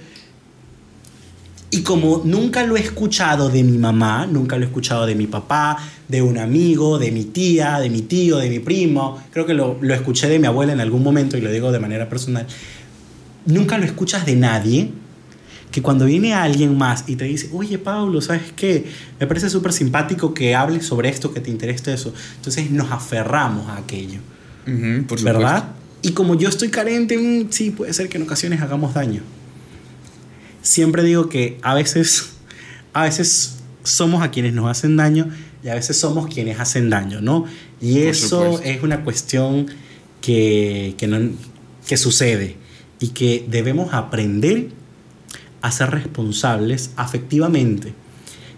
Y 1.69 1.81
como 1.81 2.21
nunca 2.23 2.65
lo 2.65 2.77
he 2.77 2.79
escuchado 2.79 3.49
de 3.49 3.63
mi 3.63 3.77
mamá, 3.77 4.25
nunca 4.25 4.57
lo 4.57 4.63
he 4.63 4.67
escuchado 4.67 5.05
de 5.05 5.15
mi 5.15 5.27
papá, 5.27 5.77
de 6.07 6.21
un 6.21 6.37
amigo, 6.37 6.97
de 6.97 7.11
mi 7.11 7.25
tía, 7.25 7.79
de 7.79 7.89
mi 7.89 8.03
tío, 8.03 8.37
de 8.37 8.49
mi 8.49 8.59
primo, 8.59 9.21
creo 9.31 9.45
que 9.45 9.53
lo, 9.53 9.77
lo 9.81 9.93
escuché 9.93 10.29
de 10.29 10.39
mi 10.39 10.47
abuela 10.47 10.71
en 10.71 10.79
algún 10.79 11.03
momento 11.03 11.37
y 11.37 11.41
lo 11.41 11.51
digo 11.51 11.73
de 11.73 11.79
manera 11.79 12.07
personal, 12.07 12.47
nunca 13.45 13.77
lo 13.77 13.85
escuchas 13.85 14.25
de 14.25 14.37
nadie, 14.37 14.91
que 15.71 15.81
cuando 15.81 16.05
viene 16.05 16.33
alguien 16.33 16.77
más 16.77 17.03
y 17.07 17.17
te 17.17 17.25
dice, 17.25 17.49
oye 17.53 17.77
Pablo, 17.77 18.21
¿sabes 18.21 18.53
qué? 18.55 18.85
Me 19.19 19.27
parece 19.27 19.49
súper 19.49 19.73
simpático 19.73 20.33
que 20.33 20.55
hables 20.55 20.85
sobre 20.85 21.09
esto, 21.09 21.33
que 21.33 21.41
te 21.41 21.49
interese 21.49 21.93
eso. 21.93 22.13
Entonces 22.37 22.71
nos 22.71 22.91
aferramos 22.91 23.67
a 23.69 23.77
aquello 23.77 24.19
por 25.07 25.21
¿verdad? 25.21 25.71
Y 26.01 26.11
como 26.11 26.35
yo 26.35 26.49
estoy 26.49 26.69
carente, 26.69 27.17
mm, 27.17 27.51
sí, 27.51 27.71
puede 27.71 27.93
ser 27.93 28.09
que 28.09 28.17
en 28.17 28.23
ocasiones 28.23 28.61
hagamos 28.61 28.93
daño. 28.93 29.21
Siempre 30.67 31.01
digo 31.01 31.29
que 31.29 31.57
a 31.61 31.73
veces, 31.73 32.31
a 32.91 33.03
veces 33.03 33.59
somos 33.83 34.21
a 34.21 34.31
quienes 34.31 34.51
nos 34.53 34.69
hacen 34.69 34.97
daño 34.97 35.29
y 35.63 35.69
a 35.69 35.75
veces 35.75 35.95
somos 35.95 36.27
quienes 36.27 36.59
hacen 36.59 36.89
daño, 36.89 37.21
¿no? 37.21 37.45
Y 37.79 37.99
eso 37.99 38.59
es 38.61 38.83
una 38.83 39.05
cuestión 39.05 39.67
que, 40.19 40.93
que, 40.97 41.07
no, 41.07 41.19
que 41.87 41.95
sucede 41.95 42.57
y 42.99 43.09
que 43.09 43.45
debemos 43.47 43.93
aprender 43.93 44.67
a 45.61 45.71
ser 45.71 45.89
responsables 45.91 46.91
afectivamente. 46.97 47.93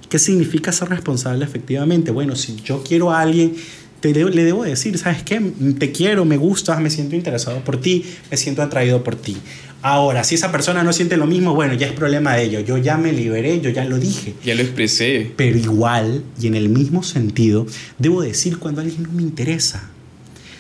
¿Qué 0.10 0.18
significa 0.18 0.72
ser 0.72 0.90
responsable 0.90 1.46
efectivamente? 1.46 2.10
Bueno, 2.10 2.36
si 2.36 2.56
yo 2.56 2.82
quiero 2.84 3.12
a 3.12 3.22
alguien 3.22 3.56
le 4.02 4.44
debo 4.44 4.64
decir, 4.64 4.98
¿sabes 4.98 5.24
qué? 5.24 5.40
Te 5.78 5.92
quiero, 5.92 6.26
me 6.26 6.38
gustas, 6.38 6.80
me 6.80 6.90
siento 6.90 7.16
interesado 7.16 7.64
por 7.64 7.80
ti, 7.80 8.06
me 8.32 8.38
siento 8.38 8.62
atraído 8.62 9.04
por 9.04 9.16
ti. 9.16 9.38
Ahora, 9.82 10.24
si 10.26 10.36
esa 10.36 10.52
persona 10.52 10.84
no 10.84 10.92
siente 10.92 11.16
lo 11.16 11.26
mismo, 11.26 11.56
bueno, 11.56 11.74
ya 11.74 11.88
es 11.88 11.94
problema 11.94 12.36
de 12.36 12.44
ellos. 12.44 12.66
Yo 12.66 12.78
ya 12.78 12.98
me 12.98 13.14
liberé, 13.14 13.62
yo 13.62 13.70
ya 13.70 13.86
lo 13.86 13.98
dije. 13.98 14.34
Ya 14.44 14.56
lo 14.56 14.62
expresé. 14.62 15.32
Pero 15.38 15.58
igual, 15.58 16.24
y 16.40 16.48
en 16.48 16.56
el 16.56 16.68
mismo 16.70 17.02
sentido, 17.02 17.66
debo 17.98 18.22
decir 18.22 18.60
cuando 18.60 18.82
alguien 18.82 19.04
no 19.04 19.12
me 19.14 19.22
interesa. 19.22 19.90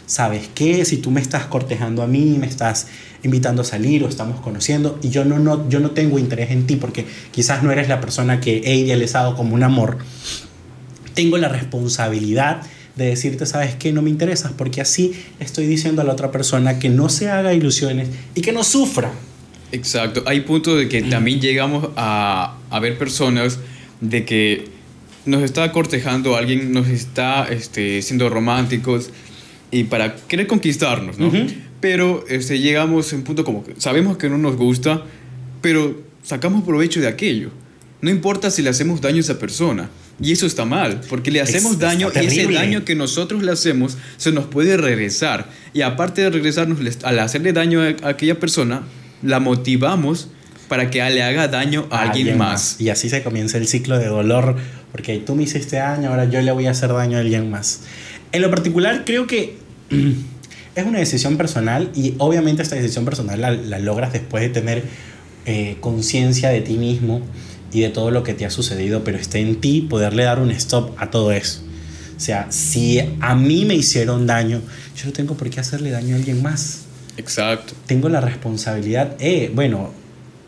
¿Sabes 0.06 0.50
qué? 0.56 0.86
Si 0.86 0.98
tú 0.98 1.12
me 1.12 1.22
estás 1.22 1.46
cortejando 1.46 2.02
a 2.02 2.08
mí, 2.08 2.38
me 2.40 2.48
estás 2.48 2.88
invitando 3.24 3.62
a 3.62 3.66
salir 3.66 4.04
o 4.04 4.08
estamos 4.08 4.40
conociendo 4.40 4.98
y 5.04 5.10
yo 5.10 5.26
no, 5.26 5.40
no, 5.40 5.70
yo 5.70 5.80
no 5.80 5.92
tengo 5.92 6.20
interés 6.20 6.52
en 6.52 6.66
ti 6.66 6.78
porque 6.78 7.06
quizás 7.32 7.64
no 7.64 7.72
eres 7.72 7.90
la 7.90 8.00
persona 8.00 8.40
que 8.40 8.58
he 8.60 8.76
idealizado 8.76 9.36
como 9.36 9.56
un 9.56 9.64
amor, 9.64 9.98
tengo 11.14 11.38
la 11.38 11.50
responsabilidad 11.50 12.62
de 12.96 13.06
decirte, 13.06 13.46
sabes 13.46 13.76
que 13.76 13.94
no 13.94 14.02
me 14.02 14.10
interesas, 14.10 14.52
porque 14.58 14.82
así 14.82 15.14
estoy 15.40 15.68
diciendo 15.68 16.02
a 16.02 16.06
la 16.06 16.14
otra 16.14 16.32
persona 16.32 16.80
que 16.80 16.90
no 16.90 17.10
se 17.10 17.30
haga 17.30 17.54
ilusiones 17.54 18.10
y 18.36 18.42
que 18.42 18.52
no 18.52 18.64
sufra. 18.64 19.12
Exacto, 19.72 20.24
hay 20.26 20.42
puntos 20.42 20.78
de 20.78 20.90
que 20.90 21.04
también 21.04 21.40
llegamos 21.40 21.90
a, 21.96 22.58
a 22.70 22.80
ver 22.80 22.98
personas 22.98 23.60
de 24.02 24.26
que 24.26 24.68
nos 25.26 25.44
está 25.44 25.72
cortejando 25.72 26.36
alguien, 26.36 26.72
nos 26.72 26.88
está 26.88 27.48
este, 27.50 28.02
siendo 28.02 28.30
románticos 28.30 29.12
y 29.72 29.84
para 29.84 30.16
querer 30.16 30.48
conquistarnos, 30.48 31.20
¿no? 31.20 31.32
pero 31.80 32.26
este, 32.28 32.60
llegamos 32.60 33.14
a 33.14 33.16
un 33.16 33.24
punto 33.24 33.44
como 33.44 33.64
que 33.64 33.76
sabemos 33.78 34.18
que 34.18 34.30
no 34.30 34.38
nos 34.38 34.56
gusta, 34.56 35.04
pero 35.62 36.02
sacamos 36.24 36.64
provecho 36.64 37.00
de 37.00 37.08
aquello. 37.08 37.52
No 38.02 38.10
importa 38.10 38.50
si 38.50 38.62
le 38.62 38.70
hacemos 38.70 39.02
daño 39.02 39.18
a 39.18 39.20
esa 39.20 39.40
persona. 39.40 39.90
Y 40.22 40.34
eso 40.34 40.46
está 40.46 40.66
mal, 40.66 41.02
porque 41.10 41.32
le 41.32 41.42
hacemos 41.42 41.80
daño 41.80 42.10
y 42.14 42.26
ese 42.26 42.48
daño 42.48 42.84
que 42.84 42.96
nosotros 42.96 43.42
le 43.42 43.52
hacemos 43.52 43.98
se 44.18 44.32
nos 44.32 44.46
puede 44.46 44.76
regresar. 44.76 45.50
Y 45.74 45.82
aparte 45.82 46.22
de 46.22 46.30
regresarnos, 46.30 46.80
al 47.04 47.20
hacerle 47.20 47.54
daño 47.54 47.82
a 47.82 48.10
aquella 48.10 48.40
persona, 48.40 48.84
la 49.24 49.40
motivamos 49.40 50.28
para 50.68 50.90
que 50.90 51.00
le 51.10 51.24
haga 51.24 51.48
daño 51.48 51.88
a, 51.90 52.02
alguien, 52.02 52.38
más. 52.38 52.80
Y 52.80 52.90
así 52.90 53.10
se 53.10 53.24
comienza 53.24 53.58
el 53.58 53.68
ciclo 53.68 53.98
de 53.98 54.08
dolor, 54.08 54.56
porque 54.92 55.18
tú 55.18 55.36
me 55.36 55.44
hiciste 55.44 55.78
daño, 55.78 56.10
ahora 56.10 56.26
yo 56.26 56.42
le 56.42 56.52
voy 56.52 56.68
a 56.68 56.72
hacer 56.72 56.94
daño 56.94 57.18
a 57.18 57.22
alguien 57.22 57.50
más. 57.50 57.82
En 58.32 58.42
lo 58.42 58.50
particular, 58.50 59.04
creo 59.06 59.26
que 59.26 59.58
es 60.76 60.86
una 60.86 61.00
decisión 61.00 61.38
personal 61.38 61.92
y 61.96 62.14
obviamente 62.18 62.62
esta 62.62 62.76
decisión 62.76 63.06
personal 63.06 63.42
la, 63.70 63.80
logras 63.80 64.14
después 64.14 64.44
de 64.44 64.50
tener 64.50 64.84
eh, 65.46 65.78
conciencia 65.80 66.50
de 66.50 66.62
ti 66.62 66.74
mismo 66.74 67.22
y 67.72 67.82
de 67.82 67.90
todo 67.90 68.12
lo 68.12 68.24
que 68.24 68.34
te 68.34 68.46
ha 68.46 68.50
sucedido, 68.50 69.04
pero 69.04 69.18
está 69.18 69.38
en 69.38 69.62
ti 69.62 69.82
poderle 69.82 70.24
dar 70.24 70.40
un 70.40 70.52
stop 70.52 70.92
a 70.98 71.12
todo 71.12 71.32
eso. 71.32 71.62
O 72.16 72.20
sea, 72.20 72.52
si 72.52 73.00
a 73.22 73.36
mí 73.36 73.66
me 73.66 73.76
hicieron 73.76 74.28
daño, 74.28 74.62
yo 74.96 75.06
no 75.06 75.14
tengo 75.14 75.36
por 75.36 75.50
qué 75.50 75.60
hacerle 75.60 75.92
daño 75.92 76.16
a 76.16 76.18
alguien 76.18 76.42
más. 76.42 76.82
Exacto. 77.18 77.74
Tengo 77.86 78.10
la 78.10 78.22
responsabilidad, 78.22 79.16
eh, 79.20 79.52
bueno, 79.54 79.92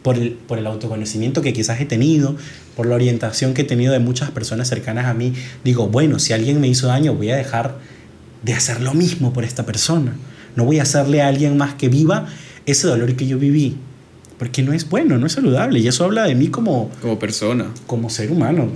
por 0.01 0.17
el, 0.17 0.31
por 0.33 0.57
el 0.57 0.67
autoconocimiento 0.67 1.41
que 1.41 1.53
quizás 1.53 1.79
he 1.79 1.85
tenido, 1.85 2.35
por 2.75 2.87
la 2.87 2.95
orientación 2.95 3.53
que 3.53 3.61
he 3.61 3.65
tenido 3.65 3.93
de 3.93 3.99
muchas 3.99 4.31
personas 4.31 4.67
cercanas 4.67 5.05
a 5.05 5.13
mí, 5.13 5.33
digo, 5.63 5.87
bueno, 5.87 6.19
si 6.19 6.33
alguien 6.33 6.59
me 6.59 6.67
hizo 6.67 6.87
daño, 6.87 7.13
voy 7.13 7.29
a 7.29 7.35
dejar 7.35 7.77
de 8.43 8.53
hacer 8.53 8.81
lo 8.81 8.93
mismo 8.93 9.33
por 9.33 9.43
esta 9.43 9.65
persona. 9.65 10.15
No 10.55 10.65
voy 10.65 10.79
a 10.79 10.83
hacerle 10.83 11.21
a 11.21 11.27
alguien 11.27 11.57
más 11.57 11.75
que 11.75 11.87
viva 11.87 12.27
ese 12.65 12.87
dolor 12.87 13.15
que 13.15 13.27
yo 13.27 13.37
viví. 13.37 13.77
Porque 14.41 14.63
no 14.63 14.73
es 14.73 14.89
bueno, 14.89 15.19
no 15.19 15.27
es 15.27 15.33
saludable. 15.33 15.77
Y 15.77 15.87
eso 15.87 16.03
habla 16.03 16.23
de 16.23 16.33
mí 16.33 16.47
como... 16.47 16.89
Como 16.99 17.19
persona. 17.19 17.67
Como 17.85 18.09
ser 18.09 18.31
humano, 18.31 18.69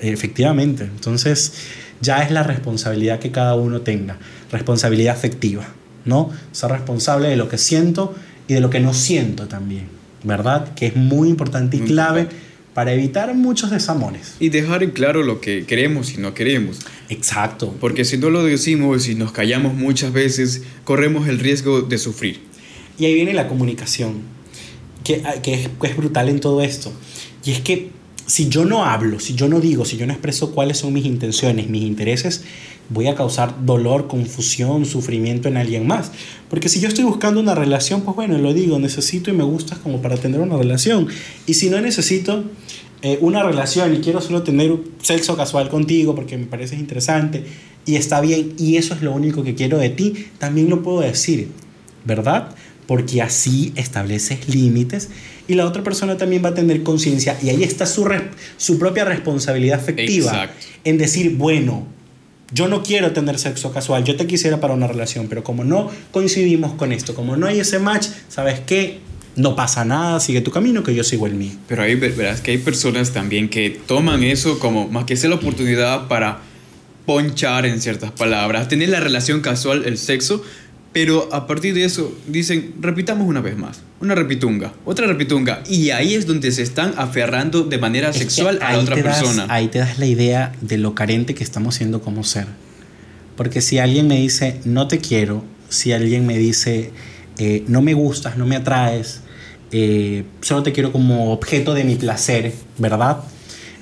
efectivamente. 0.00 0.84
Entonces 0.84 1.54
ya 2.02 2.22
es 2.22 2.30
la 2.30 2.42
responsabilidad 2.42 3.18
que 3.18 3.30
cada 3.30 3.54
uno 3.54 3.80
tenga. 3.80 4.18
Responsabilidad 4.52 5.16
afectiva, 5.16 5.66
¿no? 6.04 6.28
Ser 6.52 6.72
responsable 6.72 7.28
de 7.28 7.36
lo 7.36 7.48
que 7.48 7.56
siento 7.56 8.14
y 8.48 8.52
de 8.52 8.60
lo 8.60 8.68
que 8.68 8.80
no 8.80 8.92
siento 8.92 9.48
también. 9.48 9.86
¿verdad? 10.24 10.74
Que 10.74 10.88
es 10.88 10.96
muy 10.96 11.28
importante 11.28 11.78
y 11.78 11.80
clave 11.80 12.28
para 12.74 12.92
evitar 12.92 13.34
muchos 13.34 13.70
desamores. 13.70 14.34
Y 14.38 14.50
dejar 14.50 14.82
en 14.82 14.90
claro 14.90 15.22
lo 15.22 15.40
que 15.40 15.64
queremos 15.64 16.12
y 16.12 16.18
no 16.18 16.34
queremos. 16.34 16.80
Exacto. 17.08 17.74
Porque 17.80 18.04
si 18.04 18.18
no 18.18 18.28
lo 18.28 18.44
decimos 18.44 19.08
y 19.08 19.14
nos 19.14 19.32
callamos 19.32 19.72
muchas 19.72 20.12
veces, 20.12 20.62
corremos 20.84 21.28
el 21.28 21.38
riesgo 21.38 21.80
de 21.80 21.96
sufrir. 21.96 22.40
Y 22.98 23.06
ahí 23.06 23.14
viene 23.14 23.32
la 23.32 23.48
comunicación, 23.48 24.22
es, 25.14 25.22
que 25.42 25.86
es 25.86 25.96
brutal 25.96 26.28
en 26.28 26.40
todo 26.40 26.62
esto. 26.62 26.92
Y 27.44 27.52
es 27.52 27.60
que 27.60 27.90
si 28.26 28.48
yo 28.50 28.66
no 28.66 28.84
hablo, 28.84 29.20
si 29.20 29.34
yo 29.34 29.48
no 29.48 29.58
digo, 29.58 29.86
si 29.86 29.96
yo 29.96 30.06
no 30.06 30.12
expreso 30.12 30.52
cuáles 30.52 30.78
son 30.78 30.92
mis 30.92 31.06
intenciones, 31.06 31.70
mis 31.70 31.82
intereses, 31.82 32.44
voy 32.90 33.06
a 33.06 33.14
causar 33.14 33.64
dolor, 33.64 34.06
confusión, 34.06 34.84
sufrimiento 34.84 35.48
en 35.48 35.56
alguien 35.56 35.86
más. 35.86 36.12
Porque 36.50 36.68
si 36.68 36.78
yo 36.78 36.88
estoy 36.88 37.04
buscando 37.04 37.40
una 37.40 37.54
relación, 37.54 38.02
pues 38.02 38.16
bueno, 38.16 38.36
lo 38.38 38.52
digo, 38.52 38.78
necesito 38.78 39.30
y 39.30 39.34
me 39.34 39.44
gustas 39.44 39.78
como 39.78 40.02
para 40.02 40.16
tener 40.16 40.40
una 40.40 40.58
relación. 40.58 41.08
Y 41.46 41.54
si 41.54 41.70
no 41.70 41.80
necesito 41.80 42.44
eh, 43.00 43.18
una 43.22 43.42
relación 43.42 43.94
y 43.94 43.98
quiero 44.00 44.20
solo 44.20 44.42
tener 44.42 44.76
sexo 45.02 45.36
casual 45.36 45.68
contigo 45.68 46.14
porque 46.14 46.36
me 46.36 46.46
pareces 46.46 46.78
interesante 46.78 47.44
y 47.86 47.96
está 47.96 48.20
bien 48.20 48.54
y 48.58 48.76
eso 48.76 48.92
es 48.92 49.02
lo 49.02 49.12
único 49.12 49.42
que 49.42 49.54
quiero 49.54 49.78
de 49.78 49.88
ti, 49.88 50.26
también 50.38 50.68
lo 50.68 50.82
puedo 50.82 51.00
decir, 51.00 51.48
¿verdad? 52.04 52.54
Porque 52.88 53.22
así 53.22 53.72
estableces 53.76 54.48
límites 54.48 55.10
y 55.46 55.54
la 55.54 55.66
otra 55.66 55.84
persona 55.84 56.16
también 56.16 56.44
va 56.44 56.48
a 56.48 56.54
tener 56.54 56.82
conciencia 56.82 57.38
y 57.40 57.50
ahí 57.50 57.62
está 57.62 57.86
su, 57.86 58.08
su 58.56 58.78
propia 58.80 59.04
responsabilidad 59.04 59.78
afectiva 59.78 60.50
en 60.84 60.98
decir, 60.98 61.36
bueno, 61.36 61.86
yo 62.50 62.66
no 62.66 62.82
quiero 62.82 63.12
tener 63.12 63.38
sexo 63.38 63.72
casual, 63.72 64.04
yo 64.04 64.16
te 64.16 64.26
quisiera 64.26 64.58
para 64.58 64.74
una 64.74 64.86
relación, 64.86 65.28
pero 65.28 65.44
como 65.44 65.64
no 65.64 65.90
coincidimos 66.12 66.72
con 66.72 66.92
esto, 66.92 67.14
como 67.14 67.36
no 67.36 67.46
hay 67.46 67.60
ese 67.60 67.78
match, 67.78 68.06
¿sabes 68.28 68.60
qué? 68.60 69.00
No 69.36 69.54
pasa 69.54 69.84
nada, 69.84 70.18
sigue 70.18 70.40
tu 70.40 70.50
camino, 70.50 70.82
que 70.82 70.94
yo 70.94 71.04
sigo 71.04 71.26
el 71.26 71.34
mío. 71.34 71.52
Pero 71.68 71.82
ahí 71.82 71.94
verás 71.94 72.40
que 72.40 72.52
hay 72.52 72.58
personas 72.58 73.12
también 73.12 73.48
que 73.48 73.78
toman 73.86 74.22
eso 74.22 74.58
como 74.58 74.88
más 74.88 75.04
que 75.04 75.16
sea 75.16 75.30
la 75.30 75.36
oportunidad 75.36 76.08
para 76.08 76.40
ponchar 77.06 77.64
en 77.64 77.80
ciertas 77.80 78.10
palabras, 78.10 78.68
tener 78.68 78.88
la 78.90 79.00
relación 79.00 79.40
casual, 79.40 79.84
el 79.86 79.96
sexo, 79.96 80.42
pero 81.00 81.28
a 81.30 81.46
partir 81.46 81.74
de 81.74 81.84
eso 81.84 82.12
dicen, 82.26 82.74
repitamos 82.80 83.28
una 83.28 83.40
vez 83.40 83.56
más, 83.56 83.82
una 84.00 84.16
repitunga, 84.16 84.72
otra 84.84 85.06
repitunga, 85.06 85.62
y 85.68 85.90
ahí 85.90 86.14
es 86.14 86.26
donde 86.26 86.50
se 86.50 86.62
están 86.62 86.92
aferrando 86.96 87.62
de 87.62 87.78
manera 87.78 88.12
sexual 88.12 88.58
a 88.60 88.76
otra 88.76 88.96
persona. 88.96 89.46
ahí 89.48 89.68
te 89.68 89.78
das 89.78 90.00
la 90.00 90.06
idea 90.06 90.52
de 90.60 90.76
lo 90.76 90.96
carente 90.96 91.36
que 91.36 91.44
estamos 91.44 91.76
siendo 91.76 92.00
como 92.00 92.24
ser. 92.24 92.46
Porque 93.36 93.60
si 93.60 93.78
alguien 93.78 94.08
me 94.08 94.16
dice, 94.16 94.60
no 94.64 94.88
te 94.88 94.98
quiero, 94.98 95.44
si 95.68 95.92
alguien 95.92 96.26
me 96.26 96.36
dice, 96.36 96.90
eh, 97.38 97.62
no 97.68 97.80
me 97.80 97.94
gustas, 97.94 98.36
no 98.36 98.44
me 98.44 98.56
atraes, 98.56 99.20
eh, 99.70 100.24
solo 100.40 100.64
te 100.64 100.72
quiero 100.72 100.90
como 100.90 101.32
objeto 101.32 101.74
de 101.74 101.84
mi 101.84 101.94
placer, 101.94 102.52
¿verdad? 102.76 103.18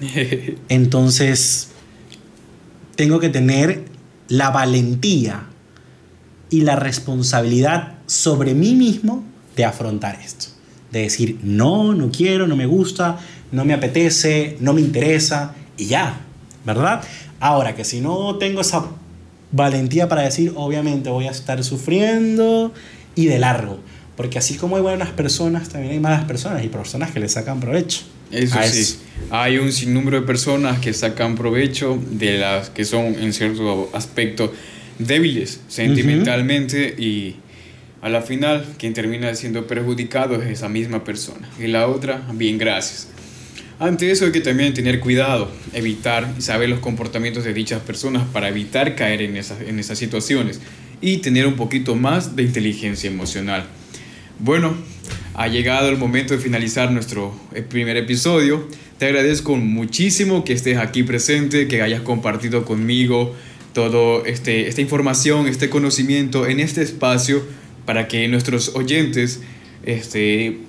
Entonces, 0.69 1.69
tengo 2.95 3.21
que 3.21 3.31
tener 3.31 3.85
la 4.29 4.51
valentía 4.51 5.47
y 6.51 6.63
la 6.63 6.77
responsabilidad 6.77 7.95
sobre 8.07 8.55
mí 8.55 8.75
mismo 8.75 9.25
de 9.57 9.65
afrontar 9.65 10.19
esto. 10.23 10.47
De 10.93 11.01
decir, 11.03 11.39
no, 11.43 11.95
no 11.95 12.11
quiero, 12.11 12.47
no 12.47 12.57
me 12.57 12.67
gusta, 12.67 13.19
no 13.53 13.65
me 13.65 13.75
apetece, 13.75 14.57
no 14.61 14.73
me 14.73 14.81
interesa 14.81 15.55
y 15.77 15.87
ya, 15.87 16.21
¿verdad? 16.65 17.03
Ahora 17.41 17.75
que 17.75 17.85
si 17.85 18.01
no 18.01 18.37
tengo 18.37 18.61
esa 18.61 18.87
valentía 19.53 20.09
para 20.09 20.23
decir, 20.23 20.53
obviamente 20.57 21.11
voy 21.11 21.27
a 21.27 21.31
estar 21.31 21.63
sufriendo 21.65 22.73
y 23.15 23.27
de 23.27 23.39
largo. 23.39 23.79
Porque 24.17 24.39
así 24.39 24.55
como 24.55 24.77
hay 24.77 24.83
buenas 24.83 25.11
personas, 25.11 25.69
también 25.69 25.93
hay 25.93 26.01
malas 26.01 26.25
personas 26.25 26.65
y 26.65 26.69
personas 26.69 27.11
que 27.11 27.21
le 27.21 27.29
sacan 27.29 27.61
provecho. 27.61 28.01
Eso 28.31 28.59
sí. 28.65 28.99
Hay 29.31 29.59
un 29.59 29.73
sinnúmero 29.73 30.21
de 30.21 30.27
personas 30.27 30.79
que 30.81 30.93
sacan 30.93 31.35
provecho 31.37 31.99
de 32.11 32.39
las 32.39 32.71
que 32.71 32.85
son 32.85 33.05
en 33.05 33.33
cierto 33.33 33.91
aspecto 33.93 34.53
débiles 34.99 35.61
sentimentalmente 35.69 36.95
y 36.99 37.37
a 38.03 38.09
la 38.09 38.23
final 38.23 38.65
quien 38.79 38.95
termina 38.95 39.35
siendo 39.35 39.67
perjudicado 39.67 40.41
es 40.41 40.49
esa 40.49 40.69
misma 40.69 41.05
persona 41.05 41.49
y 41.59 41.67
la 41.67 41.89
otra, 41.89 42.23
bien, 42.35 42.59
gracias. 42.59 43.09
Ante 43.79 44.11
eso 44.11 44.25
hay 44.25 44.33
que 44.33 44.41
también 44.41 44.73
tener 44.73 45.01
cuidado, 45.01 45.51
evitar 45.75 46.33
y 46.39 46.41
saber 46.41 46.71
los 46.71 46.79
comportamientos 46.79 47.45
de 47.45 47.53
dichas 47.53 47.83
personas 47.83 48.27
para 48.33 48.49
evitar 48.49 48.95
caer 48.95 49.21
en 49.21 49.37
esas, 49.37 49.61
en 49.61 49.79
esas 49.79 49.99
situaciones 49.99 50.61
y 51.03 51.19
tener 51.19 51.47
un 51.47 51.57
poquito 51.57 51.95
más 51.95 52.37
de 52.37 52.43
inteligencia 52.43 53.11
emocional. 53.11 53.67
Bueno, 54.39 54.75
ha 55.35 55.49
llegado 55.49 55.91
el 55.91 55.99
momento 55.99 56.33
de 56.33 56.41
finalizar 56.41 56.91
nuestro 56.91 57.39
eh, 57.55 57.61
primer 57.61 57.99
episodio. 57.99 58.67
Te 58.99 59.07
agradezco 59.07 59.57
muchísimo 59.57 60.45
que 60.45 60.55
estés 60.55 60.79
aquí 60.79 61.03
presente, 61.03 61.69
que 61.69 61.83
hayas 61.83 62.01
compartido 62.01 62.65
conmigo 62.65 63.35
todo 63.77 64.25
este, 64.25 64.69
esta 64.69 64.81
información, 64.81 65.47
este 65.49 65.69
conocimiento 65.69 66.47
en 66.47 66.61
este 66.61 66.81
espacio 66.81 67.43
para 67.85 68.09
que 68.09 68.27
nuestros 68.27 68.75
oyentes 68.75 69.43
este, 69.85 70.61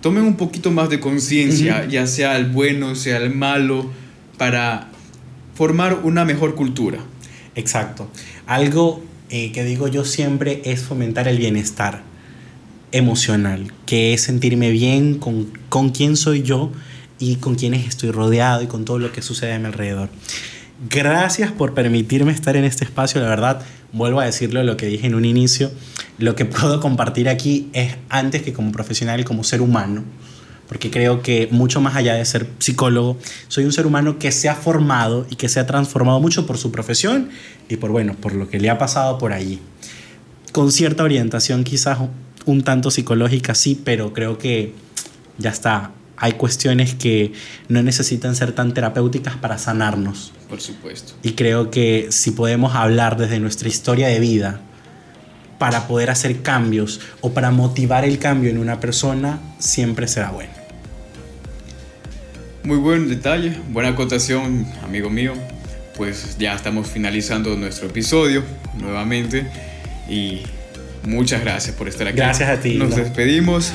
tomen 0.00 0.22
un 0.22 0.38
poquito 0.38 0.70
más 0.70 0.88
de 0.88 0.98
conciencia, 0.98 1.86
ya 1.86 2.06
sea 2.06 2.34
el 2.38 2.46
bueno, 2.46 2.94
sea 2.94 3.18
el 3.18 3.28
malo, 3.34 3.90
para 4.38 4.88
formar 5.54 6.00
una 6.02 6.24
mejor 6.24 6.54
cultura. 6.54 7.00
Exacto. 7.56 8.10
Algo 8.46 9.04
eh, 9.28 9.52
que 9.52 9.62
digo 9.62 9.88
yo 9.88 10.06
siempre 10.06 10.62
es 10.64 10.80
fomentar 10.80 11.28
el 11.28 11.36
bienestar 11.36 12.04
emocional, 12.90 13.70
que 13.84 14.14
es 14.14 14.22
sentirme 14.22 14.70
bien 14.70 15.18
con, 15.18 15.52
con 15.68 15.90
quién 15.90 16.16
soy 16.16 16.40
yo 16.40 16.72
y 17.18 17.36
con 17.36 17.56
quienes 17.56 17.86
estoy 17.86 18.12
rodeado 18.12 18.62
y 18.62 18.66
con 18.66 18.86
todo 18.86 18.98
lo 18.98 19.12
que 19.12 19.20
sucede 19.20 19.52
a 19.52 19.58
mi 19.58 19.66
alrededor. 19.66 20.08
Gracias 20.78 21.52
por 21.52 21.72
permitirme 21.72 22.32
estar 22.32 22.54
en 22.54 22.64
este 22.64 22.84
espacio, 22.84 23.18
la 23.22 23.28
verdad, 23.28 23.62
vuelvo 23.92 24.20
a 24.20 24.26
decirlo 24.26 24.62
lo 24.62 24.76
que 24.76 24.84
dije 24.84 25.06
en 25.06 25.14
un 25.14 25.24
inicio, 25.24 25.70
lo 26.18 26.36
que 26.36 26.44
puedo 26.44 26.80
compartir 26.80 27.30
aquí 27.30 27.70
es 27.72 27.96
antes 28.10 28.42
que 28.42 28.52
como 28.52 28.72
profesional, 28.72 29.24
como 29.24 29.42
ser 29.42 29.62
humano, 29.62 30.04
porque 30.68 30.90
creo 30.90 31.22
que 31.22 31.48
mucho 31.50 31.80
más 31.80 31.96
allá 31.96 32.12
de 32.12 32.24
ser 32.26 32.46
psicólogo, 32.58 33.16
soy 33.48 33.64
un 33.64 33.72
ser 33.72 33.86
humano 33.86 34.18
que 34.18 34.30
se 34.32 34.50
ha 34.50 34.54
formado 34.54 35.26
y 35.30 35.36
que 35.36 35.48
se 35.48 35.60
ha 35.60 35.66
transformado 35.66 36.20
mucho 36.20 36.46
por 36.46 36.58
su 36.58 36.70
profesión 36.70 37.30
y 37.70 37.76
por, 37.76 37.90
bueno, 37.90 38.14
por 38.14 38.34
lo 38.34 38.50
que 38.50 38.60
le 38.60 38.68
ha 38.68 38.76
pasado 38.76 39.16
por 39.16 39.32
allí. 39.32 39.60
Con 40.52 40.72
cierta 40.72 41.04
orientación 41.04 41.64
quizás 41.64 42.00
un 42.44 42.62
tanto 42.62 42.90
psicológica, 42.90 43.54
sí, 43.54 43.80
pero 43.82 44.12
creo 44.12 44.36
que 44.36 44.74
ya 45.38 45.50
está, 45.50 45.92
hay 46.16 46.32
cuestiones 46.32 46.94
que 46.94 47.32
no 47.68 47.82
necesitan 47.82 48.34
ser 48.34 48.52
tan 48.52 48.72
terapéuticas 48.74 49.36
para 49.36 49.58
sanarnos. 49.58 50.32
Por 50.48 50.60
supuesto. 50.60 51.14
Y 51.22 51.32
creo 51.32 51.70
que 51.70 52.08
si 52.10 52.30
podemos 52.30 52.74
hablar 52.74 53.16
desde 53.16 53.38
nuestra 53.38 53.68
historia 53.68 54.08
de 54.08 54.20
vida 54.20 54.60
para 55.58 55.86
poder 55.86 56.10
hacer 56.10 56.42
cambios 56.42 57.00
o 57.20 57.32
para 57.32 57.50
motivar 57.50 58.04
el 58.04 58.18
cambio 58.18 58.50
en 58.50 58.58
una 58.58 58.80
persona, 58.80 59.40
siempre 59.58 60.08
será 60.08 60.30
bueno. 60.30 60.50
Muy 62.64 62.78
buen 62.78 63.08
detalle, 63.08 63.56
buena 63.70 63.90
acotación, 63.90 64.66
amigo 64.82 65.08
mío. 65.10 65.34
Pues 65.96 66.36
ya 66.38 66.54
estamos 66.54 66.88
finalizando 66.88 67.56
nuestro 67.56 67.88
episodio 67.88 68.42
nuevamente 68.78 69.46
y 70.10 70.42
muchas 71.04 71.40
gracias 71.40 71.74
por 71.74 71.88
estar 71.88 72.08
aquí. 72.08 72.16
Gracias 72.16 72.48
a 72.48 72.60
ti. 72.60 72.74
Nos 72.74 72.96
despedimos. 72.96 73.72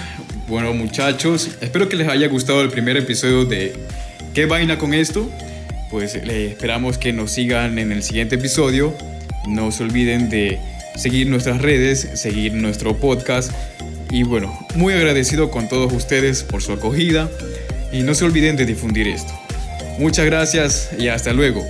Bueno, 0.52 0.74
muchachos, 0.74 1.50
espero 1.62 1.88
que 1.88 1.96
les 1.96 2.10
haya 2.10 2.28
gustado 2.28 2.62
el 2.62 2.70
primer 2.70 2.98
episodio 2.98 3.46
de 3.46 3.72
¿Qué 4.34 4.48
vaina 4.48 4.78
con 4.78 4.94
esto? 4.94 5.32
Pues 5.90 6.14
le 6.26 6.48
esperamos 6.48 6.98
que 6.98 7.14
nos 7.14 7.32
sigan 7.32 7.80
en 7.80 7.94
el 7.94 8.04
siguiente 8.04 8.36
episodio. 8.36 8.94
No 9.48 9.72
se 9.72 9.84
olviden 9.84 10.30
de 10.30 10.60
seguir 10.98 11.28
nuestras 11.28 11.62
redes, 11.62 12.06
seguir 12.16 12.54
nuestro 12.54 12.98
podcast. 12.98 13.54
Y 14.10 14.24
bueno, 14.24 14.68
muy 14.76 14.94
agradecido 14.94 15.52
con 15.52 15.70
todos 15.70 15.94
ustedes 15.94 16.44
por 16.44 16.62
su 16.62 16.74
acogida. 16.74 17.32
Y 17.94 18.02
no 18.02 18.14
se 18.14 18.26
olviden 18.26 18.58
de 18.58 18.66
difundir 18.66 19.08
esto. 19.08 19.32
Muchas 20.00 20.26
gracias 20.26 20.90
y 21.00 21.08
hasta 21.08 21.32
luego. 21.32 21.66